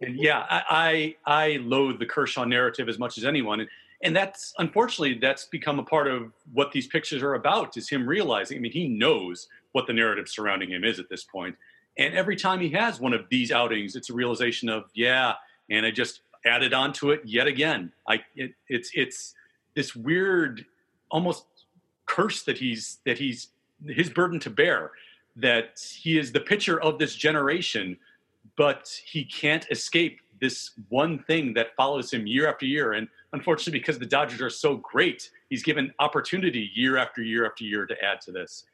And 0.00 0.16
yeah, 0.16 0.46
I 0.48 1.16
I, 1.26 1.42
I 1.42 1.56
loathe 1.58 1.98
the 1.98 2.06
Kershaw 2.06 2.44
narrative 2.44 2.88
as 2.88 2.98
much 2.98 3.18
as 3.18 3.24
anyone, 3.24 3.60
and 3.60 3.68
and 4.02 4.16
that's 4.16 4.54
unfortunately 4.58 5.18
that's 5.20 5.46
become 5.46 5.78
a 5.78 5.82
part 5.82 6.06
of 6.06 6.32
what 6.52 6.72
these 6.72 6.86
pictures 6.86 7.22
are 7.22 7.34
about. 7.34 7.76
Is 7.76 7.90
him 7.90 8.08
realizing? 8.08 8.56
I 8.56 8.60
mean, 8.60 8.72
he 8.72 8.88
knows 8.88 9.48
what 9.72 9.86
the 9.86 9.92
narrative 9.92 10.28
surrounding 10.28 10.70
him 10.70 10.84
is 10.84 10.98
at 10.98 11.08
this 11.08 11.24
point, 11.24 11.56
and 11.98 12.14
every 12.14 12.36
time 12.36 12.60
he 12.60 12.70
has 12.70 13.00
one 13.00 13.12
of 13.12 13.26
these 13.30 13.50
outings, 13.50 13.96
it's 13.96 14.10
a 14.10 14.14
realization 14.14 14.68
of 14.68 14.84
yeah 14.94 15.34
and 15.70 15.86
I 15.86 15.90
just 15.90 16.22
added 16.44 16.72
on 16.72 16.92
to 16.94 17.10
it 17.10 17.22
yet 17.24 17.46
again. 17.46 17.92
I 18.08 18.22
it, 18.34 18.52
it's 18.68 18.90
it's 18.94 19.34
this 19.74 19.94
weird, 19.94 20.64
almost 21.10 21.44
curse 22.06 22.42
that 22.42 22.58
he's 22.58 22.98
that 23.06 23.18
he's 23.18 23.48
his 23.86 24.10
burden 24.10 24.38
to 24.40 24.50
bear. 24.50 24.92
That 25.36 25.80
he 25.80 26.18
is 26.18 26.32
the 26.32 26.40
pitcher 26.40 26.80
of 26.80 26.98
this 26.98 27.14
generation, 27.14 27.96
but 28.56 28.90
he 29.06 29.24
can't 29.24 29.66
escape 29.70 30.20
this 30.40 30.72
one 30.88 31.18
thing 31.18 31.54
that 31.54 31.68
follows 31.76 32.12
him 32.12 32.26
year 32.26 32.48
after 32.48 32.66
year. 32.66 32.94
And 32.94 33.06
unfortunately, 33.32 33.78
because 33.78 33.98
the 33.98 34.06
Dodgers 34.06 34.40
are 34.40 34.50
so 34.50 34.76
great, 34.76 35.30
he's 35.50 35.62
given 35.62 35.92
opportunity 35.98 36.70
year 36.74 36.96
after 36.96 37.22
year 37.22 37.46
after 37.46 37.64
year 37.64 37.86
to 37.86 37.94
add 38.04 38.20
to 38.22 38.32
this. 38.32 38.64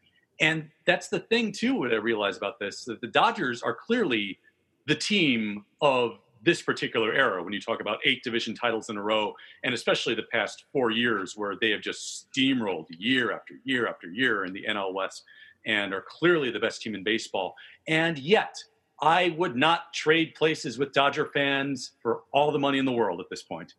And 0.40 0.70
that's 0.86 1.08
the 1.08 1.20
thing 1.20 1.52
too. 1.52 1.74
What 1.74 1.92
I 1.92 1.96
realize 1.96 2.36
about 2.36 2.58
this 2.58 2.84
that 2.84 3.00
the 3.00 3.06
Dodgers 3.06 3.62
are 3.62 3.74
clearly 3.74 4.38
the 4.86 4.94
team 4.94 5.64
of 5.80 6.18
this 6.46 6.62
particular 6.62 7.12
era 7.12 7.42
when 7.42 7.52
you 7.52 7.60
talk 7.60 7.80
about 7.80 7.98
eight 8.04 8.22
division 8.22 8.54
titles 8.54 8.88
in 8.88 8.96
a 8.96 9.02
row 9.02 9.34
and 9.64 9.74
especially 9.74 10.14
the 10.14 10.22
past 10.30 10.64
four 10.72 10.92
years 10.92 11.36
where 11.36 11.56
they 11.60 11.70
have 11.70 11.80
just 11.80 12.28
steamrolled 12.32 12.86
year 12.88 13.32
after 13.32 13.54
year 13.64 13.88
after 13.88 14.08
year 14.08 14.44
in 14.44 14.52
the 14.52 14.64
NL 14.70 14.94
West 14.94 15.24
and 15.66 15.92
are 15.92 16.04
clearly 16.08 16.52
the 16.52 16.60
best 16.60 16.80
team 16.80 16.94
in 16.94 17.02
baseball. 17.02 17.56
And 17.88 18.16
yet 18.16 18.56
I 19.02 19.34
would 19.36 19.56
not 19.56 19.92
trade 19.92 20.36
places 20.36 20.78
with 20.78 20.92
Dodger 20.92 21.26
fans 21.34 21.92
for 22.00 22.20
all 22.32 22.52
the 22.52 22.60
money 22.60 22.78
in 22.78 22.84
the 22.84 22.92
world 22.92 23.20
at 23.20 23.26
this 23.28 23.42
point. 23.42 23.74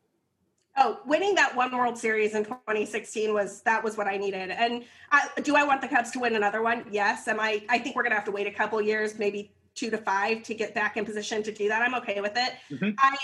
Oh, 0.75 0.99
winning 1.07 1.33
that 1.35 1.55
one 1.55 1.75
World 1.75 1.97
Series 1.97 2.35
in 2.35 2.43
2016 2.45 3.33
was 3.33 3.61
that 3.61 3.83
was 3.83 3.97
what 3.97 4.05
I 4.07 4.17
needed. 4.17 4.51
And 4.51 4.83
I, 5.11 5.27
do 5.41 5.55
I 5.55 5.63
want 5.63 5.81
the 5.81 5.87
Cubs 5.87 6.11
to 6.11 6.19
win 6.19 6.35
another 6.35 6.61
one? 6.61 6.85
Yes. 6.91 7.27
Am 7.27 7.39
I? 7.39 7.63
I 7.67 7.79
think 7.79 7.95
we're 7.95 8.03
gonna 8.03 8.13
have 8.13 8.25
to 8.25 8.31
wait 8.31 8.45
a 8.45 8.51
couple 8.51 8.79
years, 8.79 9.17
maybe 9.17 9.51
two 9.77 9.89
to 9.89 9.97
five, 9.97 10.43
to 10.43 10.53
get 10.53 10.73
back 10.75 10.97
in 10.97 11.05
position 11.05 11.43
to 11.43 11.51
do 11.51 11.69
that. 11.69 11.81
I'm 11.81 11.95
okay 11.95 12.19
with 12.19 12.33
it. 12.35 12.53
Mm-hmm. 12.71 12.89
I 12.99 13.15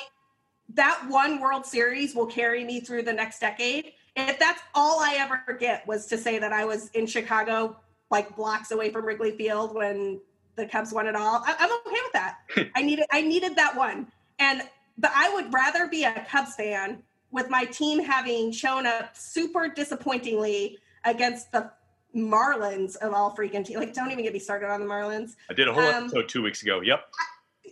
that 0.75 1.05
one 1.09 1.39
World 1.39 1.65
Series 1.65 2.15
will 2.15 2.25
carry 2.25 2.63
me 2.63 2.79
through 2.79 3.03
the 3.03 3.13
next 3.13 3.39
decade. 3.39 3.93
If 4.15 4.39
that's 4.39 4.61
all 4.73 4.99
I 5.01 5.15
ever 5.15 5.57
get 5.59 5.85
was 5.87 6.05
to 6.07 6.17
say 6.17 6.39
that 6.39 6.53
I 6.53 6.65
was 6.65 6.89
in 6.91 7.05
Chicago, 7.05 7.77
like 8.09 8.35
blocks 8.35 8.71
away 8.71 8.91
from 8.91 9.05
Wrigley 9.05 9.31
Field 9.31 9.75
when 9.75 10.21
the 10.55 10.65
Cubs 10.67 10.93
won 10.93 11.07
it 11.07 11.15
all, 11.15 11.43
I, 11.45 11.55
am 11.59 11.71
okay 11.87 11.97
with 12.03 12.13
that. 12.13 12.37
I 12.75 12.81
needed 12.81 13.05
I 13.11 13.21
needed 13.21 13.55
that 13.55 13.75
one, 13.75 14.07
and 14.39 14.61
but 14.97 15.11
I 15.15 15.33
would 15.33 15.51
rather 15.53 15.87
be 15.87 16.03
a 16.03 16.25
Cubs 16.29 16.55
fan 16.55 17.01
with 17.31 17.49
my 17.49 17.65
team 17.65 17.99
having 17.99 18.51
shown 18.51 18.85
up 18.85 19.17
super 19.17 19.67
disappointingly 19.67 20.77
against 21.03 21.51
the 21.51 21.71
Marlins 22.15 22.95
of 22.97 23.13
all 23.13 23.35
freaking 23.35 23.65
teams. 23.65 23.79
Like, 23.79 23.93
don't 23.93 24.11
even 24.11 24.23
get 24.23 24.33
me 24.33 24.39
started 24.39 24.69
on 24.69 24.79
the 24.79 24.85
Marlins. 24.85 25.35
I 25.49 25.53
did 25.53 25.67
a 25.67 25.73
whole 25.73 25.83
um, 25.83 26.05
episode 26.05 26.29
two 26.29 26.41
weeks 26.41 26.61
ago. 26.61 26.81
Yep. 26.81 27.05
I, 27.19 27.23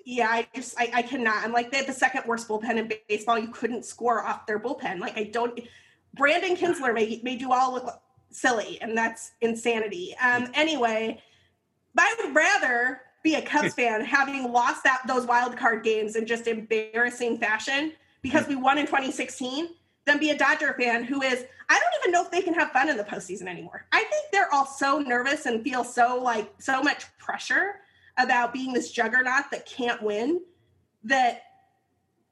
yeah, 0.06 0.27
I 0.30 0.47
just 0.56 0.80
I, 0.80 0.91
I 0.95 1.01
cannot. 1.01 1.43
I'm 1.43 1.51
like 1.51 1.71
they 1.71 1.77
had 1.77 1.88
the 1.88 1.93
second 1.93 2.23
worst 2.25 2.47
bullpen 2.47 2.77
in 2.77 2.91
baseball. 3.08 3.38
You 3.38 3.49
couldn't 3.49 3.86
score 3.86 4.25
off 4.25 4.45
their 4.47 4.60
bullpen. 4.60 4.99
Like 4.99 5.17
I 5.17 5.25
don't. 5.25 5.60
Brandon 6.13 6.56
Kintzler 6.56 6.93
may 6.93 7.21
may 7.23 7.36
do 7.36 7.51
all 7.51 7.73
look 7.73 8.01
silly, 8.32 8.80
and 8.82 8.97
that's 8.97 9.32
insanity. 9.41 10.15
Um. 10.23 10.47
Anyway, 10.54 11.21
but 11.93 12.04
I 12.04 12.15
would 12.23 12.36
rather 12.36 13.01
be 13.23 13.36
a 13.36 13.41
Cubs 13.41 13.73
fan 13.75 14.04
having 14.04 14.51
lost 14.51 14.84
that 14.84 15.01
those 15.08 15.25
wild 15.25 15.56
card 15.56 15.84
games 15.84 16.15
in 16.15 16.25
just 16.25 16.47
embarrassing 16.47 17.38
fashion 17.38 17.93
because 18.21 18.47
we 18.47 18.56
won 18.56 18.77
in 18.77 18.86
2016 18.86 19.69
than 20.06 20.18
be 20.18 20.32
a 20.32 20.38
Dodger 20.38 20.76
fan 20.80 21.04
who 21.04 21.22
is, 21.22 21.46
I 21.70 21.80
don't 21.80 22.02
even 22.02 22.12
know 22.12 22.24
if 22.24 22.32
they 22.32 22.42
can 22.42 22.54
have 22.54 22.72
fun 22.72 22.90
in 22.90 22.98
the 22.98 23.04
postseason 23.04 23.48
anymore. 23.48 23.86
I 23.92 24.00
think 24.00 24.26
they're 24.32 24.54
all 24.54 24.66
so 24.66 25.00
nervous 25.00 25.46
and 25.46 25.64
feel 25.64 25.84
so 25.84 26.20
like 26.22 26.52
so 26.58 26.82
much 26.82 27.06
pressure 27.18 27.76
about 28.18 28.54
being 28.54 28.74
this 28.74 28.92
juggernaut 28.92 29.46
that 29.52 29.66
can't 29.66 30.02
win 30.02 30.42
that 31.04 31.44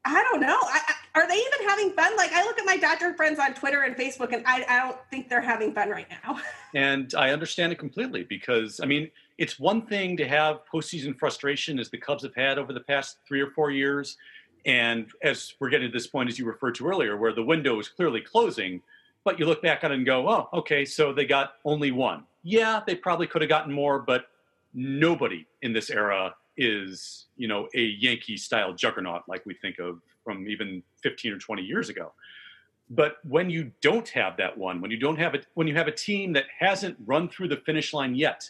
I 0.05 0.23
don't 0.31 0.39
know. 0.39 0.57
I, 0.61 0.79
I, 0.87 1.19
are 1.19 1.27
they 1.27 1.35
even 1.35 1.67
having 1.67 1.91
fun? 1.91 2.15
Like 2.15 2.31
I 2.31 2.43
look 2.43 2.57
at 2.57 2.65
my 2.65 2.77
Dodger 2.77 3.13
friends 3.13 3.37
on 3.37 3.53
Twitter 3.53 3.83
and 3.83 3.95
Facebook, 3.95 4.33
and 4.33 4.43
I, 4.45 4.65
I 4.67 4.79
don't 4.79 4.97
think 5.11 5.29
they're 5.29 5.41
having 5.41 5.73
fun 5.73 5.89
right 5.89 6.07
now. 6.23 6.39
and 6.73 7.13
I 7.15 7.31
understand 7.31 7.73
it 7.73 7.79
completely 7.79 8.23
because 8.23 8.79
I 8.81 8.85
mean 8.85 9.11
it's 9.37 9.59
one 9.59 9.85
thing 9.85 10.17
to 10.17 10.27
have 10.27 10.61
postseason 10.71 11.17
frustration 11.17 11.79
as 11.79 11.89
the 11.89 11.97
Cubs 11.97 12.23
have 12.23 12.35
had 12.35 12.57
over 12.57 12.73
the 12.73 12.81
past 12.81 13.17
three 13.27 13.41
or 13.41 13.51
four 13.51 13.71
years 13.71 14.17
and 14.65 15.07
as 15.23 15.53
we're 15.59 15.69
getting 15.69 15.91
to 15.91 15.93
this 15.93 16.07
point, 16.07 16.29
as 16.29 16.37
you 16.37 16.45
referred 16.45 16.75
to 16.75 16.87
earlier, 16.87 17.17
where 17.17 17.33
the 17.33 17.43
window 17.43 17.79
is 17.79 17.87
clearly 17.87 18.21
closing, 18.21 18.81
but 19.23 19.39
you 19.39 19.45
look 19.45 19.61
back 19.61 19.83
on 19.83 19.91
it 19.91 19.95
and 19.95 20.05
go, 20.05 20.27
oh, 20.29 20.49
okay, 20.53 20.85
so 20.85 21.13
they 21.13 21.25
got 21.25 21.53
only 21.65 21.91
one. 21.91 22.23
Yeah, 22.43 22.81
they 22.85 22.95
probably 22.95 23.27
could 23.27 23.41
have 23.41 23.49
gotten 23.49 23.73
more, 23.73 23.99
but 23.99 24.27
nobody 24.73 25.45
in 25.61 25.73
this 25.73 25.89
era 25.89 26.35
is, 26.57 27.27
you 27.37 27.47
know, 27.47 27.67
a 27.73 27.81
Yankee 27.81 28.37
style 28.37 28.73
juggernaut 28.73 29.23
like 29.27 29.45
we 29.45 29.53
think 29.53 29.79
of 29.79 30.01
from 30.23 30.47
even 30.47 30.83
15 31.01 31.33
or 31.33 31.37
20 31.37 31.61
years 31.61 31.89
ago. 31.89 32.11
But 32.89 33.17
when 33.23 33.49
you 33.49 33.71
don't 33.81 34.07
have 34.09 34.35
that 34.37 34.57
one, 34.57 34.81
when 34.81 34.89
you 34.89 34.97
don't 34.97 35.17
have 35.17 35.35
it, 35.35 35.45
when 35.53 35.67
you 35.67 35.75
have 35.75 35.87
a 35.87 35.91
team 35.91 36.33
that 36.33 36.45
hasn't 36.57 36.97
run 37.05 37.29
through 37.29 37.49
the 37.49 37.57
finish 37.57 37.93
line 37.93 38.15
yet 38.15 38.49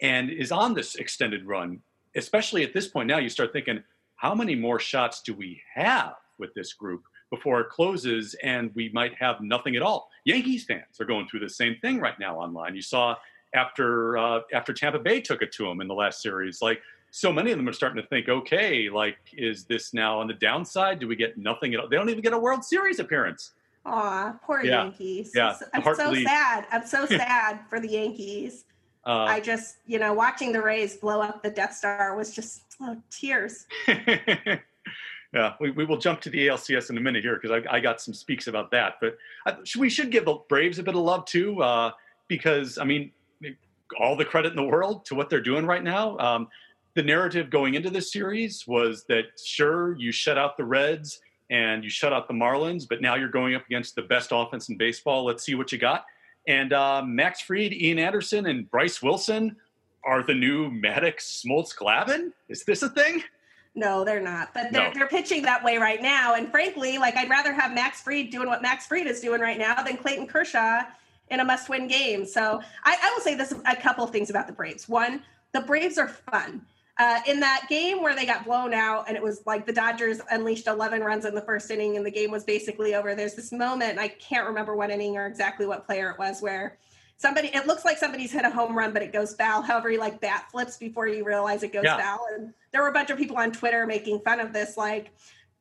and 0.00 0.30
is 0.30 0.52
on 0.52 0.74
this 0.74 0.96
extended 0.96 1.46
run, 1.46 1.80
especially 2.14 2.62
at 2.64 2.74
this 2.74 2.86
point 2.86 3.08
now, 3.08 3.18
you 3.18 3.28
start 3.28 3.52
thinking, 3.52 3.82
how 4.18 4.34
many 4.34 4.54
more 4.54 4.78
shots 4.78 5.22
do 5.22 5.32
we 5.32 5.62
have 5.74 6.14
with 6.38 6.52
this 6.54 6.72
group 6.72 7.04
before 7.30 7.60
it 7.60 7.70
closes 7.70 8.34
and 8.42 8.70
we 8.74 8.90
might 8.90 9.14
have 9.14 9.40
nothing 9.40 9.76
at 9.76 9.82
all? 9.82 10.10
Yankees 10.24 10.64
fans 10.64 11.00
are 11.00 11.04
going 11.04 11.26
through 11.28 11.40
the 11.40 11.48
same 11.48 11.76
thing 11.80 12.00
right 12.00 12.18
now 12.18 12.36
online. 12.36 12.74
You 12.74 12.82
saw 12.82 13.16
after 13.54 14.18
uh, 14.18 14.40
after 14.52 14.74
Tampa 14.74 14.98
Bay 14.98 15.20
took 15.20 15.40
it 15.40 15.52
to 15.52 15.64
them 15.64 15.80
in 15.80 15.88
the 15.88 15.94
last 15.94 16.20
series, 16.20 16.60
like 16.60 16.82
so 17.10 17.32
many 17.32 17.52
of 17.52 17.56
them 17.56 17.68
are 17.68 17.72
starting 17.72 18.02
to 18.02 18.08
think, 18.08 18.28
okay, 18.28 18.90
like 18.90 19.16
is 19.32 19.64
this 19.64 19.94
now 19.94 20.18
on 20.18 20.26
the 20.26 20.34
downside? 20.34 20.98
Do 20.98 21.06
we 21.06 21.16
get 21.16 21.38
nothing 21.38 21.72
at 21.74 21.80
all? 21.80 21.88
They 21.88 21.96
don't 21.96 22.10
even 22.10 22.22
get 22.22 22.32
a 22.32 22.38
World 22.38 22.64
Series 22.64 22.98
appearance. 22.98 23.52
Aw, 23.86 24.36
poor 24.44 24.64
yeah. 24.64 24.82
Yankees. 24.82 25.30
Yeah, 25.34 25.56
I'm 25.72 25.82
so 25.94 26.10
bleeds. 26.10 26.28
sad. 26.28 26.66
I'm 26.72 26.86
so 26.86 27.06
sad 27.06 27.60
for 27.70 27.78
the 27.78 27.88
Yankees. 27.88 28.64
Uh, 29.06 29.24
I 29.24 29.40
just, 29.40 29.76
you 29.86 29.98
know, 29.98 30.12
watching 30.12 30.52
the 30.52 30.60
Rays 30.60 30.96
blow 30.96 31.22
up 31.22 31.42
the 31.42 31.50
Death 31.50 31.74
Star 31.74 32.14
was 32.16 32.34
just 32.34 32.67
oh, 32.80 32.96
tears. 33.10 33.66
yeah, 33.86 35.54
we, 35.60 35.70
we 35.70 35.84
will 35.84 35.98
jump 35.98 36.20
to 36.22 36.30
the 36.30 36.48
ALCS 36.48 36.90
in 36.90 36.98
a 36.98 37.00
minute 37.00 37.22
here 37.22 37.38
because 37.40 37.62
I, 37.70 37.76
I, 37.76 37.80
got 37.80 38.00
some 38.00 38.14
speaks 38.14 38.46
about 38.46 38.70
that. 38.70 38.94
But 39.00 39.16
I, 39.46 39.56
we 39.78 39.90
should 39.90 40.10
give 40.10 40.24
the 40.24 40.38
Braves 40.48 40.78
a 40.78 40.82
bit 40.82 40.94
of 40.94 41.00
love 41.02 41.24
too, 41.24 41.62
uh, 41.62 41.92
because 42.28 42.78
I 42.78 42.84
mean, 42.84 43.10
all 43.98 44.16
the 44.16 44.24
credit 44.24 44.50
in 44.50 44.56
the 44.56 44.62
world 44.62 45.04
to 45.06 45.14
what 45.14 45.30
they're 45.30 45.40
doing 45.40 45.66
right 45.66 45.82
now. 45.82 46.16
Um, 46.18 46.48
the 46.94 47.02
narrative 47.02 47.50
going 47.50 47.74
into 47.74 47.90
this 47.90 48.12
series 48.12 48.66
was 48.66 49.04
that 49.08 49.24
sure 49.42 49.96
you 49.98 50.10
shut 50.12 50.36
out 50.36 50.56
the 50.56 50.64
Reds 50.64 51.20
and 51.50 51.84
you 51.84 51.90
shut 51.90 52.12
out 52.12 52.28
the 52.28 52.34
Marlins, 52.34 52.86
but 52.88 53.00
now 53.00 53.14
you're 53.14 53.28
going 53.28 53.54
up 53.54 53.64
against 53.66 53.94
the 53.94 54.02
best 54.02 54.30
offense 54.32 54.68
in 54.68 54.76
baseball. 54.76 55.24
Let's 55.24 55.44
see 55.44 55.54
what 55.54 55.72
you 55.72 55.78
got. 55.78 56.04
And 56.46 56.72
uh, 56.72 57.02
Max 57.06 57.40
Fried, 57.40 57.72
Ian 57.72 57.98
Anderson, 57.98 58.46
and 58.46 58.70
Bryce 58.70 59.02
Wilson 59.02 59.56
are 60.08 60.22
the 60.22 60.34
new 60.34 60.70
Maddox 60.70 61.42
Smoltz 61.44 61.76
Glavine. 61.76 62.32
Is 62.48 62.64
this 62.64 62.82
a 62.82 62.88
thing? 62.88 63.22
No, 63.74 64.04
they're 64.04 64.22
not. 64.22 64.54
But 64.54 64.72
they're, 64.72 64.88
no. 64.88 64.94
they're 64.94 65.08
pitching 65.08 65.42
that 65.42 65.62
way 65.62 65.76
right 65.76 66.00
now. 66.00 66.34
And 66.34 66.50
frankly, 66.50 66.96
like 66.96 67.16
I'd 67.16 67.28
rather 67.28 67.52
have 67.52 67.72
Max 67.74 68.00
Fried 68.00 68.30
doing 68.30 68.48
what 68.48 68.62
Max 68.62 68.86
Fried 68.86 69.06
is 69.06 69.20
doing 69.20 69.42
right 69.42 69.58
now 69.58 69.82
than 69.82 69.98
Clayton 69.98 70.26
Kershaw 70.26 70.80
in 71.30 71.40
a 71.40 71.44
must-win 71.44 71.86
game. 71.86 72.24
So 72.24 72.60
I, 72.84 72.96
I 73.02 73.12
will 73.14 73.20
say 73.20 73.34
this 73.34 73.52
a 73.66 73.76
couple 73.76 74.02
of 74.02 74.10
things 74.10 74.30
about 74.30 74.46
the 74.46 74.52
Braves. 74.54 74.88
One, 74.88 75.22
the 75.52 75.60
Braves 75.60 75.98
are 75.98 76.08
fun. 76.08 76.62
Uh, 76.98 77.20
in 77.28 77.38
that 77.38 77.66
game 77.68 78.02
where 78.02 78.16
they 78.16 78.26
got 78.26 78.44
blown 78.44 78.74
out 78.74 79.04
and 79.06 79.16
it 79.16 79.22
was 79.22 79.42
like 79.46 79.64
the 79.66 79.72
Dodgers 79.72 80.20
unleashed 80.32 80.66
11 80.66 81.00
runs 81.00 81.26
in 81.26 81.34
the 81.34 81.42
first 81.42 81.70
inning 81.70 81.96
and 81.96 82.04
the 82.04 82.10
game 82.10 82.30
was 82.30 82.42
basically 82.42 82.96
over. 82.96 83.14
There's 83.14 83.34
this 83.34 83.52
moment, 83.52 84.00
I 84.00 84.08
can't 84.08 84.48
remember 84.48 84.74
what 84.74 84.90
inning 84.90 85.16
or 85.16 85.26
exactly 85.26 85.66
what 85.66 85.86
player 85.86 86.10
it 86.10 86.18
was, 86.18 86.40
where 86.40 86.78
somebody, 87.18 87.48
it 87.54 87.66
looks 87.66 87.84
like 87.84 87.98
somebody's 87.98 88.32
hit 88.32 88.44
a 88.44 88.50
home 88.50 88.76
run, 88.76 88.92
but 88.92 89.02
it 89.02 89.12
goes 89.12 89.34
foul. 89.34 89.62
However, 89.62 89.90
he 89.90 89.98
like 89.98 90.20
bat 90.20 90.46
flips 90.50 90.76
before 90.76 91.06
you 91.06 91.24
realize 91.24 91.62
it 91.62 91.72
goes 91.72 91.84
yeah. 91.84 91.98
foul. 91.98 92.26
And 92.34 92.54
there 92.72 92.82
were 92.82 92.88
a 92.88 92.92
bunch 92.92 93.10
of 93.10 93.18
people 93.18 93.36
on 93.36 93.52
Twitter 93.52 93.86
making 93.86 94.20
fun 94.20 94.40
of 94.40 94.52
this, 94.52 94.76
like, 94.76 95.10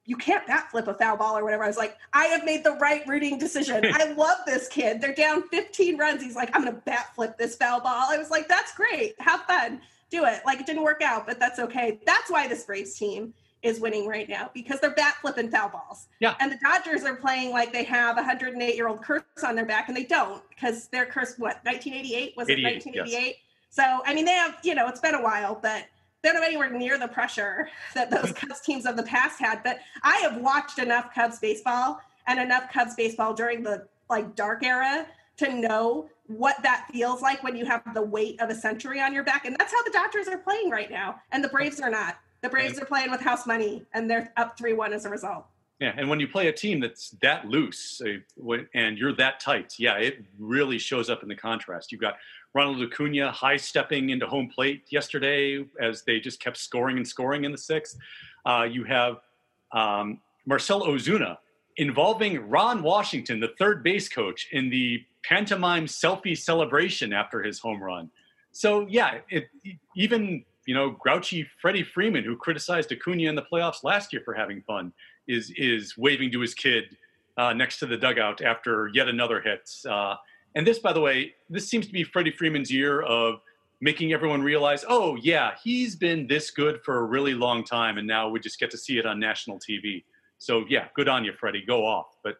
you 0.05 0.15
can't 0.15 0.47
bat 0.47 0.71
flip 0.71 0.87
a 0.87 0.93
foul 0.93 1.17
ball 1.17 1.37
or 1.37 1.43
whatever. 1.43 1.65
I 1.65 1.67
was 1.67 1.75
like, 1.75 1.97
I 2.13 2.27
have 2.27 2.45
made 2.45 2.63
the 2.63 2.71
right 2.73 3.05
rooting 3.05 3.37
decision. 3.37 3.83
I 3.93 4.13
love 4.13 4.37
this 4.45 4.69
kid. 4.69 5.01
They're 5.01 5.13
down 5.13 5.43
15 5.49 5.97
runs. 5.97 6.23
He's 6.23 6.35
like, 6.35 6.55
I'm 6.55 6.63
going 6.63 6.73
to 6.73 6.81
bat 6.81 7.13
flip 7.13 7.37
this 7.37 7.57
foul 7.57 7.81
ball. 7.81 8.05
I 8.09 8.17
was 8.17 8.29
like, 8.29 8.47
that's 8.47 8.73
great. 8.73 9.15
Have 9.19 9.41
fun 9.41 9.81
do 10.09 10.25
it. 10.25 10.41
Like 10.45 10.59
it 10.59 10.65
didn't 10.65 10.83
work 10.83 11.01
out, 11.01 11.25
but 11.27 11.39
that's 11.39 11.59
okay. 11.59 11.99
That's 12.05 12.29
why 12.29 12.47
this 12.47 12.63
Braves 12.63 12.97
team 12.97 13.33
is 13.63 13.79
winning 13.79 14.07
right 14.07 14.29
now 14.29 14.49
because 14.53 14.79
they're 14.79 14.91
bat 14.91 15.15
flipping 15.21 15.49
foul 15.49 15.69
balls. 15.69 16.07
Yeah. 16.19 16.35
And 16.39 16.51
the 16.51 16.57
Dodgers 16.61 17.03
are 17.03 17.15
playing 17.15 17.51
like 17.51 17.73
they 17.73 17.83
have 17.83 18.17
a 18.17 18.21
108 18.21 18.75
year 18.75 18.87
old 18.87 19.03
curse 19.03 19.23
on 19.45 19.55
their 19.55 19.65
back, 19.65 19.87
and 19.87 19.97
they 19.97 20.03
don't 20.03 20.41
because 20.49 20.87
their 20.87 21.05
curse. 21.05 21.35
What 21.37 21.63
1988 21.63 22.33
was 22.37 22.49
it? 22.49 22.63
1988. 22.63 23.25
Yes. 23.25 23.35
So 23.69 23.83
I 24.05 24.13
mean, 24.13 24.25
they 24.25 24.31
have 24.31 24.57
you 24.63 24.75
know 24.75 24.87
it's 24.87 24.99
been 24.99 25.15
a 25.15 25.21
while, 25.21 25.59
but 25.61 25.85
they 26.21 26.29
don't 26.29 26.35
have 26.35 26.45
anywhere 26.45 26.69
near 26.69 26.97
the 26.97 27.07
pressure 27.07 27.69
that 27.93 28.09
those 28.09 28.31
mm-hmm. 28.31 28.47
Cubs 28.47 28.61
teams 28.61 28.85
of 28.85 28.97
the 28.97 29.03
past 29.03 29.39
had. 29.39 29.63
But 29.63 29.79
I 30.03 30.17
have 30.17 30.37
watched 30.37 30.79
enough 30.79 31.13
Cubs 31.13 31.39
baseball 31.39 31.99
and 32.27 32.39
enough 32.39 32.71
Cubs 32.71 32.95
baseball 32.95 33.33
during 33.33 33.63
the 33.63 33.87
like 34.09 34.35
dark 34.35 34.63
era 34.63 35.05
to 35.37 35.53
know 35.53 36.09
what 36.27 36.61
that 36.63 36.87
feels 36.91 37.21
like 37.21 37.41
when 37.43 37.55
you 37.55 37.65
have 37.65 37.81
the 37.93 38.01
weight 38.01 38.39
of 38.41 38.49
a 38.49 38.55
century 38.55 38.99
on 38.99 39.13
your 39.13 39.23
back. 39.23 39.45
And 39.45 39.55
that's 39.57 39.71
how 39.71 39.81
the 39.83 39.91
Dodgers 39.91 40.27
are 40.27 40.37
playing 40.37 40.69
right 40.69 40.91
now. 40.91 41.21
And 41.31 41.43
the 41.43 41.47
Braves 41.47 41.79
are 41.79 41.89
not. 41.89 42.17
The 42.41 42.49
Braves 42.49 42.79
are 42.79 42.85
playing 42.85 43.11
with 43.11 43.21
house 43.21 43.47
money 43.47 43.83
and 43.93 44.09
they're 44.09 44.31
up 44.37 44.57
3 44.57 44.73
1 44.73 44.93
as 44.93 45.05
a 45.05 45.09
result. 45.09 45.45
Yeah, 45.79 45.93
and 45.95 46.09
when 46.09 46.19
you 46.19 46.27
play 46.27 46.47
a 46.47 46.53
team 46.53 46.79
that's 46.79 47.11
that 47.21 47.45
loose 47.45 48.01
uh, 48.01 48.57
and 48.73 48.97
you're 48.97 49.13
that 49.13 49.39
tight, 49.39 49.75
yeah, 49.77 49.97
it 49.97 50.23
really 50.39 50.79
shows 50.79 51.07
up 51.09 51.21
in 51.21 51.29
the 51.29 51.35
contrast. 51.35 51.91
You've 51.91 52.01
got 52.01 52.17
Ronald 52.55 52.81
Acuna 52.81 53.31
high 53.31 53.57
stepping 53.57 54.09
into 54.09 54.25
home 54.25 54.49
plate 54.49 54.85
yesterday 54.89 55.63
as 55.79 56.01
they 56.01 56.19
just 56.19 56.39
kept 56.39 56.57
scoring 56.57 56.97
and 56.97 57.07
scoring 57.07 57.43
in 57.43 57.51
the 57.51 57.57
sixth. 57.57 57.97
Uh, 58.43 58.67
you 58.69 58.85
have 58.85 59.17
um, 59.71 60.19
Marcell 60.47 60.81
Ozuna 60.81 61.37
involving 61.75 62.49
Ron 62.49 62.81
Washington, 62.81 63.39
the 63.39 63.53
third 63.59 63.83
base 63.83 64.09
coach, 64.09 64.47
in 64.51 64.71
the 64.71 65.03
pantomime 65.23 65.85
selfie 65.85 66.35
celebration 66.35 67.13
after 67.13 67.43
his 67.43 67.59
home 67.59 67.83
run. 67.83 68.09
So 68.51 68.87
yeah, 68.89 69.19
it, 69.29 69.49
even 69.95 70.43
you 70.67 70.75
know 70.75 70.91
grouchy 70.91 71.47
Freddie 71.59 71.83
Freeman, 71.83 72.23
who 72.23 72.35
criticized 72.35 72.91
Acuna 72.91 73.23
in 73.29 73.35
the 73.35 73.41
playoffs 73.51 73.83
last 73.83 74.13
year 74.13 74.21
for 74.23 74.35
having 74.35 74.61
fun, 74.61 74.93
is 75.27 75.51
is 75.57 75.97
waving 75.97 76.31
to 76.33 76.41
his 76.41 76.53
kid 76.53 76.95
uh, 77.37 77.53
next 77.53 77.79
to 77.79 77.87
the 77.87 77.97
dugout 77.97 78.41
after 78.41 78.91
yet 78.93 79.07
another 79.07 79.41
hit. 79.41 79.69
Uh, 79.89 80.15
and 80.55 80.67
this, 80.67 80.79
by 80.79 80.93
the 80.93 81.01
way, 81.01 81.33
this 81.49 81.67
seems 81.67 81.87
to 81.87 81.93
be 81.93 82.03
Freddie 82.03 82.31
Freeman's 82.31 82.71
year 82.71 83.01
of 83.01 83.39
making 83.79 84.11
everyone 84.11 84.41
realize, 84.41 84.83
oh 84.89 85.15
yeah, 85.15 85.51
he's 85.63 85.95
been 85.95 86.27
this 86.27 86.51
good 86.51 86.81
for 86.83 86.97
a 86.99 87.03
really 87.03 87.33
long 87.33 87.63
time, 87.63 87.97
and 87.97 88.05
now 88.05 88.27
we 88.27 88.39
just 88.39 88.59
get 88.59 88.69
to 88.71 88.77
see 88.77 88.97
it 88.97 89.05
on 89.05 89.19
national 89.19 89.59
TV. 89.59 90.03
So 90.37 90.65
yeah, 90.67 90.87
good 90.95 91.07
on 91.07 91.23
you, 91.23 91.33
Freddie. 91.39 91.63
Go 91.65 91.85
off. 91.85 92.17
But 92.23 92.37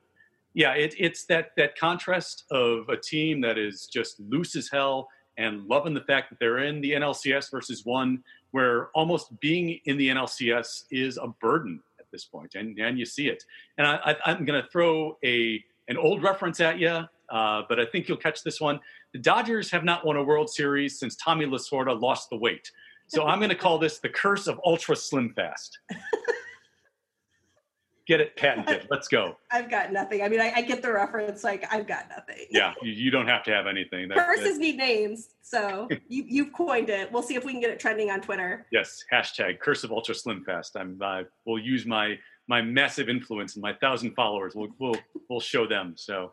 yeah, 0.54 0.74
it, 0.74 0.96
it's 0.98 1.26
that 1.26 1.52
that 1.56 1.78
contrast 1.78 2.44
of 2.52 2.90
a 2.90 2.98
team 2.98 3.40
that 3.42 3.58
is 3.58 3.88
just 3.88 4.20
loose 4.20 4.56
as 4.56 4.70
hell 4.70 5.08
and 5.38 5.66
loving 5.68 5.94
the 5.94 6.02
fact 6.02 6.30
that 6.30 6.40
they're 6.40 6.60
in 6.60 6.82
the 6.82 6.92
NLCS 6.94 7.52
versus 7.52 7.86
one 7.86 8.24
where 8.52 8.88
almost 8.96 9.40
being 9.40 9.80
in 9.86 9.98
the 9.98 10.10
NLCS 10.10 10.86
is 10.92 11.18
a 11.18 11.28
burden 11.28 11.82
at 12.00 12.06
this 12.12 12.26
point, 12.26 12.56
and 12.56 12.78
and 12.80 12.98
you 12.98 13.06
see 13.06 13.28
it. 13.28 13.44
And 13.78 13.88
I, 13.88 14.16
am 14.26 14.46
going 14.46 14.62
to 14.62 14.68
throw 14.70 15.18
a 15.24 15.64
an 15.88 15.98
old 15.98 16.24
reference 16.24 16.60
at 16.60 16.80
you, 16.80 17.04
uh, 17.30 17.64
but 17.70 17.80
I 17.80 17.86
think 17.86 18.08
you'll 18.08 18.18
catch 18.18 18.44
this 18.44 18.60
one. 18.60 18.80
The 19.14 19.20
Dodgers 19.20 19.72
have 19.72 19.84
not 19.84 20.06
won 20.06 20.18
a 20.18 20.24
World 20.24 20.50
Series 20.50 21.00
since 21.00 21.16
Tommy 21.16 21.46
Lasorda 21.46 22.00
lost 22.00 22.30
the 22.30 22.38
weight. 22.38 22.72
So 23.08 23.26
I'm 23.26 23.40
going 23.40 23.50
to 23.50 23.56
call 23.56 23.78
this 23.78 24.00
the 24.00 24.10
curse 24.10 24.48
of 24.48 24.60
ultra 24.66 24.96
slim 24.96 25.34
fast. 25.34 25.80
get 28.08 28.22
it 28.22 28.36
patented. 28.36 28.88
Let's 28.90 29.08
go. 29.08 29.38
I've 29.52 29.70
got 29.70 29.92
nothing. 29.92 30.22
I 30.22 30.30
mean, 30.30 30.40
I, 30.40 30.52
I 30.56 30.62
get 30.62 30.82
the 30.82 30.92
reference. 30.92 31.44
Like, 31.44 31.72
I've 31.72 31.88
got 31.88 32.10
nothing. 32.10 32.46
yeah, 32.50 32.74
you, 32.82 32.92
you, 32.92 33.12
don't 33.12 33.28
have 33.28 33.44
to 33.44 33.52
have 33.52 33.68
anything. 33.68 34.08
That, 34.08 34.18
Curses 34.18 34.58
need 34.58 34.78
names. 34.78 35.30
So 35.42 35.88
you, 36.08 36.24
you've 36.28 36.54
coined 36.54 36.90
it. 36.90 37.12
We'll 37.12 37.22
see 37.22 37.36
if 37.36 37.44
we 37.44 37.52
can 37.52 37.62
get 37.62 37.70
it 37.70 37.80
trending 37.80 38.10
on 38.10 38.22
Twitter. 38.22 38.66
Yes, 38.72 39.04
hashtag 39.12 39.60
curse 39.60 39.84
of 39.84 39.92
ultra 39.92 40.16
slim 40.16 40.44
fast. 40.44 40.76
I'm. 40.78 41.00
Uh, 41.02 41.24
we'll 41.46 41.60
use 41.60 41.86
my 41.86 42.18
my 42.48 42.62
massive 42.62 43.10
influence 43.10 43.56
and 43.56 43.62
my 43.62 43.74
thousand 43.74 44.16
followers. 44.16 44.56
We'll 44.56 44.70
we'll 44.80 44.96
we'll 45.30 45.42
show 45.42 45.68
them. 45.68 45.94
So. 45.96 46.32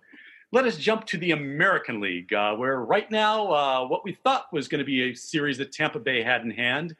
Let 0.52 0.66
us 0.66 0.76
jump 0.76 1.04
to 1.06 1.18
the 1.18 1.32
American 1.32 2.00
League, 2.00 2.32
uh, 2.32 2.54
where 2.54 2.78
right 2.78 3.10
now, 3.10 3.50
uh, 3.50 3.88
what 3.88 4.04
we 4.04 4.12
thought 4.12 4.52
was 4.52 4.68
going 4.68 4.78
to 4.78 4.84
be 4.84 5.10
a 5.10 5.14
series 5.14 5.58
that 5.58 5.72
Tampa 5.72 5.98
Bay 5.98 6.22
had 6.22 6.42
in 6.42 6.50
hand 6.52 6.94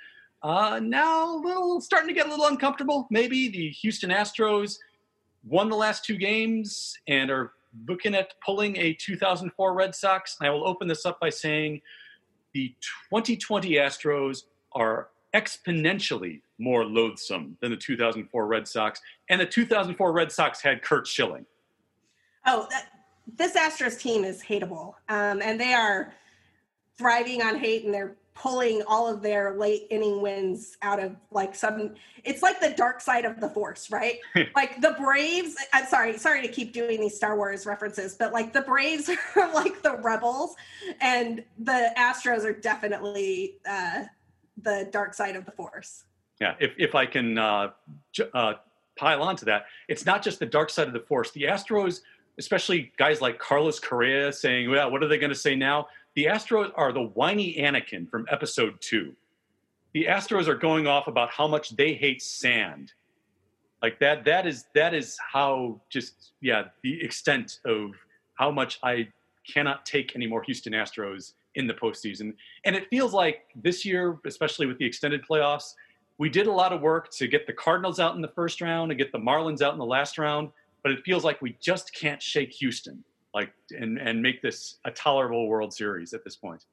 uh, 0.45 0.79
now, 0.79 1.37
a 1.37 1.39
little 1.39 1.81
starting 1.81 2.09
to 2.09 2.15
get 2.15 2.27
a 2.27 2.29
little 2.29 2.47
uncomfortable. 2.47 3.07
Maybe 3.11 3.49
the 3.49 3.71
Houston 3.71 4.11
Astros 4.11 4.77
won 5.43 5.71
the 5.71 5.77
last 5.77 6.05
two 6.05 6.19
games 6.19 6.99
and 7.09 7.31
are 7.31 7.53
looking 7.89 8.15
at 8.15 8.35
pulling 8.45 8.77
a 8.77 8.93
2004 8.93 9.73
Red 9.73 9.95
Sox. 9.95 10.37
And 10.39 10.47
I 10.47 10.51
will 10.53 10.69
open 10.69 10.87
this 10.87 11.07
up 11.07 11.19
by 11.19 11.31
saying 11.31 11.81
the 12.53 12.75
2020 13.11 13.71
Astros 13.71 14.43
are 14.73 15.09
exponentially 15.35 16.43
more 16.59 16.85
loathsome 16.85 17.57
than 17.63 17.71
the 17.71 17.77
2004 17.79 18.47
Red 18.47 18.69
Sox. 18.69 19.01
And 19.31 19.41
the 19.41 19.47
2004 19.47 20.13
Red 20.13 20.31
Sox 20.31 20.61
had 20.61 20.83
Curt 20.83 21.07
Schilling. 21.07 21.47
Oh, 22.47 22.67
that, 22.71 22.89
this 23.39 23.57
Astros 23.57 23.99
team 23.99 24.25
is 24.25 24.43
hateable. 24.43 24.93
Um, 25.09 25.41
and 25.41 25.59
they 25.59 25.73
are 25.73 26.13
thriving 26.99 27.41
on 27.41 27.59
hate 27.59 27.87
and 27.87 27.95
they're 27.95 28.17
pulling 28.35 28.83
all 28.89 29.09
of 29.09 29.23
their 29.23 29.57
late 29.57 29.87
inning 29.91 30.21
wins 30.21 30.77
out 30.83 31.01
of 31.01 31.15
like 31.31 31.55
some 31.55 31.95
it's 32.25 32.43
like 32.43 32.61
the 32.61 32.71
dark 32.71 33.01
side 33.01 33.25
of 33.25 33.41
the 33.41 33.49
force 33.49 33.91
right? 33.91 34.19
Like 34.57 34.81
the 34.81 34.97
braves 35.01 35.57
i'm 35.73 35.87
sorry 35.87 36.17
sorry 36.19 36.43
to 36.43 36.49
keep 36.49 36.73
doing 36.73 37.01
these 37.01 37.17
star 37.17 37.37
wars 37.37 37.65
references 37.65 38.15
but 38.15 38.33
like 38.33 38.53
the 38.53 38.63
braves 38.63 39.09
are 39.37 39.55
like 39.55 39.83
the 39.83 39.97
rebels 39.99 40.57
and 41.01 41.45
the 41.59 41.93
astros 41.97 42.45
are 42.45 42.53
definitely 42.53 43.57
uh 43.69 44.05
the 44.63 44.89
dark 44.93 45.15
side 45.15 45.35
of 45.35 45.45
the 45.45 45.51
force. 45.51 46.05
Yeah 46.41 46.55
if, 46.59 46.73
if 46.79 46.95
i 46.95 47.07
can 47.07 47.39
uh, 47.39 47.71
uh 48.33 48.55
pile 48.97 49.23
on 49.23 49.37
to 49.37 49.45
that 49.45 49.67
it's 49.89 50.07
not 50.07 50.23
just 50.23 50.39
the 50.39 50.47
dark 50.47 50.71
side 50.71 50.89
of 50.89 50.93
the 50.93 51.01
force. 51.01 51.31
The 51.31 51.45
astros 51.45 52.01
especially 52.39 52.93
guys 52.97 53.21
like 53.21 53.39
carlos 53.39 53.79
correa 53.79 54.33
saying 54.33 54.69
well 54.69 54.91
what 54.91 55.05
are 55.05 55.09
they 55.09 55.19
going 55.19 55.31
to 55.31 55.37
say 55.37 55.55
now 55.55 55.87
the 56.15 56.27
Astros 56.27 56.71
are 56.77 56.93
the 56.93 57.03
whiny 57.03 57.57
Anakin 57.59 58.09
from 58.09 58.27
episode 58.31 58.81
two. 58.81 59.15
The 59.95 60.07
Astros 60.07 60.47
are 60.49 60.55
going 60.55 60.87
off 60.87 61.09
about 61.09 61.31
how 61.31 61.49
much 61.49 61.77
they 61.77 61.95
hate 61.95 62.23
sand. 62.23 62.93
Like 63.83 63.99
that, 64.01 64.25
that 64.25 64.47
is 64.47 64.65
that 64.75 64.95
is 64.95 65.19
how 65.33 65.81
just 65.91 66.33
yeah, 66.41 66.65
the 66.83 67.03
extent 67.03 67.59
of 67.65 67.91
how 68.35 68.51
much 68.51 68.79
I 68.83 69.09
cannot 69.53 69.85
take 69.85 70.17
any 70.17 70.27
more 70.27 70.43
Houston 70.43 70.73
Astros 70.73 71.35
in 71.57 71.67
the 71.67 71.75
postseason. 71.75 72.35
And 72.65 72.75
it 72.75 72.89
feels 72.89 73.13
like 73.13 73.43
this 73.55 73.85
year, 73.85 74.19
especially 74.25 74.67
with 74.67 74.79
the 74.79 74.87
extended 74.87 75.23
playoffs, 75.29 75.75
we 76.19 76.29
did 76.29 76.47
a 76.47 76.53
lot 76.53 76.73
of 76.73 76.81
work 76.81 77.11
to 77.13 77.27
get 77.29 77.47
the 77.47 77.53
Cardinals 77.53 78.01
out 78.01 78.15
in 78.15 78.23
the 78.23 78.29
first 78.29 78.61
round 78.61 78.91
and 78.91 78.99
get 78.99 79.13
the 79.13 79.19
Marlins 79.19 79.63
out 79.63 79.73
in 79.73 79.79
the 79.79 79.85
last 79.85 80.17
round, 80.17 80.51
but 80.83 80.93
it 80.93 81.01
feels 81.05 81.25
like 81.25 81.43
we 81.43 81.57
just 81.61 81.95
can't 81.95 82.23
shake 82.23 82.53
Houston 82.53 83.05
like 83.35 83.53
and 83.71 83.99
and 83.99 84.23
make 84.23 84.41
this 84.41 84.79
a 84.85 84.91
tolerable 84.91 85.49
World 85.49 85.75
Series 85.75 86.15
at 86.15 86.25
this 86.25 86.37
point? 86.37 86.65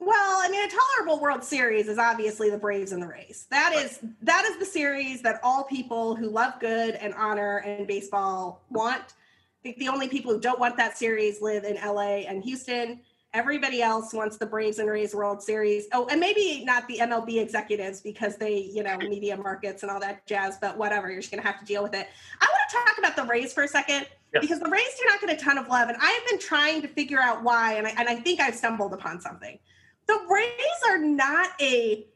Well, 0.00 0.40
I 0.42 0.48
mean, 0.48 0.64
a 0.64 0.70
tolerable 0.70 1.20
World 1.20 1.42
Series 1.42 1.88
is 1.88 1.98
obviously 1.98 2.50
the 2.50 2.58
Braves 2.58 2.92
and 2.92 3.02
the 3.02 3.08
Rays. 3.08 3.46
That 3.50 3.72
is 3.74 4.00
that 4.22 4.44
is 4.44 4.58
the 4.58 4.64
series 4.64 5.22
that 5.22 5.40
all 5.42 5.64
people 5.64 6.14
who 6.14 6.28
love 6.28 6.54
good 6.60 6.94
and 6.96 7.14
honor 7.14 7.58
and 7.58 7.86
baseball 7.86 8.64
want. 8.70 9.02
I 9.02 9.62
think 9.62 9.78
the 9.78 9.88
only 9.88 10.08
people 10.08 10.32
who 10.32 10.40
don't 10.40 10.60
want 10.60 10.76
that 10.76 10.96
series 10.96 11.40
live 11.40 11.64
in 11.64 11.76
LA 11.76 12.20
and 12.28 12.42
Houston. 12.44 13.00
Everybody 13.34 13.82
else 13.82 14.14
wants 14.14 14.38
the 14.38 14.46
Braves 14.46 14.78
and 14.78 14.88
Rays 14.88 15.14
World 15.14 15.42
Series. 15.42 15.86
Oh, 15.92 16.06
and 16.10 16.18
maybe 16.18 16.64
not 16.64 16.88
the 16.88 16.98
MLB 16.98 17.42
executives 17.42 18.00
because 18.00 18.36
they, 18.36 18.56
you 18.56 18.82
know, 18.82 18.96
media 18.96 19.36
markets 19.36 19.82
and 19.82 19.92
all 19.92 20.00
that 20.00 20.26
jazz, 20.26 20.56
but 20.58 20.78
whatever, 20.78 21.10
you're 21.10 21.20
just 21.20 21.30
going 21.30 21.42
to 21.42 21.46
have 21.46 21.58
to 21.60 21.66
deal 21.66 21.82
with 21.82 21.92
it. 21.92 22.08
I 22.40 22.46
want 22.46 22.70
to 22.70 22.76
talk 22.76 22.98
about 22.98 23.16
the 23.16 23.30
Rays 23.30 23.52
for 23.52 23.64
a 23.64 23.68
second 23.68 24.06
yes. 24.32 24.40
because 24.40 24.60
the 24.60 24.68
Rays 24.68 24.94
do 24.98 25.04
not 25.06 25.20
get 25.20 25.30
a 25.30 25.36
ton 25.36 25.58
of 25.58 25.68
love. 25.68 25.88
And 25.88 25.98
I've 26.00 26.26
been 26.28 26.38
trying 26.38 26.82
to 26.82 26.88
figure 26.88 27.20
out 27.20 27.42
why, 27.42 27.74
and 27.74 27.86
I, 27.86 27.90
and 27.98 28.08
I 28.08 28.16
think 28.16 28.40
I've 28.40 28.54
stumbled 28.54 28.92
upon 28.92 29.20
something. 29.20 29.58
The 30.06 30.18
Rays 30.28 30.80
are 30.88 30.98
not 30.98 31.50
a 31.60 32.06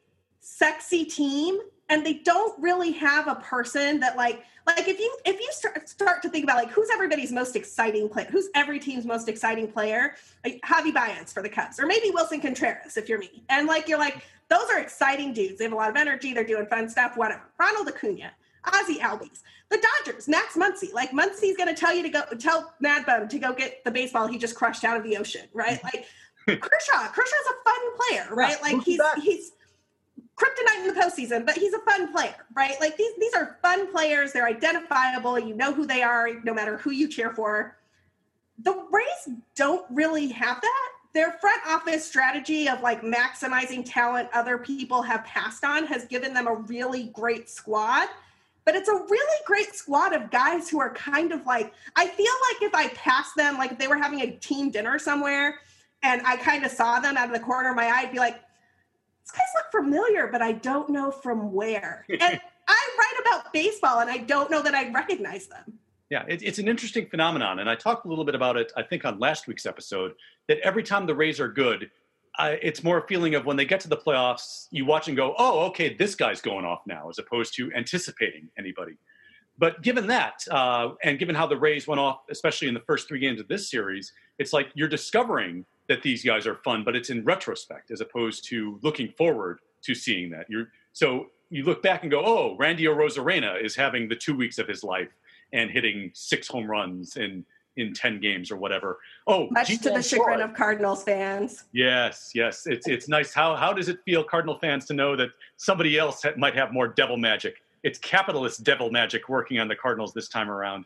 sexy 0.40 1.05
team 1.05 1.61
and 1.88 2.07
they 2.07 2.14
don't 2.14 2.61
really 2.61 2.90
have 2.92 3.29
a 3.29 3.37
person 3.37 4.01
that 4.01 4.16
like 4.16 4.42
like 4.66 4.88
if 4.88 4.98
you 4.98 5.16
if 5.25 5.38
you 5.38 5.48
start, 5.53 5.88
start 5.88 6.22
to 6.22 6.29
think 6.29 6.42
about 6.42 6.57
like 6.57 6.70
who's 6.70 6.88
everybody's 6.92 7.31
most 7.31 7.55
exciting 7.55 8.09
player 8.09 8.27
who's 8.31 8.48
every 8.55 8.79
team's 8.81 9.05
most 9.05 9.29
exciting 9.29 9.70
player 9.70 10.14
like 10.44 10.61
javi 10.62 10.92
baez 10.92 11.33
for 11.33 11.42
the 11.42 11.48
cubs 11.48 11.79
or 11.79 11.87
maybe 11.87 12.11
willson 12.11 12.40
contreras 12.40 12.96
if 12.96 13.09
you're 13.09 13.18
me 13.18 13.44
and 13.51 13.68
like 13.68 13.88
you're 13.88 13.98
like 13.98 14.25
those 14.48 14.68
are 14.70 14.81
exciting 14.81 15.33
dudes 15.33 15.59
they 15.59 15.64
have 15.64 15.72
a 15.72 15.77
lot 15.77 15.90
of 15.90 15.96
energy 15.96 16.33
they're 16.33 16.44
doing 16.44 16.66
fun 16.66 16.88
stuff 16.88 17.16
whatever 17.16 17.42
ronald 17.59 17.87
acuna 17.87 18.33
ozzie 18.75 18.98
albies 18.98 19.40
the 19.70 19.83
dodgers 20.05 20.29
max 20.29 20.57
muncy 20.57 20.92
like 20.92 21.11
muncy's 21.11 21.57
going 21.57 21.68
to 21.68 21.75
tell 21.75 21.94
you 21.94 22.03
to 22.03 22.09
go 22.09 22.22
tell 22.38 22.75
mad 22.81 23.05
bum 23.07 23.29
to 23.29 23.38
go 23.38 23.53
get 23.53 23.83
the 23.85 23.90
baseball 23.90 24.27
he 24.27 24.38
just 24.38 24.55
crushed 24.55 24.85
out 24.85 24.96
of 24.96 25.03
the 25.03 25.16
ocean 25.16 25.46
right 25.53 25.83
like 25.85 26.07
kershaw 26.46 27.09
kershaw's 27.09 27.48
a 27.51 27.70
fun 27.70 27.96
player 27.96 28.29
right 28.35 28.61
like 28.62 28.83
he's 28.83 29.01
he's 29.22 29.53
kryptonite 30.42 30.88
in 30.88 30.94
the 30.94 31.01
postseason, 31.01 31.46
but 31.46 31.57
he's 31.57 31.75
a 31.75 31.79
fun 31.81 32.12
player, 32.12 32.35
right? 32.55 32.75
Like 32.81 32.96
these 32.96 33.12
these 33.18 33.35
are 33.35 33.59
fun 33.62 33.90
players. 33.92 34.33
They're 34.33 34.46
identifiable. 34.46 35.38
You 35.38 35.55
know 35.55 35.72
who 35.72 35.87
they 35.87 36.03
are, 36.03 36.29
no 36.44 36.55
matter 36.55 36.79
who 36.79 36.90
you 36.90 37.09
cheer 37.09 37.31
for. 37.31 37.77
The 38.59 38.72
Rays 38.90 39.37
don't 39.55 39.85
really 39.90 40.29
have 40.29 40.61
that. 40.61 40.88
Their 41.14 41.33
front 41.33 41.61
office 41.66 42.07
strategy 42.07 42.68
of 42.68 42.81
like 42.81 43.03
maximizing 43.03 43.83
talent 43.85 44.29
other 44.33 44.59
people 44.59 45.03
have 45.03 45.25
passed 45.25 45.64
on 45.64 45.87
has 45.87 46.07
given 46.07 46.33
them 46.33 46.46
a 46.46 46.55
really 46.55 47.05
great 47.09 47.51
squad. 47.51 48.09
But 48.64 48.77
it's 48.77 48.88
a 48.88 48.94
really 48.94 49.38
great 49.46 49.75
squad 49.75 50.14
of 50.14 50.31
guys 50.31 50.68
who 50.68 50.81
are 50.81 50.94
kind 50.94 51.33
of 51.33 51.44
like, 51.46 51.72
I 51.96 52.07
feel 52.07 52.33
like 52.51 52.62
if 52.62 52.75
I 52.75 52.88
passed 52.94 53.35
them, 53.37 53.59
like 53.59 53.72
if 53.72 53.79
they 53.79 53.88
were 53.88 53.96
having 53.96 54.20
a 54.20 54.31
team 54.37 54.70
dinner 54.70 54.98
somewhere 54.98 55.59
and 56.03 56.22
I 56.25 56.37
kind 56.37 56.64
of 56.64 56.70
saw 56.70 57.01
them 57.01 57.16
out 57.16 57.27
of 57.27 57.35
the 57.35 57.40
corner 57.40 57.70
of 57.70 57.77
my 57.77 57.87
eye, 57.87 58.03
I'd 58.03 58.12
be 58.12 58.18
like, 58.18 58.35
these 58.35 59.33
guys 59.33 59.48
look 59.57 59.85
familiar, 59.85 60.29
but 60.29 60.42
I 60.42 60.53
don't 60.53 60.90
know 60.90 61.11
from 61.11 61.53
where. 61.53 62.07
and 62.20 62.40
I 62.68 62.88
write 62.98 63.20
about 63.27 63.53
baseball 63.53 64.01
and 64.01 64.11
I 64.11 64.18
don't 64.18 64.51
know 64.51 64.62
that 64.62 64.75
I 64.75 64.90
recognize 64.90 65.46
them. 65.46 65.79
Yeah, 66.11 66.25
it, 66.29 66.42
it's 66.42 66.59
an 66.59 66.68
interesting 66.68 67.07
phenomenon. 67.07 67.61
And 67.61 67.70
I 67.70 67.75
talked 67.75 68.05
a 68.05 68.09
little 68.09 68.25
bit 68.25 68.35
about 68.35 68.57
it, 68.57 68.70
I 68.77 68.83
think, 68.83 69.05
on 69.05 69.18
last 69.18 69.46
week's 69.46 69.64
episode, 69.64 70.12
that 70.46 70.59
every 70.59 70.83
time 70.83 71.07
the 71.07 71.14
Rays 71.14 71.40
are 71.40 71.48
good, 71.48 71.90
uh, 72.38 72.57
it's 72.62 72.83
more 72.83 72.99
a 72.99 73.07
feeling 73.07 73.35
of 73.35 73.45
when 73.45 73.57
they 73.57 73.64
get 73.64 73.81
to 73.81 73.88
the 73.88 73.97
playoffs, 73.97 74.66
you 74.71 74.85
watch 74.85 75.09
and 75.09 75.16
go, 75.16 75.35
oh, 75.38 75.61
okay, 75.66 75.95
this 75.95 76.14
guy's 76.14 76.40
going 76.40 76.64
off 76.64 76.81
now, 76.87 77.09
as 77.09 77.18
opposed 77.18 77.55
to 77.57 77.73
anticipating 77.75 78.49
anybody. 78.59 78.97
But 79.59 79.83
given 79.83 80.07
that, 80.07 80.45
uh, 80.51 80.90
and 81.05 81.18
given 81.18 81.35
how 81.35 81.47
the 81.47 81.57
Rays 81.57 81.87
went 81.87 82.01
off, 82.01 82.23
especially 82.31 82.68
in 82.68 82.75
the 82.75 82.81
first 82.81 83.07
three 83.07 83.18
games 83.18 83.40
of 83.40 83.49
this 83.49 83.71
series, 83.71 84.12
it's 84.38 84.53
like 84.53 84.68
you're 84.75 84.88
discovering 84.88 85.66
that 85.88 86.03
these 86.03 86.25
guys 86.25 86.47
are 86.47 86.57
fun, 86.57 86.85
but 86.85 86.97
it's 86.97 87.11
in 87.11 87.23
retrospect 87.25 87.90
as 87.90 88.01
opposed 88.01 88.45
to 88.47 88.79
looking 88.83 89.09
forward 89.11 89.59
to 89.83 89.95
seeing 89.95 90.31
that. 90.31 90.47
You're 90.49 90.68
so 90.92 91.27
you 91.51 91.64
look 91.64 91.83
back 91.83 92.03
and 92.03 92.11
go, 92.11 92.23
oh, 92.25 92.57
Randy 92.59 92.85
Arozarena 92.85 93.62
is 93.62 93.77
having 93.77 94.09
the 94.09 94.16
two 94.16 94.35
weeks 94.35 94.59
of 94.59 94.66
his 94.66 94.83
life 94.83 95.11
and 95.53 95.71
hitting 95.71 96.11
six 96.14 96.49
home 96.49 96.66
runs 96.66 97.16
in 97.18 97.45
in 97.77 97.95
10 97.95 98.21
games 98.21 98.51
or 98.51 98.57
whatever. 98.57 98.99
Oh, 99.27 99.49
much 99.51 99.69
G- 99.69 99.77
to 99.79 99.91
the 99.91 100.03
chagrin 100.03 100.41
of 100.41 100.55
Cardinals 100.55 101.05
fans. 101.05 101.65
Yes, 101.73 102.33
yes. 102.35 102.67
It's 102.67 102.87
it's 102.87 103.09
nice. 103.09 103.33
How 103.33 103.57
how 103.57 103.73
does 103.73 103.89
it 103.89 103.99
feel, 104.05 104.23
Cardinal 104.23 104.59
fans, 104.59 104.87
to 104.87 104.95
know 104.95 105.17
that 105.17 105.31
somebody 105.57 105.99
else 105.99 106.25
might 106.37 106.55
have 106.55 106.73
more 106.73 106.89
devil 106.89 107.17
magic? 107.17 107.57
It's 107.83 107.99
capitalist 107.99 108.63
devil 108.63 108.91
magic 108.91 109.29
working 109.29 109.59
on 109.59 109.69
the 109.69 109.77
Cardinals 109.77 110.13
this 110.13 110.29
time 110.29 110.51
around. 110.51 110.85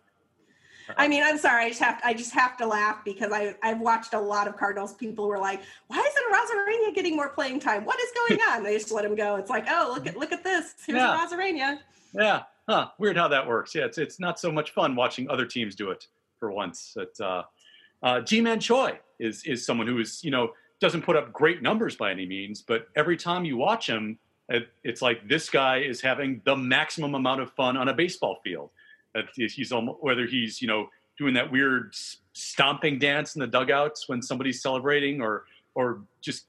I 0.96 1.09
mean, 1.09 1.25
I'm 1.25 1.37
sorry. 1.37 1.64
I 1.64 1.68
just 1.70 1.83
have 1.83 2.01
to, 2.01 2.07
I 2.07 2.14
just 2.14 2.33
have 2.33 2.57
to 2.59 2.66
laugh 2.66 3.05
because 3.05 3.33
I 3.33 3.57
I've 3.62 3.81
watched 3.81 4.14
a 4.14 4.20
lot 4.20 4.46
of 4.46 4.57
Cardinals 4.57 4.94
people 4.94 5.27
were 5.27 5.38
like, 5.38 5.61
why 5.88 5.99
isn't 5.99 6.33
Arozarena 6.33 6.94
getting 6.94 7.16
more 7.16 7.31
playing 7.31 7.59
time? 7.59 7.85
What 7.85 7.99
is 7.99 8.09
going 8.14 8.40
on? 8.51 8.62
they 8.62 8.75
just 8.75 8.92
let 8.92 9.05
him 9.05 9.16
go. 9.16 9.35
It's 9.37 9.51
like, 9.51 9.66
oh, 9.68 9.92
look 9.94 10.07
at 10.07 10.16
look 10.16 10.33
at 10.33 10.44
this. 10.44 10.75
Here's 10.87 10.99
yeah. 10.99 11.18
Arozarena. 11.18 11.79
Yeah. 12.14 12.42
Huh. 12.68 12.88
Weird 12.99 13.16
how 13.16 13.29
that 13.29 13.46
works. 13.46 13.75
Yeah, 13.75 13.85
it's 13.85 13.99
it's 13.99 14.20
not 14.20 14.38
so 14.38 14.53
much 14.53 14.70
fun 14.70 14.94
watching 14.94 15.29
other 15.29 15.44
teams 15.44 15.75
do 15.75 15.90
it 15.90 16.07
for 16.38 16.51
once. 16.51 16.94
But 16.94 17.25
uh, 17.25 17.42
uh, 18.03 18.20
Ji-Man 18.20 18.61
Choi 18.61 18.99
is 19.18 19.44
is 19.44 19.64
someone 19.64 19.87
who 19.87 19.99
is 19.99 20.22
you 20.22 20.31
know 20.31 20.51
doesn't 20.81 21.03
put 21.03 21.16
up 21.16 21.33
great 21.33 21.62
numbers 21.62 21.96
by 21.96 22.11
any 22.11 22.27
means, 22.27 22.62
but 22.62 22.88
every 22.96 23.16
time 23.16 23.44
you 23.44 23.57
watch 23.57 23.88
him, 23.88 24.18
it, 24.51 24.68
it's 24.85 25.01
like 25.01 25.27
this 25.27 25.49
guy 25.49 25.79
is 25.79 26.01
having 26.01 26.42
the 26.44 26.55
maximum 26.55 27.14
amount 27.14 27.40
of 27.40 27.51
fun 27.53 27.77
on 27.77 27.88
a 27.88 27.94
baseball 27.94 28.38
field. 28.44 28.70
He's 29.35 29.72
almost, 29.72 30.03
whether 30.03 30.27
he's 30.27 30.61
you 30.61 30.68
know 30.68 30.88
doing 31.18 31.35
that 31.35 31.51
weird 31.51 31.94
stomping 32.35 32.99
dance 32.99 33.35
in 33.35 33.40
the 33.40 33.46
dugouts 33.46 34.09
when 34.09 34.20
somebody's 34.20 34.61
celebrating, 34.61 35.22
or 35.22 35.44
or 35.75 36.03
just 36.20 36.46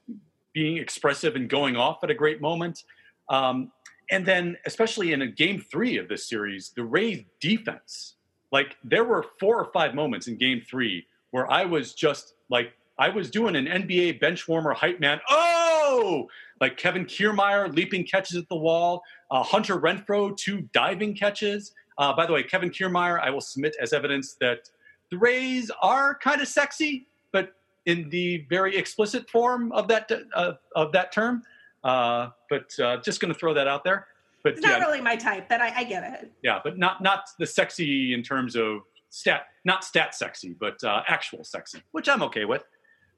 being 0.52 0.76
expressive 0.76 1.36
and 1.36 1.48
going 1.48 1.76
off 1.76 2.02
at 2.02 2.10
a 2.10 2.14
great 2.14 2.40
moment. 2.40 2.84
Um, 3.28 3.70
and 4.10 4.24
then, 4.24 4.56
especially 4.66 5.12
in 5.12 5.22
a 5.22 5.26
game 5.26 5.64
three 5.70 5.98
of 5.98 6.08
this 6.08 6.28
series, 6.28 6.72
the 6.74 6.84
Rays 6.84 7.24
defense. 7.40 8.14
Like 8.50 8.76
there 8.82 9.04
were 9.04 9.24
four 9.38 9.58
or 9.58 9.70
five 9.72 9.94
moments 9.94 10.26
in 10.26 10.36
game 10.36 10.62
three 10.68 11.06
where 11.30 11.50
I 11.50 11.64
was 11.64 11.94
just 11.94 12.34
like 12.48 12.72
I 12.98 13.08
was 13.08 13.30
doing 13.30 13.54
an 13.54 13.66
NBA 13.66 14.20
bench 14.20 14.48
warmer 14.48 14.72
hype 14.72 15.00
man. 15.00 15.20
Oh, 15.28 16.28
like 16.60 16.76
Kevin 16.76 17.04
Kiermaier 17.04 17.74
leaping 17.74 18.04
catches 18.04 18.36
at 18.36 18.48
the 18.48 18.56
wall, 18.56 19.02
uh, 19.30 19.42
Hunter 19.42 19.78
Renfroe, 19.78 20.36
two 20.36 20.62
diving 20.72 21.14
catches. 21.14 21.72
Uh, 21.98 22.14
by 22.14 22.26
the 22.26 22.32
way, 22.32 22.42
Kevin 22.42 22.70
Kiermaier, 22.70 23.20
I 23.20 23.30
will 23.30 23.40
submit 23.40 23.76
as 23.80 23.92
evidence 23.92 24.34
that 24.40 24.70
the 25.10 25.18
Rays 25.18 25.70
are 25.82 26.16
kind 26.16 26.40
of 26.40 26.48
sexy, 26.48 27.06
but 27.32 27.54
in 27.86 28.08
the 28.10 28.46
very 28.50 28.76
explicit 28.76 29.28
form 29.30 29.72
of 29.72 29.88
that 29.88 30.10
uh, 30.34 30.52
of 30.74 30.92
that 30.92 31.12
term. 31.12 31.42
Uh, 31.84 32.30
but 32.50 32.78
uh, 32.80 32.96
just 32.98 33.20
going 33.20 33.32
to 33.32 33.38
throw 33.38 33.54
that 33.54 33.68
out 33.68 33.84
there. 33.84 34.06
But 34.48 34.54
it's 34.54 34.66
not 34.66 34.80
yeah, 34.80 34.86
really 34.86 35.00
my 35.02 35.14
type, 35.14 35.46
but 35.48 35.60
I, 35.60 35.80
I, 35.80 35.84
get 35.84 36.02
it. 36.04 36.32
Yeah, 36.42 36.58
but 36.64 36.78
not 36.78 37.02
not 37.02 37.28
the 37.38 37.46
sexy 37.46 38.14
in 38.14 38.22
terms 38.22 38.56
of 38.56 38.80
stat, 39.10 39.42
not 39.64 39.84
stat 39.84 40.14
sexy, 40.14 40.56
but 40.58 40.82
uh, 40.82 41.02
actual 41.06 41.44
sexy, 41.44 41.82
which 41.92 42.08
I'm 42.08 42.22
okay 42.22 42.46
with. 42.46 42.64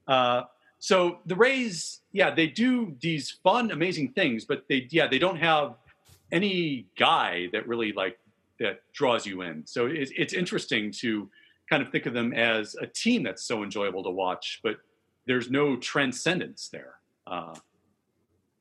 Uh, 0.09 0.43
so 0.81 1.19
the 1.27 1.37
Rays, 1.37 2.01
yeah, 2.11 2.35
they 2.35 2.49
do 2.49 2.97
these 3.01 3.39
fun, 3.45 3.71
amazing 3.71 4.13
things, 4.13 4.45
but 4.45 4.65
they, 4.69 4.89
yeah, 4.91 5.07
they 5.07 5.21
don't 5.21 5.37
have 5.37 5.75
any 6.33 6.87
guy 6.99 7.49
that 7.53 7.69
really 7.69 7.93
like 7.93 8.19
that 8.59 8.81
draws 8.93 9.25
you 9.25 9.43
in. 9.43 9.65
So 9.67 9.87
it's, 9.87 10.11
it's 10.17 10.33
interesting 10.33 10.91
to 10.99 11.31
kind 11.69 11.81
of 11.81 11.93
think 11.93 12.07
of 12.07 12.13
them 12.13 12.33
as 12.33 12.75
a 12.81 12.87
team 12.87 13.23
that's 13.23 13.45
so 13.45 13.63
enjoyable 13.63 14.03
to 14.03 14.11
watch, 14.11 14.59
but 14.65 14.79
there's 15.27 15.49
no 15.49 15.77
transcendence 15.77 16.69
there. 16.69 16.95
Uh, 17.25 17.55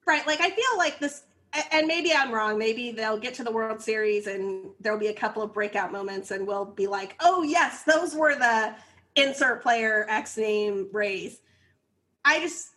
right. 0.05 0.27
Like 0.27 0.41
I 0.41 0.51
feel 0.51 0.77
like 0.77 0.99
this, 0.99 1.23
and 1.79 1.87
maybe 1.87 2.11
I'm 2.13 2.31
wrong. 2.31 2.57
Maybe 2.57 2.91
they'll 2.91 3.17
get 3.17 3.33
to 3.35 3.43
the 3.43 3.51
World 3.51 3.81
Series 3.81 4.27
and 4.27 4.69
there'll 4.81 4.99
be 4.99 5.07
a 5.07 5.13
couple 5.13 5.41
of 5.41 5.53
breakout 5.53 5.93
moments, 5.93 6.31
and 6.31 6.45
we'll 6.45 6.65
be 6.65 6.87
like, 6.87 7.15
"Oh 7.21 7.41
yes, 7.41 7.83
those 7.83 8.13
were 8.13 8.35
the 8.35 8.75
insert 9.15 9.61
player 9.63 10.05
X 10.09 10.37
name 10.37 10.87
Rays. 10.91 11.41
I 12.25 12.41
just 12.41 12.71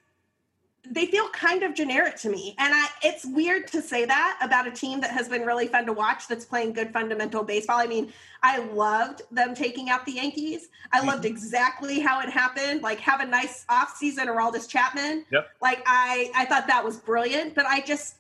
they 0.89 1.07
feel 1.07 1.29
kind 1.29 1.63
of 1.63 1.75
generic 1.75 2.17
to 2.17 2.29
me. 2.29 2.57
And 2.59 2.75
I 2.75 2.87
it's 3.03 3.25
weird 3.25 3.69
to 3.69 3.83
say 3.83 4.05
that 4.05 4.39
about 4.41 4.67
a 4.67 4.71
team 4.71 5.01
that 5.01 5.11
has 5.11 5.29
been 5.29 5.43
really 5.43 5.67
fun 5.67 5.87
to 5.87 5.93
watch 5.93 6.27
that's 6.29 6.45
playing 6.45 6.73
good 6.73 6.93
fundamental 6.93 7.45
baseball. 7.45 7.79
I 7.79 7.87
mean, 7.87 8.13
I 8.43 8.59
loved 8.59 9.23
them 9.31 9.55
taking 9.55 9.91
out 9.91 10.05
the 10.05 10.13
Yankees. 10.13 10.69
I 10.93 10.99
mm-hmm. 10.99 11.09
loved 11.09 11.25
exactly 11.25 12.01
how 12.01 12.21
it 12.21 12.31
happened. 12.31 12.83
Like 12.83 13.01
have 13.01 13.21
a 13.21 13.27
nice 13.27 13.65
off 13.69 13.97
season 13.97 14.29
Aroldis 14.29 14.69
Chapman. 14.69 15.25
Yep. 15.31 15.49
Like 15.61 15.83
I 15.87 16.31
I 16.35 16.45
thought 16.47 16.67
that 16.67 16.85
was 16.85 16.97
brilliant, 16.97 17.55
but 17.55 17.67
I 17.67 17.81
just 17.81 18.17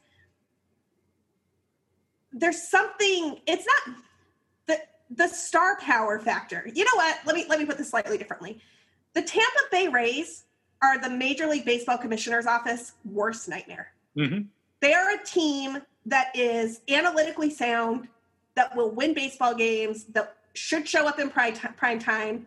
there's 2.32 2.62
something 2.62 3.38
it's 3.46 3.66
not 3.66 3.96
the 4.66 4.78
the 5.10 5.28
star 5.28 5.78
power 5.80 6.18
factor. 6.18 6.70
You 6.72 6.84
know 6.84 6.94
what? 6.94 7.18
Let 7.26 7.36
me 7.36 7.46
let 7.48 7.58
me 7.58 7.66
put 7.66 7.78
this 7.78 7.90
slightly 7.90 8.18
differently. 8.18 8.60
The 9.14 9.22
Tampa 9.22 9.60
Bay 9.70 9.88
Rays 9.88 10.44
are 10.82 10.98
the 10.98 11.10
Major 11.10 11.46
League 11.46 11.64
Baseball 11.64 11.98
Commissioner's 11.98 12.46
Office 12.46 12.92
worst 13.04 13.48
nightmare. 13.48 13.92
Mm-hmm. 14.16 14.42
They 14.80 14.94
are 14.94 15.10
a 15.14 15.24
team 15.24 15.82
that 16.06 16.34
is 16.34 16.80
analytically 16.88 17.50
sound, 17.50 18.08
that 18.56 18.74
will 18.74 18.90
win 18.90 19.14
baseball 19.14 19.54
games, 19.54 20.04
that 20.06 20.36
should 20.54 20.88
show 20.88 21.06
up 21.06 21.20
in 21.20 21.30
prime, 21.30 21.54
prime 21.54 21.98
time, 21.98 22.46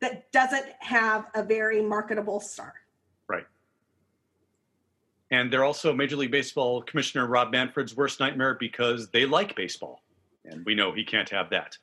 that 0.00 0.30
doesn't 0.32 0.66
have 0.80 1.26
a 1.34 1.42
very 1.42 1.80
marketable 1.80 2.40
star. 2.40 2.74
And 5.34 5.52
they're 5.52 5.64
also 5.64 5.92
Major 5.92 6.14
League 6.14 6.30
Baseball 6.30 6.80
Commissioner 6.82 7.26
Rob 7.26 7.50
Manfred's 7.50 7.96
worst 7.96 8.20
nightmare 8.20 8.54
because 8.54 9.08
they 9.10 9.26
like 9.26 9.56
baseball. 9.56 10.00
And 10.44 10.64
we 10.64 10.76
know 10.76 10.92
he 10.92 11.02
can't 11.02 11.28
have 11.30 11.50
that. 11.50 11.76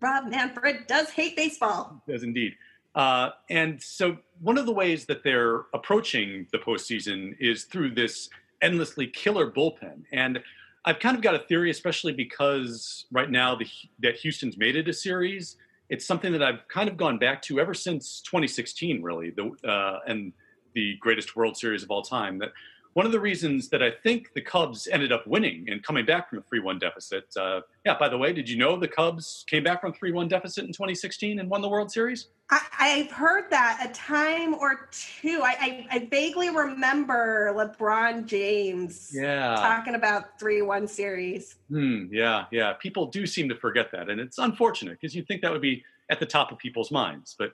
Rob 0.00 0.30
Manfred 0.30 0.86
does 0.86 1.10
hate 1.10 1.36
baseball. 1.36 2.02
Does 2.08 2.22
indeed. 2.22 2.54
Uh, 2.94 3.30
and 3.50 3.82
so 3.82 4.16
one 4.40 4.56
of 4.56 4.64
the 4.64 4.72
ways 4.72 5.04
that 5.04 5.22
they're 5.22 5.66
approaching 5.74 6.46
the 6.50 6.58
postseason 6.58 7.36
is 7.38 7.64
through 7.64 7.90
this 7.94 8.30
endlessly 8.62 9.06
killer 9.06 9.50
bullpen. 9.50 10.04
And 10.10 10.40
I've 10.86 10.98
kind 10.98 11.14
of 11.14 11.22
got 11.22 11.34
a 11.34 11.40
theory, 11.40 11.70
especially 11.70 12.14
because 12.14 13.04
right 13.12 13.30
now 13.30 13.54
the, 13.54 13.66
that 13.98 14.16
Houston's 14.16 14.56
made 14.56 14.76
it 14.76 14.88
a 14.88 14.94
series. 14.94 15.56
It's 15.90 16.06
something 16.06 16.32
that 16.32 16.42
I've 16.42 16.66
kind 16.68 16.88
of 16.88 16.96
gone 16.96 17.18
back 17.18 17.42
to 17.42 17.60
ever 17.60 17.74
since 17.74 18.22
2016, 18.22 19.02
really, 19.02 19.28
the, 19.28 19.50
uh, 19.68 19.98
and 20.06 20.32
the 20.74 20.96
greatest 21.00 21.36
World 21.36 21.56
Series 21.56 21.82
of 21.82 21.90
all 21.90 22.02
time. 22.02 22.38
That 22.38 22.52
one 22.98 23.06
of 23.06 23.12
the 23.12 23.20
reasons 23.20 23.68
that 23.68 23.80
I 23.80 23.92
think 23.92 24.32
the 24.34 24.40
Cubs 24.40 24.88
ended 24.88 25.12
up 25.12 25.24
winning 25.24 25.66
and 25.70 25.80
coming 25.84 26.04
back 26.04 26.28
from 26.28 26.40
a 26.40 26.42
3 26.42 26.58
1 26.58 26.80
deficit. 26.80 27.32
Uh, 27.36 27.60
yeah, 27.86 27.96
by 27.96 28.08
the 28.08 28.18
way, 28.18 28.32
did 28.32 28.48
you 28.48 28.58
know 28.58 28.76
the 28.76 28.88
Cubs 28.88 29.44
came 29.46 29.62
back 29.62 29.82
from 29.82 29.92
3 29.92 30.10
1 30.10 30.26
deficit 30.26 30.64
in 30.64 30.72
2016 30.72 31.38
and 31.38 31.48
won 31.48 31.62
the 31.62 31.68
World 31.68 31.92
Series? 31.92 32.26
I, 32.50 32.88
have 32.88 33.12
heard 33.12 33.44
that 33.50 33.88
a 33.88 33.92
time 33.92 34.52
or 34.54 34.88
two. 34.90 35.42
I, 35.44 35.54
I, 35.60 35.86
I, 35.92 36.08
vaguely 36.10 36.50
remember 36.50 37.52
LeBron 37.54 38.26
James 38.26 39.12
yeah. 39.14 39.54
talking 39.54 39.94
about 39.94 40.36
3 40.40 40.62
1 40.62 40.88
series. 40.88 41.54
Hmm, 41.68 42.06
yeah, 42.10 42.46
yeah. 42.50 42.72
People 42.72 43.06
do 43.06 43.26
seem 43.28 43.48
to 43.48 43.54
forget 43.54 43.92
that. 43.92 44.10
And 44.10 44.20
it's 44.20 44.38
unfortunate 44.38 44.98
because 45.00 45.14
you'd 45.14 45.28
think 45.28 45.42
that 45.42 45.52
would 45.52 45.62
be 45.62 45.84
at 46.10 46.18
the 46.18 46.26
top 46.26 46.50
of 46.50 46.58
people's 46.58 46.90
minds. 46.90 47.36
But 47.38 47.52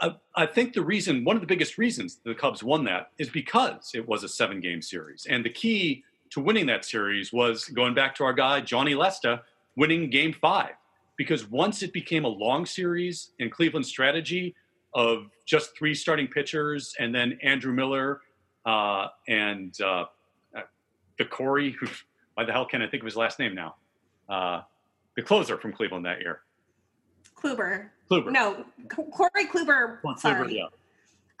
I, 0.00 0.14
I, 0.34 0.46
think 0.46 0.72
the 0.72 0.82
reason, 0.82 1.24
one 1.24 1.36
of 1.36 1.42
the 1.42 1.46
biggest 1.46 1.78
reasons 1.78 2.18
the 2.24 2.34
Cubs 2.34 2.62
won 2.62 2.84
that 2.84 3.10
is 3.18 3.28
because 3.28 3.92
it 3.94 4.06
was 4.06 4.24
a 4.24 4.28
seven 4.28 4.60
game 4.60 4.80
series. 4.80 5.26
And 5.28 5.44
the 5.44 5.50
key 5.50 6.04
to 6.30 6.40
winning 6.40 6.66
that 6.66 6.84
series 6.84 7.32
was 7.32 7.64
going 7.64 7.94
back 7.94 8.14
to 8.16 8.24
our 8.24 8.32
guy, 8.32 8.60
Johnny 8.60 8.94
Lester, 8.94 9.40
winning 9.76 10.10
game 10.10 10.32
five. 10.32 10.72
Because 11.16 11.48
once 11.50 11.82
it 11.82 11.92
became 11.92 12.24
a 12.24 12.28
long 12.28 12.64
series 12.64 13.32
in 13.38 13.50
Cleveland's 13.50 13.88
strategy 13.88 14.54
of 14.94 15.26
just 15.44 15.76
three 15.76 15.94
starting 15.94 16.26
pitchers 16.26 16.94
and 16.98 17.14
then 17.14 17.38
Andrew 17.42 17.72
Miller 17.72 18.20
uh, 18.64 19.08
and 19.28 19.78
uh, 19.82 20.04
the 21.18 21.24
Corey, 21.26 21.76
who, 21.78 21.86
why 22.34 22.44
the 22.44 22.52
hell 22.52 22.64
can 22.64 22.80
I 22.80 22.88
think 22.88 23.02
of 23.02 23.04
his 23.04 23.16
last 23.16 23.38
name 23.38 23.54
now? 23.54 23.74
Uh, 24.28 24.62
the 25.16 25.22
closer 25.22 25.58
from 25.58 25.72
Cleveland 25.72 26.06
that 26.06 26.20
year. 26.20 26.40
Kluber. 27.42 27.88
Kluber. 28.10 28.32
No, 28.32 28.64
Corey 28.88 29.46
Kluber. 29.46 29.98
sorry. 30.18 30.56
yeah. 30.56 30.66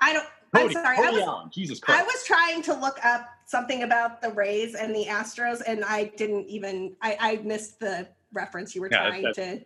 I 0.00 0.12
don't. 0.12 0.26
Cody, 0.54 0.76
I'm 0.76 0.84
sorry. 0.84 0.96
Cody 0.96 1.08
I 1.08 1.10
was, 1.12 1.22
Allen. 1.22 1.50
Jesus 1.52 1.78
Christ. 1.78 2.00
I 2.00 2.04
was 2.04 2.24
trying 2.24 2.62
to 2.62 2.74
look 2.74 3.04
up 3.04 3.28
something 3.46 3.82
about 3.82 4.20
the 4.20 4.30
Rays 4.30 4.74
and 4.74 4.94
the 4.94 5.04
Astros, 5.04 5.62
and 5.66 5.84
I 5.84 6.04
didn't 6.16 6.46
even. 6.48 6.96
I, 7.02 7.16
I 7.20 7.36
missed 7.44 7.78
the 7.80 8.08
reference 8.32 8.74
you 8.74 8.80
were 8.80 8.88
yeah, 8.90 9.08
trying 9.08 9.34
to 9.34 9.60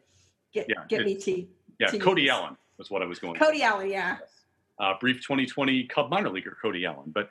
get 0.53 0.67
yeah, 0.69 0.85
get 0.89 1.05
me 1.05 1.17
to. 1.17 1.47
Yeah, 1.79 1.89
to 1.89 1.99
Cody 1.99 2.23
use. 2.23 2.31
Allen 2.31 2.57
was 2.79 2.91
what 2.91 3.03
I 3.03 3.07
was 3.07 3.19
going. 3.19 3.37
Cody 3.37 3.63
Allen, 3.63 3.91
yeah. 3.91 4.19
Uh, 4.79 4.95
brief 5.01 5.17
2020 5.17 5.85
Cub 5.85 6.11
minor 6.11 6.31
leaguer 6.31 6.57
Cody 6.61 6.85
Allen, 6.85 7.13
but 7.15 7.31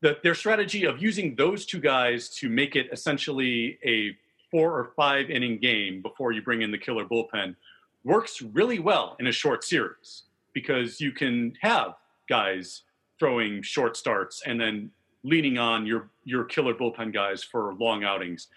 the, 0.00 0.18
their 0.22 0.34
strategy 0.34 0.84
of 0.84 1.02
using 1.02 1.34
those 1.34 1.66
two 1.66 1.80
guys 1.80 2.28
to 2.28 2.48
make 2.48 2.76
it 2.76 2.88
essentially 2.92 3.78
a 3.84 4.16
four 4.50 4.78
or 4.78 4.92
five 4.94 5.30
inning 5.30 5.58
game 5.58 6.00
before 6.00 6.30
you 6.30 6.42
bring 6.42 6.62
in 6.62 6.70
the 6.70 6.78
killer 6.78 7.04
bullpen 7.04 7.56
works 8.04 8.42
really 8.42 8.78
well 8.78 9.16
in 9.18 9.26
a 9.26 9.32
short 9.32 9.64
series 9.64 10.24
because 10.52 11.00
you 11.00 11.12
can 11.12 11.54
have 11.60 11.94
guys 12.28 12.82
throwing 13.18 13.62
short 13.62 13.96
starts 13.96 14.42
and 14.46 14.60
then 14.60 14.90
leaning 15.24 15.58
on 15.58 15.86
your 15.86 16.10
your 16.24 16.44
killer 16.44 16.74
bullpen 16.74 17.12
guys 17.12 17.42
for 17.42 17.74
long 17.74 18.04
outings. 18.04 18.48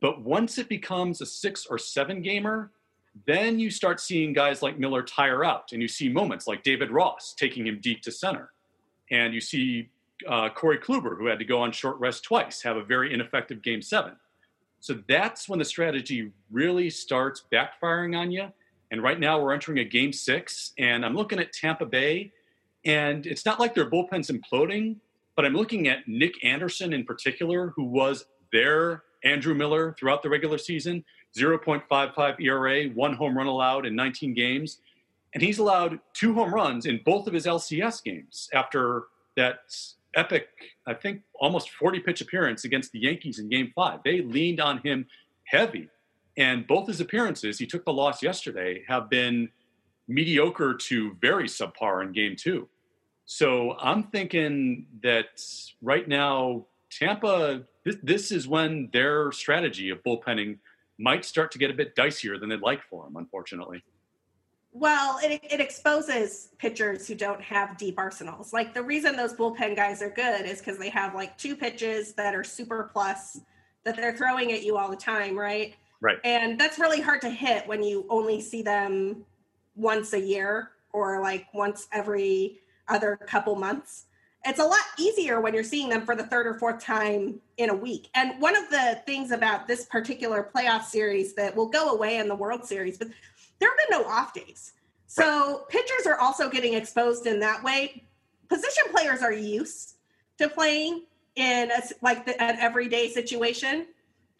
But 0.00 0.22
once 0.22 0.58
it 0.58 0.68
becomes 0.68 1.20
a 1.20 1.26
six 1.26 1.66
or 1.66 1.78
seven 1.78 2.22
gamer, 2.22 2.70
then 3.26 3.58
you 3.58 3.70
start 3.70 4.00
seeing 4.00 4.32
guys 4.32 4.62
like 4.62 4.78
Miller 4.78 5.02
tire 5.02 5.44
out, 5.44 5.72
and 5.72 5.82
you 5.82 5.88
see 5.88 6.08
moments 6.08 6.46
like 6.46 6.62
David 6.62 6.90
Ross 6.90 7.34
taking 7.36 7.66
him 7.66 7.78
deep 7.80 8.02
to 8.02 8.10
center, 8.10 8.52
and 9.10 9.34
you 9.34 9.40
see 9.40 9.90
uh, 10.28 10.48
Corey 10.48 10.78
Kluber, 10.78 11.16
who 11.16 11.26
had 11.26 11.38
to 11.38 11.44
go 11.44 11.60
on 11.60 11.72
short 11.72 11.98
rest 11.98 12.24
twice, 12.24 12.62
have 12.62 12.76
a 12.76 12.82
very 12.82 13.12
ineffective 13.12 13.62
game 13.62 13.82
seven. 13.82 14.16
So 14.80 15.00
that's 15.08 15.48
when 15.48 15.58
the 15.58 15.64
strategy 15.64 16.32
really 16.50 16.90
starts 16.90 17.44
backfiring 17.52 18.18
on 18.18 18.32
you, 18.32 18.48
and 18.92 19.02
right 19.02 19.18
now 19.18 19.40
we're 19.40 19.52
entering 19.52 19.78
a 19.78 19.84
game 19.84 20.12
six, 20.12 20.72
and 20.78 21.04
I'm 21.04 21.16
looking 21.16 21.40
at 21.40 21.52
Tampa 21.52 21.86
Bay, 21.86 22.30
and 22.84 23.26
it's 23.26 23.44
not 23.44 23.58
like 23.58 23.74
their 23.74 23.90
bullpen's 23.90 24.30
imploding, 24.30 24.96
but 25.34 25.44
I'm 25.44 25.54
looking 25.54 25.88
at 25.88 26.06
Nick 26.06 26.44
Anderson 26.44 26.92
in 26.92 27.04
particular, 27.04 27.72
who 27.74 27.84
was 27.84 28.26
their 28.52 29.02
Andrew 29.24 29.54
Miller 29.54 29.96
throughout 29.98 30.22
the 30.22 30.28
regular 30.28 30.58
season 30.58 31.04
0.55 31.36 32.40
ERA, 32.40 32.84
one 32.90 33.14
home 33.14 33.36
run 33.36 33.46
allowed 33.46 33.86
in 33.86 33.96
19 33.96 34.34
games. 34.34 34.78
And 35.34 35.42
he's 35.42 35.58
allowed 35.58 35.98
two 36.12 36.34
home 36.34 36.52
runs 36.52 36.84
in 36.84 37.00
both 37.06 37.26
of 37.26 37.32
his 37.32 37.46
LCS 37.46 38.04
games 38.04 38.50
after 38.52 39.04
that 39.36 39.60
epic, 40.14 40.48
I 40.86 40.92
think, 40.92 41.22
almost 41.40 41.70
40 41.70 42.00
pitch 42.00 42.20
appearance 42.20 42.64
against 42.64 42.92
the 42.92 42.98
Yankees 42.98 43.38
in 43.38 43.48
game 43.48 43.72
five. 43.74 44.00
They 44.04 44.20
leaned 44.20 44.60
on 44.60 44.78
him 44.84 45.06
heavy. 45.44 45.88
And 46.36 46.66
both 46.66 46.86
his 46.88 47.00
appearances, 47.00 47.58
he 47.58 47.66
took 47.66 47.84
the 47.84 47.92
loss 47.92 48.22
yesterday, 48.22 48.82
have 48.88 49.10
been 49.10 49.50
mediocre 50.08 50.74
to 50.74 51.16
very 51.20 51.44
subpar 51.44 52.02
in 52.02 52.12
game 52.12 52.36
two. 52.36 52.68
So 53.24 53.76
I'm 53.78 54.04
thinking 54.04 54.86
that 55.02 55.42
right 55.80 56.08
now, 56.08 56.66
Tampa, 56.90 57.62
this, 57.84 57.96
this 58.02 58.32
is 58.32 58.48
when 58.48 58.88
their 58.92 59.32
strategy 59.32 59.90
of 59.90 60.02
bullpenning 60.02 60.58
might 60.98 61.24
start 61.24 61.50
to 61.52 61.58
get 61.58 61.70
a 61.70 61.74
bit 61.74 61.96
dicier 61.96 62.38
than 62.38 62.48
they'd 62.48 62.60
like 62.60 62.82
for 62.82 63.04
them, 63.04 63.16
unfortunately. 63.16 63.82
Well, 64.72 65.18
it, 65.22 65.42
it 65.50 65.60
exposes 65.60 66.48
pitchers 66.58 67.06
who 67.06 67.14
don't 67.14 67.42
have 67.42 67.76
deep 67.76 67.98
arsenals. 67.98 68.52
Like 68.52 68.72
the 68.72 68.82
reason 68.82 69.16
those 69.16 69.34
bullpen 69.34 69.76
guys 69.76 70.00
are 70.00 70.10
good 70.10 70.46
is 70.46 70.60
because 70.60 70.78
they 70.78 70.88
have 70.88 71.14
like 71.14 71.36
two 71.36 71.54
pitches 71.54 72.14
that 72.14 72.34
are 72.34 72.44
super 72.44 72.88
plus 72.90 73.40
that 73.84 73.96
they're 73.96 74.16
throwing 74.16 74.52
at 74.52 74.62
you 74.62 74.78
all 74.78 74.88
the 74.88 74.96
time, 74.96 75.38
right? 75.38 75.74
Right. 76.02 76.18
And 76.24 76.58
that's 76.60 76.80
really 76.80 77.00
hard 77.00 77.20
to 77.20 77.30
hit 77.30 77.66
when 77.68 77.82
you 77.82 78.04
only 78.10 78.40
see 78.40 78.60
them 78.60 79.24
once 79.76 80.12
a 80.12 80.20
year 80.20 80.72
or 80.92 81.20
like 81.20 81.46
once 81.54 81.86
every 81.92 82.58
other 82.88 83.16
couple 83.26 83.54
months. 83.54 84.06
It's 84.44 84.58
a 84.58 84.64
lot 84.64 84.80
easier 84.98 85.40
when 85.40 85.54
you're 85.54 85.62
seeing 85.62 85.88
them 85.88 86.04
for 86.04 86.16
the 86.16 86.24
third 86.24 86.48
or 86.48 86.54
fourth 86.54 86.82
time 86.82 87.40
in 87.56 87.70
a 87.70 87.74
week. 87.74 88.10
And 88.16 88.42
one 88.42 88.56
of 88.56 88.68
the 88.68 89.00
things 89.06 89.30
about 89.30 89.68
this 89.68 89.86
particular 89.86 90.50
playoff 90.52 90.82
series 90.82 91.34
that 91.34 91.54
will 91.54 91.68
go 91.68 91.90
away 91.90 92.16
in 92.16 92.26
the 92.26 92.34
World 92.34 92.64
Series, 92.64 92.98
but 92.98 93.06
there 93.60 93.70
have 93.70 93.78
been 93.88 94.02
no 94.02 94.04
off 94.04 94.34
days. 94.34 94.72
So 95.06 95.22
right. 95.24 95.68
pitchers 95.68 96.06
are 96.06 96.18
also 96.18 96.50
getting 96.50 96.74
exposed 96.74 97.26
in 97.26 97.38
that 97.38 97.62
way. 97.62 98.02
Position 98.48 98.84
players 98.90 99.22
are 99.22 99.32
used 99.32 99.94
to 100.38 100.48
playing 100.48 101.04
in 101.36 101.70
a, 101.70 101.80
like 102.02 102.26
the, 102.26 102.42
an 102.42 102.56
everyday 102.58 103.08
situation. 103.08 103.86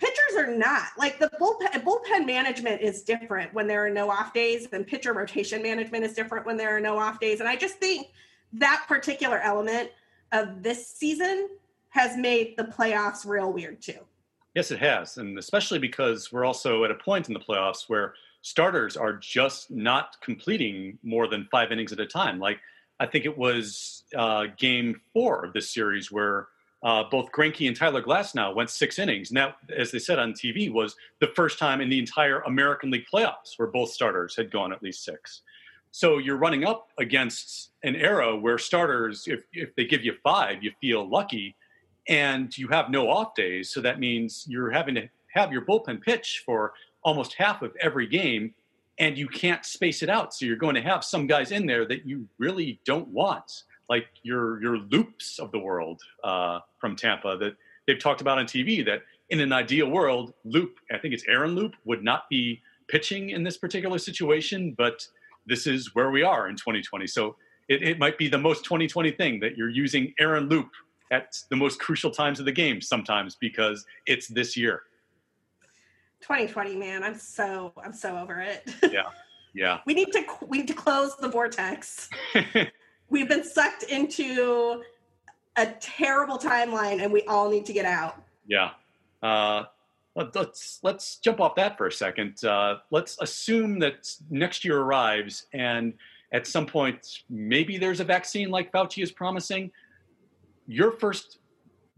Pitchers 0.03 0.37
are 0.37 0.53
not 0.53 0.89
like 0.99 1.21
the 1.21 1.31
bullpen. 1.41 1.85
Bullpen 1.85 2.27
management 2.27 2.81
is 2.81 3.03
different 3.03 3.55
when 3.55 3.69
there 3.69 3.87
are 3.87 3.91
no 3.91 4.11
off 4.11 4.35
days, 4.35 4.67
and 4.73 4.85
pitcher 4.85 5.13
rotation 5.13 5.63
management 5.63 6.03
is 6.05 6.13
different 6.13 6.45
when 6.45 6.57
there 6.57 6.77
are 6.77 6.81
no 6.81 6.99
off 6.99 7.21
days. 7.21 7.39
And 7.39 7.49
I 7.49 7.55
just 7.55 7.77
think 7.77 8.09
that 8.55 8.85
particular 8.89 9.39
element 9.39 9.91
of 10.33 10.61
this 10.61 10.89
season 10.89 11.51
has 11.91 12.17
made 12.17 12.57
the 12.57 12.65
playoffs 12.65 13.25
real 13.25 13.53
weird 13.53 13.81
too. 13.81 14.01
Yes, 14.57 14.73
it 14.73 14.81
has. 14.81 15.19
And 15.19 15.39
especially 15.39 15.79
because 15.79 16.33
we're 16.33 16.45
also 16.45 16.83
at 16.83 16.91
a 16.91 16.97
point 16.97 17.29
in 17.29 17.35
the 17.35 17.39
playoffs 17.39 17.89
where 17.89 18.15
starters 18.41 18.97
are 18.97 19.13
just 19.13 19.71
not 19.71 20.17
completing 20.21 20.99
more 21.05 21.29
than 21.29 21.47
five 21.53 21.71
innings 21.71 21.93
at 21.93 22.01
a 22.01 22.07
time. 22.07 22.41
Like, 22.41 22.59
I 22.99 23.07
think 23.07 23.25
it 23.25 23.39
was 23.39 24.03
uh, 24.17 24.47
game 24.59 25.01
four 25.13 25.45
of 25.45 25.53
this 25.53 25.73
series 25.73 26.11
where 26.11 26.49
uh, 26.83 27.05
both 27.11 27.31
Greinke 27.31 27.69
and 27.69 27.77
Tyler 27.77 28.03
Glasnow 28.03 28.55
went 28.55 28.71
six 28.71 28.99
innings. 28.99 29.31
And 29.31 29.37
that, 29.37 29.57
as 29.77 29.93
they 29.93 29.99
said 29.99 30.19
on 30.19 30.33
TV, 30.33 30.73
was 30.73 30.97
the 31.21 31.29
first 31.29 31.59
time 31.59 31.81
in 31.81 31.89
the 31.89 31.99
entire 31.99 32.41
American 32.41 32.91
League 32.91 33.07
playoffs 33.13 33.57
where 33.57 33.69
both 33.69 33.91
starters 33.91 34.35
had 34.35 34.51
gone 34.51 34.73
at 34.73 34.83
least 34.83 35.05
six. 35.05 35.43
So 35.93 36.19
you're 36.19 36.39
running 36.39 36.65
up 36.65 36.89
against 36.99 37.71
an 37.85 37.95
era 37.95 38.37
where 38.37 38.59
starters, 38.59 39.25
if, 39.27 39.45
if 39.53 39.75
they 39.77 39.85
give 39.85 40.05
you 40.05 40.15
five, 40.25 40.63
you 40.63 40.73
feel 40.81 41.09
lucky 41.09 41.55
and 42.09 42.57
you 42.57 42.67
have 42.69 42.91
no 42.91 43.09
off 43.09 43.35
days. 43.35 43.71
So 43.73 43.81
that 43.83 44.01
means 44.01 44.45
you're 44.49 44.71
having 44.71 44.95
to 44.97 45.09
have 45.35 45.53
your 45.53 45.63
bullpen 45.63 46.03
pitch 46.03 46.43
for 46.45 46.73
almost 47.05 47.35
half 47.35 47.63
of 47.63 47.77
every 47.81 48.07
game 48.07 48.55
and 48.99 49.17
you 49.17 49.29
can't 49.29 49.65
space 49.65 50.03
it 50.03 50.09
out. 50.09 50.35
So 50.35 50.47
you're 50.47 50.57
going 50.57 50.75
to 50.75 50.83
have 50.83 51.05
some 51.05 51.27
guys 51.27 51.53
in 51.53 51.67
there 51.67 51.87
that 51.87 52.07
you 52.07 52.29
really 52.39 52.81
don't 52.85 53.09
want, 53.09 53.65
like 53.93 54.09
your 54.23 54.63
your 54.63 54.79
Loups 54.79 55.39
of 55.39 55.53
the 55.53 55.59
world 55.59 56.01
uh, 56.25 56.61
from 56.81 56.97
Tampa 56.97 57.37
that 57.37 57.55
they've 57.87 57.99
talked 57.99 58.23
about 58.23 58.39
on 58.39 58.47
TV. 58.47 58.83
That 58.83 59.03
in 59.29 59.39
an 59.41 59.53
ideal 59.53 59.89
world, 59.91 60.33
Loup, 60.45 60.79
I 60.91 60.97
think 60.97 61.13
it's 61.13 61.25
Aaron 61.29 61.55
Loup, 61.55 61.75
would 61.85 62.03
not 62.03 62.23
be 62.31 62.63
pitching 62.89 63.31
in 63.31 63.43
this 63.43 63.59
particular 63.59 63.99
situation, 63.99 64.75
but 64.79 65.07
this 65.45 65.67
is 65.67 65.95
where 65.95 66.11
we 66.11 66.23
are 66.23 66.49
in 66.49 66.57
2020. 66.57 67.07
So 67.07 67.37
it, 67.69 67.83
it 67.83 67.99
might 67.99 68.17
be 68.17 68.29
the 68.29 68.39
most 68.39 68.65
2020 68.65 69.11
thing 69.13 69.41
that 69.41 69.59
you're 69.59 69.69
using 69.69 70.15
Aaron 70.19 70.49
Loup 70.49 70.71
at 71.11 71.37
the 71.51 71.57
most 71.57 71.79
crucial 71.79 72.11
times 72.11 72.41
of 72.41 72.47
the 72.47 72.53
game 72.53 72.81
sometimes 72.81 73.35
because 73.35 73.85
it's 74.07 74.27
this 74.29 74.57
year. 74.57 74.85
2020, 76.23 76.77
man, 76.77 77.03
I'm 77.05 77.19
so 77.19 77.75
I'm 77.85 77.93
so 77.93 78.17
over 78.17 78.41
it. 78.41 78.71
Yeah, 78.91 79.03
yeah. 79.55 79.81
we 79.87 79.93
need 79.93 80.13
to 80.13 80.25
we 80.47 80.59
need 80.59 80.69
to 80.69 80.75
close 80.75 81.15
the 81.17 81.29
vortex. 81.29 82.09
We've 83.13 83.29
been 83.29 83.45
sucked 83.45 83.83
into 83.83 84.83
a 85.57 85.67
terrible 85.81 86.39
timeline, 86.39 87.03
and 87.03 87.13
we 87.13 87.21
all 87.25 87.51
need 87.51 87.67
to 87.67 87.75
get 87.75 87.85
out. 87.85 88.23
Yeah. 88.47 88.71
Uh, 89.23 89.65
let's 90.17 90.79
let's 90.83 91.17
jump 91.17 91.39
off 91.39 91.55
that 91.57 91.77
for 91.77 91.87
a 91.87 91.93
second. 91.93 92.43
Uh, 92.43 92.79
let's 92.91 93.19
assume 93.21 93.79
that 93.81 94.11
next 94.31 94.65
year 94.65 94.81
arrives, 94.81 95.45
and 95.53 95.93
at 96.33 96.47
some 96.47 96.65
point, 96.65 97.23
maybe 97.29 97.77
there's 97.77 98.01
a 98.01 98.05
vaccine 98.05 98.49
like 98.49 98.73
Fauci 98.73 99.03
is 99.03 99.13
promising. 99.13 99.71
Your 100.67 100.91
first 100.91 101.37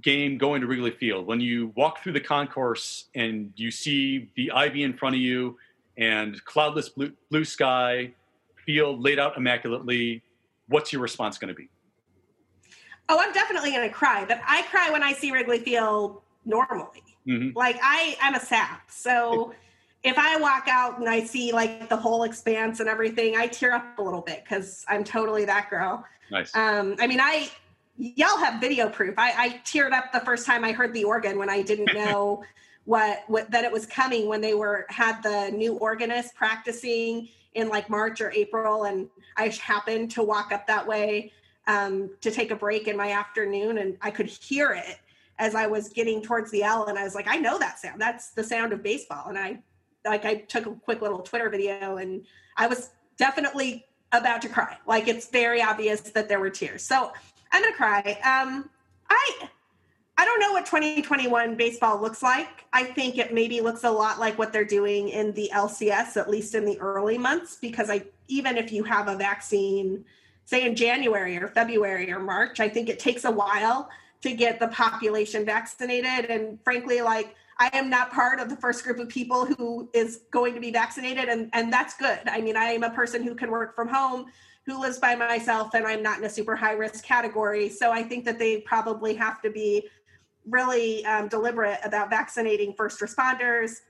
game 0.02 0.36
going 0.36 0.62
to 0.62 0.66
Wrigley 0.66 0.90
Field, 0.90 1.28
when 1.28 1.40
you 1.40 1.72
walk 1.76 2.02
through 2.02 2.14
the 2.14 2.20
concourse 2.20 3.04
and 3.14 3.52
you 3.54 3.70
see 3.70 4.32
the 4.34 4.50
ivy 4.50 4.82
in 4.82 4.92
front 4.92 5.14
of 5.14 5.20
you 5.20 5.58
and 5.96 6.44
cloudless 6.44 6.88
blue, 6.88 7.12
blue 7.30 7.44
sky, 7.44 8.12
field 8.66 9.00
laid 9.00 9.20
out 9.20 9.36
immaculately, 9.36 10.23
what's 10.68 10.92
your 10.92 11.02
response 11.02 11.38
going 11.38 11.48
to 11.48 11.54
be? 11.54 11.68
Oh, 13.08 13.18
I'm 13.20 13.32
definitely 13.32 13.70
going 13.70 13.88
to 13.88 13.94
cry, 13.94 14.24
but 14.26 14.40
I 14.46 14.62
cry 14.62 14.90
when 14.90 15.02
I 15.02 15.12
see 15.12 15.30
Wrigley 15.30 15.58
Field 15.58 16.22
normally. 16.44 17.02
Mm-hmm. 17.26 17.56
Like 17.56 17.78
I, 17.82 18.16
I'm 18.22 18.34
a 18.34 18.40
sap. 18.40 18.90
So 18.90 19.54
if 20.04 20.18
I 20.18 20.36
walk 20.36 20.68
out 20.68 20.98
and 20.98 21.08
I 21.08 21.24
see 21.24 21.52
like 21.52 21.88
the 21.88 21.96
whole 21.96 22.24
expanse 22.24 22.80
and 22.80 22.88
everything, 22.88 23.36
I 23.36 23.46
tear 23.46 23.72
up 23.72 23.98
a 23.98 24.02
little 24.02 24.20
bit 24.20 24.42
because 24.44 24.84
I'm 24.88 25.04
totally 25.04 25.44
that 25.46 25.68
girl. 25.70 26.04
Nice. 26.30 26.54
Um, 26.54 26.96
I 26.98 27.06
mean, 27.06 27.20
I 27.20 27.50
y'all 27.96 28.38
have 28.38 28.60
video 28.60 28.88
proof. 28.88 29.14
I, 29.18 29.32
I 29.36 29.48
teared 29.64 29.92
up 29.92 30.12
the 30.12 30.20
first 30.20 30.46
time 30.46 30.64
I 30.64 30.72
heard 30.72 30.92
the 30.92 31.04
organ 31.04 31.38
when 31.38 31.48
I 31.48 31.62
didn't 31.62 31.90
know 31.94 32.42
what, 32.84 33.24
what 33.28 33.50
that 33.50 33.64
it 33.64 33.72
was 33.72 33.86
coming 33.86 34.28
when 34.28 34.40
they 34.40 34.54
were 34.54 34.86
had 34.88 35.22
the 35.22 35.50
new 35.50 35.76
organist 35.76 36.34
practicing 36.34 37.28
in 37.54 37.68
like 37.68 37.88
March 37.88 38.20
or 38.20 38.30
April, 38.32 38.84
and 38.84 39.08
I 39.36 39.48
happened 39.48 40.10
to 40.12 40.22
walk 40.22 40.52
up 40.52 40.66
that 40.66 40.86
way 40.86 41.32
um, 41.66 42.10
to 42.20 42.30
take 42.30 42.50
a 42.50 42.56
break 42.56 42.88
in 42.88 42.96
my 42.96 43.12
afternoon, 43.12 43.78
and 43.78 43.96
I 44.02 44.10
could 44.10 44.26
hear 44.26 44.72
it 44.72 44.98
as 45.38 45.54
I 45.54 45.66
was 45.66 45.88
getting 45.88 46.22
towards 46.22 46.50
the 46.50 46.62
L, 46.62 46.86
and 46.86 46.98
I 46.98 47.04
was 47.04 47.14
like, 47.14 47.26
I 47.28 47.36
know 47.36 47.58
that 47.58 47.78
sound. 47.78 48.00
That's 48.00 48.30
the 48.30 48.44
sound 48.44 48.72
of 48.72 48.82
baseball. 48.82 49.28
And 49.28 49.38
I 49.38 49.58
like 50.04 50.24
I 50.24 50.34
took 50.34 50.66
a 50.66 50.72
quick 50.72 51.00
little 51.00 51.20
Twitter 51.20 51.48
video, 51.48 51.96
and 51.96 52.24
I 52.56 52.66
was 52.66 52.90
definitely 53.16 53.86
about 54.12 54.42
to 54.42 54.48
cry. 54.48 54.76
Like 54.86 55.08
it's 55.08 55.28
very 55.28 55.62
obvious 55.62 56.00
that 56.00 56.28
there 56.28 56.40
were 56.40 56.50
tears. 56.50 56.82
So 56.82 57.12
I'm 57.52 57.62
gonna 57.62 57.74
cry. 57.74 58.18
Um, 58.24 58.68
I 59.08 59.48
I 60.16 60.24
don't 60.24 60.40
know 60.40 60.52
what 60.52 60.64
2021 60.66 61.56
baseball 61.56 62.00
looks 62.00 62.22
like. 62.22 62.64
I 62.72 62.84
think 62.84 63.18
it 63.18 63.34
maybe 63.34 63.60
looks 63.60 63.82
a 63.84 63.90
lot 63.90 64.20
like 64.20 64.38
what 64.38 64.52
they're 64.52 64.64
doing 64.64 65.08
in 65.08 65.32
the 65.32 65.50
LCS, 65.52 66.16
at 66.16 66.30
least 66.30 66.54
in 66.54 66.64
the 66.64 66.78
early 66.78 67.18
months, 67.18 67.56
because 67.60 67.90
I 67.90 68.04
even 68.28 68.56
if 68.56 68.72
you 68.72 68.84
have 68.84 69.08
a 69.08 69.16
vaccine, 69.16 70.04
say 70.44 70.66
in 70.66 70.76
January 70.76 71.36
or 71.36 71.48
February 71.48 72.10
or 72.12 72.20
March, 72.20 72.60
I 72.60 72.68
think 72.68 72.88
it 72.88 72.98
takes 72.98 73.24
a 73.24 73.30
while 73.30 73.90
to 74.22 74.32
get 74.32 74.58
the 74.58 74.68
population 74.68 75.44
vaccinated. 75.44 76.30
And 76.30 76.58
frankly, 76.62 77.02
like 77.02 77.34
I 77.58 77.70
am 77.72 77.90
not 77.90 78.12
part 78.12 78.40
of 78.40 78.48
the 78.48 78.56
first 78.56 78.84
group 78.84 78.98
of 78.98 79.08
people 79.08 79.44
who 79.44 79.88
is 79.92 80.22
going 80.30 80.54
to 80.54 80.60
be 80.60 80.70
vaccinated, 80.70 81.28
and, 81.28 81.50
and 81.52 81.72
that's 81.72 81.94
good. 81.96 82.20
I 82.26 82.40
mean, 82.40 82.56
I 82.56 82.66
am 82.66 82.82
a 82.82 82.90
person 82.90 83.22
who 83.22 83.34
can 83.34 83.50
work 83.50 83.74
from 83.74 83.88
home, 83.88 84.26
who 84.66 84.80
lives 84.80 84.98
by 84.98 85.14
myself, 85.14 85.74
and 85.74 85.86
I'm 85.86 86.02
not 86.02 86.18
in 86.18 86.24
a 86.24 86.30
super 86.30 86.56
high 86.56 86.72
risk 86.72 87.04
category. 87.04 87.68
So 87.68 87.92
I 87.92 88.02
think 88.02 88.24
that 88.24 88.38
they 88.38 88.60
probably 88.62 89.14
have 89.14 89.42
to 89.42 89.50
be 89.50 89.88
really 90.48 91.04
um, 91.06 91.28
deliberate 91.28 91.78
about 91.84 92.10
vaccinating 92.10 92.74
first 92.74 93.00
responders, 93.00 93.80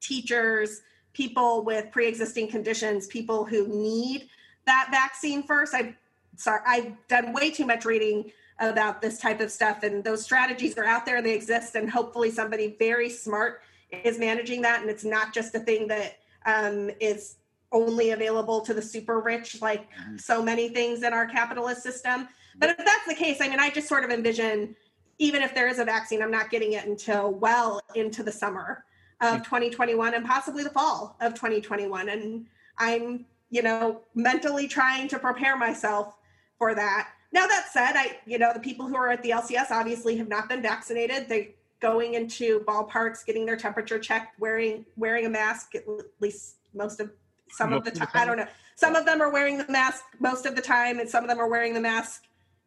teachers, 0.00 0.82
people 1.12 1.64
with 1.64 1.90
pre 1.90 2.06
existing 2.06 2.48
conditions, 2.48 3.06
people 3.06 3.44
who 3.44 3.66
need 3.68 4.28
that 4.66 4.88
vaccine 4.90 5.42
first. 5.42 5.74
I've 5.74 5.94
sorry, 6.36 6.60
I've 6.66 6.92
done 7.08 7.32
way 7.32 7.50
too 7.50 7.66
much 7.66 7.84
reading 7.84 8.30
about 8.60 9.00
this 9.00 9.18
type 9.18 9.40
of 9.40 9.52
stuff 9.52 9.84
and 9.84 10.02
those 10.02 10.22
strategies 10.22 10.76
are 10.78 10.84
out 10.84 11.06
there 11.06 11.18
and 11.18 11.26
they 11.26 11.34
exist 11.34 11.76
and 11.76 11.88
hopefully 11.88 12.28
somebody 12.28 12.74
very 12.78 13.08
smart 13.08 13.60
is 14.02 14.18
managing 14.18 14.62
that 14.62 14.80
and 14.80 14.90
it's 14.90 15.04
not 15.04 15.32
just 15.32 15.54
a 15.54 15.60
thing 15.60 15.86
that 15.86 16.18
um, 16.44 16.90
is 17.00 17.36
only 17.72 18.10
available 18.10 18.60
to 18.62 18.74
the 18.74 18.82
super 18.82 19.20
rich, 19.20 19.60
like 19.60 19.90
mm-hmm. 19.90 20.16
so 20.16 20.42
many 20.42 20.68
things 20.70 21.02
in 21.02 21.12
our 21.12 21.26
capitalist 21.26 21.82
system. 21.82 22.28
But 22.56 22.70
if 22.70 22.78
that's 22.78 23.06
the 23.06 23.14
case, 23.14 23.40
I 23.40 23.48
mean, 23.48 23.60
I 23.60 23.70
just 23.70 23.88
sort 23.88 24.04
of 24.04 24.10
envision, 24.10 24.74
even 25.18 25.42
if 25.42 25.54
there 25.54 25.68
is 25.68 25.78
a 25.78 25.84
vaccine, 25.84 26.22
I'm 26.22 26.30
not 26.30 26.50
getting 26.50 26.72
it 26.72 26.86
until 26.86 27.32
well 27.32 27.80
into 27.94 28.22
the 28.22 28.32
summer 28.32 28.84
of 29.20 29.42
2021 29.42 30.14
and 30.14 30.24
possibly 30.24 30.62
the 30.62 30.70
fall 30.70 31.16
of 31.20 31.34
2021. 31.34 32.08
And 32.08 32.46
I'm, 32.78 33.26
you 33.50 33.62
know, 33.62 34.00
mentally 34.14 34.68
trying 34.68 35.08
to 35.08 35.18
prepare 35.18 35.56
myself 35.56 36.16
for 36.56 36.74
that. 36.74 37.08
Now 37.32 37.46
that 37.46 37.66
said, 37.72 37.92
I, 37.94 38.18
you 38.26 38.38
know, 38.38 38.52
the 38.54 38.60
people 38.60 38.86
who 38.86 38.96
are 38.96 39.10
at 39.10 39.22
the 39.22 39.30
LCS 39.30 39.70
obviously 39.70 40.16
have 40.16 40.28
not 40.28 40.48
been 40.48 40.62
vaccinated. 40.62 41.28
They 41.28 41.54
going 41.80 42.14
into 42.14 42.60
ballparks, 42.60 43.24
getting 43.24 43.44
their 43.44 43.56
temperature 43.56 43.98
checked, 43.98 44.38
wearing 44.40 44.84
wearing 44.96 45.26
a 45.26 45.28
mask 45.28 45.74
at 45.74 45.84
least 46.20 46.56
most 46.74 47.00
of 47.00 47.10
some 47.50 47.70
most 47.70 47.86
of 47.86 47.94
the 47.94 48.00
time. 48.00 48.08
I 48.14 48.24
don't 48.24 48.36
know. 48.36 48.46
Some 48.76 48.94
of 48.94 49.04
them 49.04 49.20
are 49.20 49.30
wearing 49.30 49.58
the 49.58 49.70
mask 49.70 50.04
most 50.20 50.46
of 50.46 50.54
the 50.54 50.62
time, 50.62 51.00
and 51.00 51.08
some 51.08 51.24
of 51.24 51.28
them 51.28 51.38
are 51.38 51.48
wearing 51.48 51.74
the 51.74 51.80
mask 51.80 52.24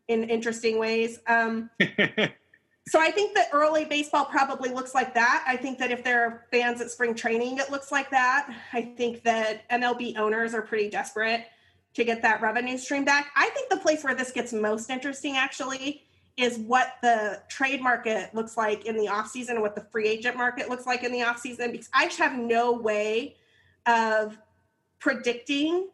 in 0.07 0.25
interesting 0.25 0.77
ways. 0.77 1.19
Um, 1.27 1.69
so 2.91 2.99
I 2.99 3.09
think 3.09 3.33
that 3.35 3.47
early 3.53 3.85
baseball 3.85 4.25
probably 4.25 4.69
looks 4.69 4.93
like 4.93 5.13
that. 5.13 5.45
I 5.47 5.55
think 5.55 5.79
that 5.79 5.91
if 5.91 6.03
there 6.03 6.25
are 6.25 6.45
fans 6.51 6.81
at 6.81 6.91
spring 6.91 7.15
training, 7.15 7.57
it 7.57 7.71
looks 7.71 7.89
like 7.89 8.09
that. 8.11 8.53
I 8.73 8.81
think 8.81 9.23
that 9.23 9.61
MLB 9.69 10.17
owners 10.17 10.53
are 10.53 10.61
pretty 10.61 10.89
desperate 10.89 11.45
to 11.93 12.03
get 12.03 12.21
that 12.23 12.41
revenue 12.41 12.77
stream 12.77 13.05
back. 13.05 13.31
I 13.37 13.47
think 13.51 13.69
the 13.69 13.77
place 13.77 14.03
where 14.03 14.13
this 14.13 14.33
gets 14.33 14.51
most 14.51 14.89
interesting 14.89 15.37
actually 15.37 16.03
is 16.35 16.57
what 16.57 16.95
the 17.01 17.41
trade 17.47 17.81
market 17.81 18.35
looks 18.35 18.57
like 18.57 18.85
in 18.85 18.97
the 18.97 19.05
offseason 19.05 19.51
and 19.51 19.61
what 19.61 19.73
the 19.73 19.87
free 19.89 20.09
agent 20.09 20.35
market 20.35 20.67
looks 20.67 20.85
like 20.85 21.05
in 21.05 21.13
the 21.13 21.19
offseason 21.19 21.71
because 21.71 21.89
I 21.93 22.07
just 22.07 22.17
have 22.17 22.37
no 22.37 22.73
way 22.73 23.37
of 23.85 24.37
predicting 24.99 25.87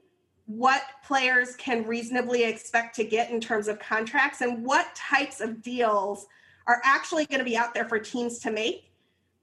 what 0.47 0.81
players 1.05 1.55
can 1.57 1.85
reasonably 1.85 2.43
expect 2.43 2.95
to 2.95 3.03
get 3.03 3.29
in 3.29 3.39
terms 3.39 3.67
of 3.67 3.77
contracts 3.77 4.41
and 4.41 4.65
what 4.65 4.95
types 4.95 5.41
of 5.41 5.61
deals 5.61 6.25
are 6.67 6.81
actually 6.83 7.25
going 7.25 7.39
to 7.39 7.45
be 7.45 7.57
out 7.57 7.73
there 7.73 7.85
for 7.85 7.97
teams 7.97 8.39
to 8.39 8.51
make 8.51 8.83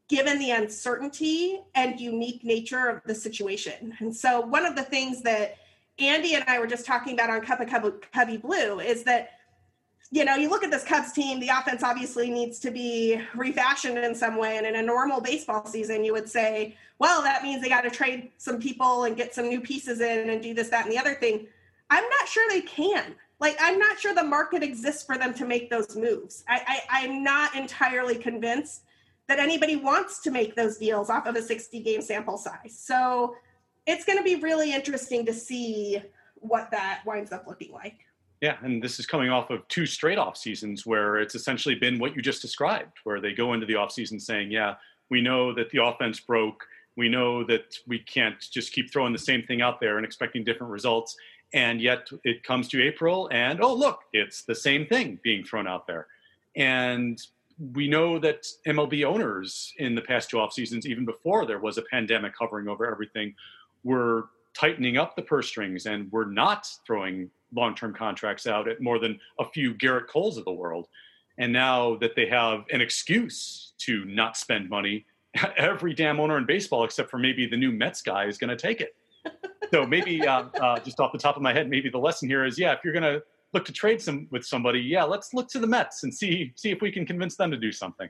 given 0.08 0.38
the 0.38 0.50
uncertainty 0.50 1.60
and 1.74 1.98
unique 1.98 2.44
nature 2.44 2.88
of 2.88 3.00
the 3.04 3.14
situation. 3.14 3.94
And 4.00 4.14
so 4.14 4.40
one 4.40 4.66
of 4.66 4.76
the 4.76 4.82
things 4.82 5.22
that 5.22 5.56
Andy 5.98 6.34
and 6.34 6.44
I 6.46 6.58
were 6.58 6.66
just 6.66 6.84
talking 6.84 7.14
about 7.14 7.30
on 7.30 7.40
Cup 7.40 7.60
of 7.60 7.68
Cubby, 7.68 7.90
Cubby 8.12 8.36
Blue 8.36 8.80
is 8.80 9.04
that 9.04 9.30
you 10.10 10.24
know, 10.24 10.36
you 10.36 10.48
look 10.48 10.62
at 10.62 10.70
this 10.70 10.84
Cubs 10.84 11.10
team, 11.10 11.40
the 11.40 11.48
offense 11.48 11.82
obviously 11.82 12.30
needs 12.30 12.60
to 12.60 12.70
be 12.70 13.20
refashioned 13.34 13.98
in 13.98 14.14
some 14.14 14.36
way. 14.36 14.58
And 14.58 14.64
in 14.64 14.76
a 14.76 14.82
normal 14.82 15.20
baseball 15.20 15.66
season, 15.66 16.04
you 16.04 16.12
would 16.12 16.28
say, 16.28 16.76
well, 17.00 17.20
that 17.22 17.42
means 17.42 17.60
they 17.60 17.68
got 17.68 17.80
to 17.80 17.90
trade 17.90 18.30
some 18.38 18.60
people 18.60 19.04
and 19.04 19.16
get 19.16 19.34
some 19.34 19.48
new 19.48 19.60
pieces 19.60 20.00
in 20.00 20.30
and 20.30 20.40
do 20.40 20.54
this, 20.54 20.68
that, 20.68 20.84
and 20.84 20.92
the 20.92 20.98
other 20.98 21.14
thing. 21.14 21.48
I'm 21.90 22.08
not 22.08 22.28
sure 22.28 22.48
they 22.48 22.60
can. 22.60 23.16
Like, 23.45 23.59
I'm 23.61 23.78
not 23.78 24.01
sure 24.01 24.14
the 24.14 24.24
market 24.24 24.62
exists 24.62 25.03
for 25.03 25.18
them 25.18 25.34
to 25.34 25.45
make 25.45 25.68
those 25.68 25.95
moves. 25.97 26.45
I, 26.49 26.80
I, 26.88 27.03
I'm 27.03 27.22
not 27.22 27.55
entirely 27.55 28.14
convinced 28.14 28.84
that 29.28 29.38
anybody 29.38 29.76
wants 29.76 30.22
to 30.22 30.30
make 30.30 30.57
those 30.57 30.78
deals 30.78 31.11
off 31.11 31.26
of 31.26 31.36
a 31.36 31.42
60 31.42 31.78
game 31.80 32.01
sample 32.01 32.38
size. 32.38 32.74
So 32.74 33.34
it's 33.86 34.07
going 34.07 34.16
to 34.16 34.24
be 34.24 34.36
really 34.36 34.72
interesting 34.72 35.26
to 35.26 35.34
see 35.34 36.01
what 36.36 36.70
that 36.70 37.03
winds 37.05 37.32
up 37.32 37.47
looking 37.47 37.70
like. 37.70 37.99
Yeah, 38.40 38.57
and 38.62 38.82
this 38.82 38.99
is 38.99 39.05
coming 39.05 39.28
off 39.28 39.51
of 39.51 39.68
two 39.68 39.84
straight 39.84 40.16
off 40.16 40.38
seasons 40.38 40.86
where 40.86 41.18
it's 41.18 41.34
essentially 41.34 41.74
been 41.74 41.99
what 41.99 42.16
you 42.16 42.22
just 42.22 42.40
described, 42.40 42.97
where 43.05 43.20
they 43.20 43.34
go 43.34 43.53
into 43.53 43.66
the 43.66 43.74
off 43.74 43.92
season 43.92 44.18
saying, 44.18 44.53
"Yeah, 44.53 44.76
we 45.11 45.20
know 45.20 45.53
that 45.53 45.68
the 45.68 45.84
offense 45.84 46.18
broke. 46.18 46.66
We 46.97 47.11
know 47.11 47.45
that 47.45 47.76
we 47.86 47.99
can't 47.99 48.40
just 48.40 48.72
keep 48.72 48.90
throwing 48.90 49.12
the 49.12 49.18
same 49.18 49.42
thing 49.42 49.61
out 49.61 49.80
there 49.80 49.99
and 49.99 50.07
expecting 50.07 50.45
different 50.45 50.72
results." 50.72 51.14
And 51.55 51.80
yet 51.80 52.09
it 52.24 52.42
comes 52.42 52.68
to 52.68 52.82
April, 52.82 53.30
and 53.32 53.62
oh 53.62 53.72
look, 53.72 54.00
it's 54.12 54.42
the 54.42 54.57
same 54.57 54.86
thing 54.86 55.20
being 55.22 55.44
thrown 55.44 55.68
out 55.68 55.86
there. 55.86 56.09
And 56.57 57.18
we 57.72 57.88
know 57.88 58.18
that 58.18 58.46
MLB 58.66 59.05
owners 59.05 59.72
in 59.78 59.94
the 59.94 60.02
past 60.02 60.30
two 60.30 60.40
off 60.40 60.52
seasons, 60.52 60.86
even 60.86 61.05
before 61.05 61.46
there 61.46 61.61
was 61.61 61.78
a 61.78 61.82
pandemic 61.82 62.34
hovering 62.38 62.68
over 62.68 62.90
everything, 62.90 63.34
were 63.84 64.30
tightening 64.52 64.96
up 64.96 65.14
the 65.14 65.22
purse 65.22 65.46
strings 65.46 65.86
and 65.86 66.11
were 66.11 66.26
not 66.26 66.66
throwing 66.86 67.30
long-term 67.55 67.94
contracts 67.94 68.46
out 68.46 68.68
at 68.68 68.80
more 68.80 68.98
than 68.98 69.18
a 69.38 69.44
few 69.44 69.74
Gerrit 69.74 70.09
Coles 70.09 70.36
of 70.36 70.44
the 70.44 70.52
world. 70.52 70.88
And 71.38 71.52
now 71.52 71.96
that 71.96 72.16
they 72.16 72.26
have 72.26 72.64
an 72.72 72.80
excuse 72.80 73.72
to 73.78 74.05
not 74.07 74.36
spend 74.36 74.68
money, 74.68 75.07
every 75.57 75.94
damn 75.94 76.20
owner 76.20 76.38
in 76.38 76.46
baseball, 76.46 76.84
except 76.84 77.11
for 77.11 77.18
maybe 77.18 77.46
the 77.46 77.57
new 77.57 77.72
Mets 77.72 78.02
guy, 78.02 78.24
is 78.24 78.38
going 78.38 78.50
to 78.50 78.57
take 78.57 78.80
it. 78.80 78.96
So 79.72 79.86
maybe 79.86 80.26
uh, 80.26 80.44
uh, 80.60 80.78
just 80.80 81.00
off 81.00 81.12
the 81.12 81.18
top 81.18 81.36
of 81.36 81.42
my 81.42 81.52
head, 81.52 81.68
maybe 81.68 81.88
the 81.90 81.98
lesson 81.98 82.28
here 82.28 82.44
is, 82.44 82.58
yeah, 82.58 82.72
if 82.72 82.80
you're 82.84 82.92
going 82.92 83.02
to 83.02 83.22
look 83.52 83.64
to 83.64 83.72
trade 83.72 84.00
some 84.00 84.26
with 84.30 84.44
somebody, 84.44 84.80
yeah, 84.80 85.04
let's 85.04 85.32
look 85.32 85.48
to 85.50 85.58
the 85.58 85.66
Mets 85.66 86.02
and 86.02 86.12
see 86.12 86.52
see 86.56 86.70
if 86.70 86.80
we 86.80 86.90
can 86.90 87.06
convince 87.06 87.36
them 87.36 87.50
to 87.50 87.56
do 87.56 87.72
something 87.72 88.08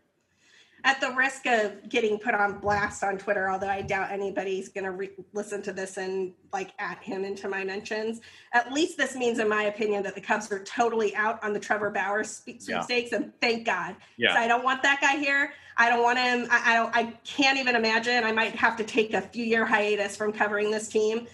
at 0.85 1.01
the 1.01 1.11
risk 1.13 1.47
of 1.47 1.89
getting 1.89 2.19
put 2.19 2.35
on 2.35 2.59
blast 2.59 3.03
on 3.03 3.17
Twitter, 3.17 3.49
although 3.49 3.69
I 3.69 3.81
doubt 3.81 4.13
anybody's 4.13 4.69
going 4.69 4.85
to 4.85 4.91
re- 4.91 5.11
listen 5.33 5.63
to 5.63 5.73
this 5.73 5.97
and 5.97 6.35
like 6.53 6.73
at 6.79 6.99
him 6.99 7.25
into 7.25 7.49
my 7.49 7.65
mentions, 7.65 8.21
at 8.53 8.71
least 8.71 8.99
this 8.99 9.17
means, 9.17 9.39
in 9.39 9.49
my 9.49 9.65
opinion, 9.65 10.03
that 10.03 10.15
the 10.15 10.21
Cubs 10.21 10.53
are 10.53 10.63
totally 10.63 11.17
out 11.17 11.43
on 11.43 11.55
the 11.55 11.59
Trevor 11.59 11.91
Bauer 11.91 12.23
sweepstakes, 12.23 13.11
yeah. 13.11 13.17
and 13.17 13.33
thank 13.41 13.65
God. 13.65 13.97
Yeah. 14.19 14.35
I 14.35 14.47
don't 14.47 14.63
want 14.63 14.83
that 14.83 15.01
guy 15.01 15.17
here. 15.17 15.55
I 15.79 15.89
don't 15.89 16.03
want 16.03 16.19
him. 16.19 16.47
I, 16.51 16.73
I 16.73 16.77
don't. 16.77 16.95
I 16.95 17.05
can't 17.25 17.59
even 17.59 17.77
imagine. 17.77 18.23
I 18.23 18.33
might 18.33 18.55
have 18.55 18.77
to 18.77 18.85
take 18.85 19.15
a 19.15 19.23
few 19.23 19.45
year 19.45 19.65
hiatus 19.65 20.17
from 20.17 20.33
covering 20.33 20.71
this 20.71 20.89
team 20.89 21.27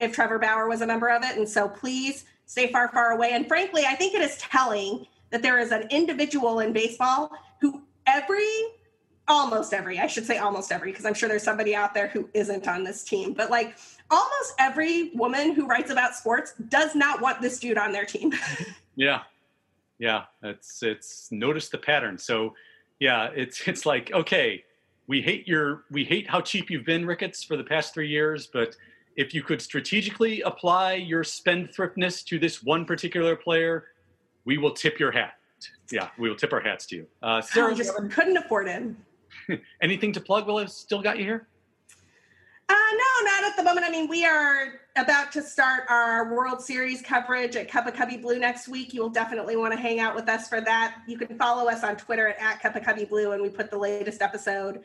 if 0.00 0.12
Trevor 0.12 0.38
Bauer 0.38 0.66
was 0.66 0.80
a 0.80 0.86
member 0.86 1.10
of 1.10 1.22
it. 1.22 1.36
And 1.36 1.48
so, 1.48 1.68
please 1.68 2.24
stay 2.46 2.72
far, 2.72 2.88
far 2.88 3.12
away. 3.12 3.32
And 3.32 3.46
frankly, 3.46 3.84
I 3.86 3.94
think 3.94 4.14
it 4.14 4.22
is 4.22 4.38
telling 4.38 5.06
that 5.30 5.42
there 5.42 5.58
is 5.58 5.72
an 5.72 5.86
individual 5.90 6.60
in 6.60 6.72
baseball 6.72 7.30
who 7.60 7.82
every 8.06 8.48
almost 9.26 9.72
every 9.72 9.98
i 9.98 10.06
should 10.06 10.26
say 10.26 10.36
almost 10.36 10.70
every 10.70 10.90
because 10.90 11.06
i'm 11.06 11.14
sure 11.14 11.30
there's 11.30 11.42
somebody 11.42 11.74
out 11.74 11.94
there 11.94 12.08
who 12.08 12.28
isn't 12.34 12.68
on 12.68 12.84
this 12.84 13.02
team 13.04 13.32
but 13.32 13.50
like 13.50 13.74
almost 14.10 14.54
every 14.58 15.10
woman 15.14 15.52
who 15.52 15.66
writes 15.66 15.90
about 15.90 16.14
sports 16.14 16.54
does 16.68 16.94
not 16.94 17.20
want 17.20 17.40
this 17.40 17.58
dude 17.58 17.78
on 17.78 17.92
their 17.92 18.04
team. 18.04 18.32
Yeah. 18.96 19.22
Yeah. 19.98 20.26
It's 20.44 20.84
it's 20.84 21.32
notice 21.32 21.68
the 21.68 21.78
pattern. 21.78 22.16
So 22.16 22.54
yeah 23.00 23.28
it's 23.34 23.66
it's 23.66 23.84
like 23.84 24.12
okay 24.12 24.62
we 25.08 25.20
hate 25.20 25.48
your 25.48 25.82
we 25.90 26.04
hate 26.04 26.30
how 26.30 26.40
cheap 26.40 26.70
you've 26.70 26.84
been 26.84 27.04
ricketts 27.04 27.42
for 27.42 27.56
the 27.56 27.64
past 27.64 27.92
three 27.92 28.06
years 28.06 28.46
but 28.46 28.76
if 29.16 29.34
you 29.34 29.42
could 29.42 29.60
strategically 29.60 30.42
apply 30.42 30.94
your 30.94 31.24
spendthriftness 31.24 32.24
to 32.24 32.38
this 32.38 32.62
one 32.62 32.84
particular 32.84 33.34
player 33.34 33.88
we 34.44 34.58
will 34.58 34.70
tip 34.70 35.00
your 35.00 35.10
hat. 35.10 35.34
Yeah 35.90 36.10
we 36.16 36.28
will 36.28 36.36
tip 36.36 36.52
our 36.52 36.60
hats 36.60 36.86
to 36.86 36.96
you. 36.98 37.06
Uh 37.20 37.40
sarah 37.40 37.72
I 37.72 37.74
just 37.74 37.92
couldn't 38.12 38.36
afford 38.36 38.68
him 38.68 38.96
Anything 39.82 40.12
to 40.12 40.20
plug 40.20 40.46
while 40.46 40.58
I've 40.58 40.70
still 40.70 41.02
got 41.02 41.18
you 41.18 41.24
here? 41.24 41.48
Uh, 42.68 42.74
no, 42.74 43.30
not 43.30 43.44
at 43.44 43.56
the 43.56 43.62
moment. 43.62 43.86
I 43.86 43.90
mean, 43.90 44.08
we 44.08 44.24
are 44.24 44.80
about 44.96 45.32
to 45.32 45.42
start 45.42 45.84
our 45.90 46.34
World 46.34 46.62
Series 46.62 47.02
coverage 47.02 47.56
at 47.56 47.70
Cup 47.70 47.86
of 47.86 47.94
Cubby 47.94 48.16
Blue 48.16 48.38
next 48.38 48.68
week. 48.68 48.94
You 48.94 49.02
will 49.02 49.10
definitely 49.10 49.56
want 49.56 49.74
to 49.74 49.78
hang 49.78 50.00
out 50.00 50.14
with 50.14 50.28
us 50.28 50.48
for 50.48 50.62
that. 50.62 51.02
You 51.06 51.18
can 51.18 51.36
follow 51.36 51.68
us 51.68 51.84
on 51.84 51.96
Twitter 51.96 52.28
at, 52.28 52.40
at 52.40 52.60
Cup 52.60 52.76
of 52.76 52.82
Cubby 52.82 53.04
Blue, 53.04 53.32
and 53.32 53.42
we 53.42 53.50
put 53.50 53.70
the 53.70 53.76
latest 53.76 54.22
episode 54.22 54.82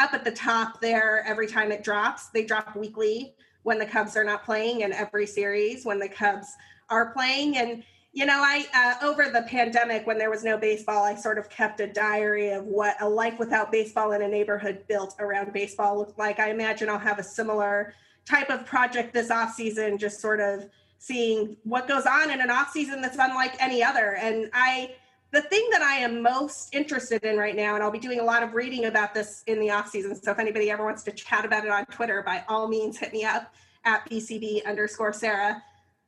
up 0.00 0.12
at 0.12 0.24
the 0.24 0.32
top 0.32 0.80
there 0.80 1.24
every 1.26 1.46
time 1.46 1.70
it 1.70 1.84
drops. 1.84 2.30
They 2.30 2.44
drop 2.44 2.74
weekly 2.74 3.34
when 3.62 3.78
the 3.78 3.86
Cubs 3.86 4.16
are 4.16 4.24
not 4.24 4.44
playing, 4.44 4.82
and 4.82 4.92
every 4.92 5.26
series 5.26 5.84
when 5.84 6.00
the 6.00 6.08
Cubs 6.08 6.48
are 6.88 7.12
playing. 7.12 7.58
And 7.58 7.84
you 8.12 8.26
know, 8.26 8.42
I 8.42 8.66
uh, 8.74 9.06
over 9.06 9.30
the 9.30 9.42
pandemic 9.42 10.06
when 10.06 10.18
there 10.18 10.30
was 10.30 10.42
no 10.42 10.58
baseball, 10.58 11.04
I 11.04 11.14
sort 11.14 11.38
of 11.38 11.48
kept 11.48 11.78
a 11.80 11.86
diary 11.86 12.50
of 12.50 12.64
what 12.64 13.00
a 13.00 13.08
life 13.08 13.38
without 13.38 13.70
baseball 13.70 14.12
in 14.12 14.22
a 14.22 14.28
neighborhood 14.28 14.84
built 14.88 15.14
around 15.20 15.52
baseball 15.52 15.98
looked 15.98 16.18
like. 16.18 16.40
I 16.40 16.50
imagine 16.50 16.88
I'll 16.88 16.98
have 16.98 17.20
a 17.20 17.24
similar 17.24 17.94
type 18.24 18.50
of 18.50 18.66
project 18.66 19.14
this 19.14 19.30
off 19.30 19.54
season, 19.54 19.96
just 19.96 20.20
sort 20.20 20.40
of 20.40 20.68
seeing 20.98 21.56
what 21.62 21.86
goes 21.86 22.04
on 22.04 22.30
in 22.30 22.40
an 22.40 22.50
off 22.50 22.70
season 22.70 23.00
that's 23.00 23.16
unlike 23.18 23.54
any 23.60 23.82
other. 23.82 24.16
And 24.16 24.50
I, 24.52 24.94
the 25.30 25.42
thing 25.42 25.68
that 25.70 25.80
I 25.80 25.94
am 25.96 26.20
most 26.20 26.74
interested 26.74 27.24
in 27.24 27.36
right 27.36 27.54
now, 27.54 27.76
and 27.76 27.82
I'll 27.82 27.92
be 27.92 28.00
doing 28.00 28.18
a 28.18 28.24
lot 28.24 28.42
of 28.42 28.54
reading 28.54 28.86
about 28.86 29.14
this 29.14 29.44
in 29.46 29.60
the 29.60 29.70
off 29.70 29.88
season. 29.88 30.20
So 30.20 30.32
if 30.32 30.38
anybody 30.40 30.70
ever 30.70 30.84
wants 30.84 31.04
to 31.04 31.12
chat 31.12 31.44
about 31.44 31.64
it 31.64 31.70
on 31.70 31.86
Twitter, 31.86 32.22
by 32.24 32.44
all 32.48 32.66
means, 32.66 32.98
hit 32.98 33.12
me 33.12 33.24
up 33.24 33.54
at 33.84 34.08
bcb 34.10 34.62
underscore 34.66 35.12
Sarah. 35.12 35.62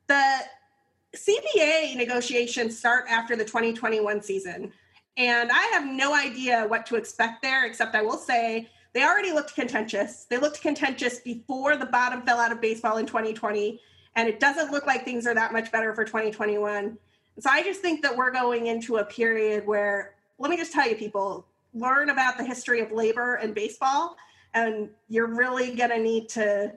The 0.05 0.41
CBA 1.15 1.95
negotiations 1.95 2.77
start 2.77 3.05
after 3.09 3.35
the 3.35 3.45
2021 3.45 4.21
season. 4.21 4.71
And 5.17 5.51
I 5.51 5.63
have 5.73 5.85
no 5.85 6.15
idea 6.15 6.65
what 6.67 6.85
to 6.87 6.95
expect 6.95 7.43
there, 7.43 7.65
except 7.65 7.95
I 7.95 8.01
will 8.01 8.17
say 8.17 8.69
they 8.93 9.03
already 9.03 9.31
looked 9.31 9.53
contentious. 9.53 10.25
They 10.25 10.37
looked 10.37 10.61
contentious 10.61 11.19
before 11.19 11.77
the 11.77 11.85
bottom 11.85 12.23
fell 12.23 12.39
out 12.39 12.51
of 12.51 12.61
baseball 12.61 12.97
in 12.97 13.05
2020. 13.05 13.79
And 14.15 14.27
it 14.27 14.39
doesn't 14.39 14.71
look 14.71 14.87
like 14.87 15.05
things 15.05 15.27
are 15.27 15.35
that 15.35 15.53
much 15.53 15.71
better 15.71 15.93
for 15.93 16.03
2021. 16.03 16.97
So 17.39 17.49
I 17.49 17.63
just 17.63 17.81
think 17.81 18.01
that 18.03 18.15
we're 18.15 18.31
going 18.31 18.67
into 18.67 18.97
a 18.97 19.05
period 19.05 19.65
where, 19.65 20.15
let 20.39 20.49
me 20.49 20.57
just 20.57 20.71
tell 20.71 20.87
you, 20.87 20.95
people, 20.95 21.45
learn 21.73 22.09
about 22.09 22.37
the 22.37 22.43
history 22.43 22.79
of 22.79 22.91
labor 22.91 23.35
and 23.35 23.55
baseball. 23.55 24.15
And 24.53 24.89
you're 25.09 25.33
really 25.35 25.75
going 25.75 25.89
to 25.89 25.99
need 25.99 26.29
to 26.29 26.73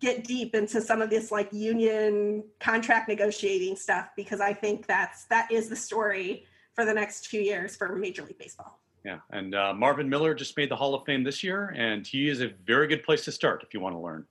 get 0.00 0.24
deep 0.24 0.54
into 0.54 0.80
some 0.80 1.02
of 1.02 1.10
this 1.10 1.30
like 1.30 1.52
union 1.52 2.44
contract 2.60 3.08
negotiating 3.08 3.76
stuff 3.76 4.10
because 4.16 4.40
I 4.40 4.52
think 4.52 4.86
that's 4.86 5.24
that 5.26 5.50
is 5.50 5.68
the 5.68 5.76
story 5.76 6.44
for 6.74 6.84
the 6.84 6.94
next 6.94 7.30
two 7.30 7.40
years 7.40 7.76
for 7.76 7.94
Major 7.96 8.24
League 8.24 8.38
Baseball. 8.38 8.78
Yeah, 9.04 9.18
and 9.30 9.54
uh, 9.54 9.72
Marvin 9.74 10.08
Miller 10.08 10.34
just 10.34 10.56
made 10.56 10.70
the 10.70 10.76
Hall 10.76 10.94
of 10.94 11.04
Fame 11.06 11.24
this 11.24 11.42
year, 11.42 11.72
and 11.76 12.06
he 12.06 12.28
is 12.28 12.40
a 12.40 12.48
very 12.66 12.86
good 12.86 13.02
place 13.02 13.24
to 13.24 13.32
start 13.32 13.62
if 13.62 13.72
you 13.72 13.80
want 13.80 13.94
to 13.94 14.00
learn 14.00 14.24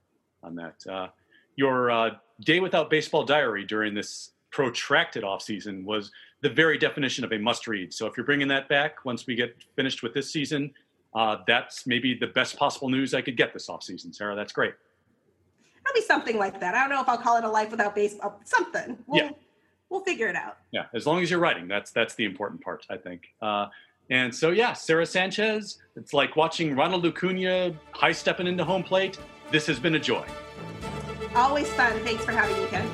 on 0.43 0.55
that. 0.55 0.76
Uh, 0.88 1.07
your 1.55 1.89
uh, 1.89 2.11
day 2.41 2.59
without 2.59 2.89
baseball 2.89 3.24
diary 3.24 3.65
during 3.65 3.93
this 3.93 4.32
protracted 4.51 5.24
off 5.24 5.41
season 5.41 5.84
was 5.84 6.11
the 6.41 6.49
very 6.49 6.78
definition 6.78 7.24
of 7.24 7.32
a 7.32 7.38
must 7.38 7.68
read. 7.68 7.93
So 7.93 8.05
if 8.05 8.15
you're 8.15 8.26
bringing 8.26 8.47
that 8.49 8.70
back 8.70 9.03
once 9.05 9.26
we 9.26 9.36
get 9.36 9.55
finished 9.76 10.03
with 10.03 10.13
this 10.13 10.32
season, 10.32 10.72
uh, 11.15 11.38
that's 11.47 11.88
maybe 11.88 12.13
the 12.13 12.28
best 12.28 12.57
possible 12.57 12.89
news 12.89 13.13
I 13.13 13.22
could 13.22 13.38
get 13.38 13.53
this 13.53 13.70
off 13.70 13.84
season. 13.84 14.13
Sarah, 14.13 14.36
that's 14.36 14.53
great. 14.53 14.74
It'll 15.88 16.02
be 16.02 16.06
something 16.06 16.38
like 16.38 16.60
that. 16.60 16.76
I 16.76 16.82
don't 16.82 16.90
know 16.90 17.02
if 17.02 17.08
I'll 17.08 17.18
call 17.18 17.38
it 17.38 17.44
a 17.44 17.50
life 17.50 17.72
without 17.72 17.96
baseball. 17.96 18.40
Something. 18.44 18.98
We'll, 19.08 19.24
yeah. 19.24 19.32
We'll 19.90 20.04
figure 20.04 20.28
it 20.28 20.36
out. 20.36 20.58
Yeah, 20.72 20.86
as 20.94 21.08
long 21.08 21.22
as 21.22 21.32
you're 21.32 21.40
writing, 21.40 21.68
that's 21.68 21.92
that's 21.92 22.16
the 22.16 22.26
important 22.26 22.62
part, 22.62 22.86
I 22.90 22.98
think. 22.98 23.24
Uh, 23.42 23.68
and 24.10 24.34
so, 24.34 24.52
yeah, 24.52 24.74
Sarah 24.74 25.06
Sanchez. 25.06 25.80
It's 25.96 26.14
like 26.14 26.36
watching 26.36 26.76
Ronald 26.76 27.06
Acuna 27.06 27.74
high 27.92 28.12
stepping 28.12 28.48
into 28.48 28.64
home 28.66 28.84
plate. 28.84 29.18
This 29.52 29.66
has 29.68 29.80
been 29.80 29.96
a 29.96 30.00
joy. 30.00 30.26
Always 31.36 31.68
fun. 31.74 31.98
Thanks 32.04 32.26
for 32.26 32.32
having 32.32 32.58
me, 32.62 32.68
Ken. 32.70 32.88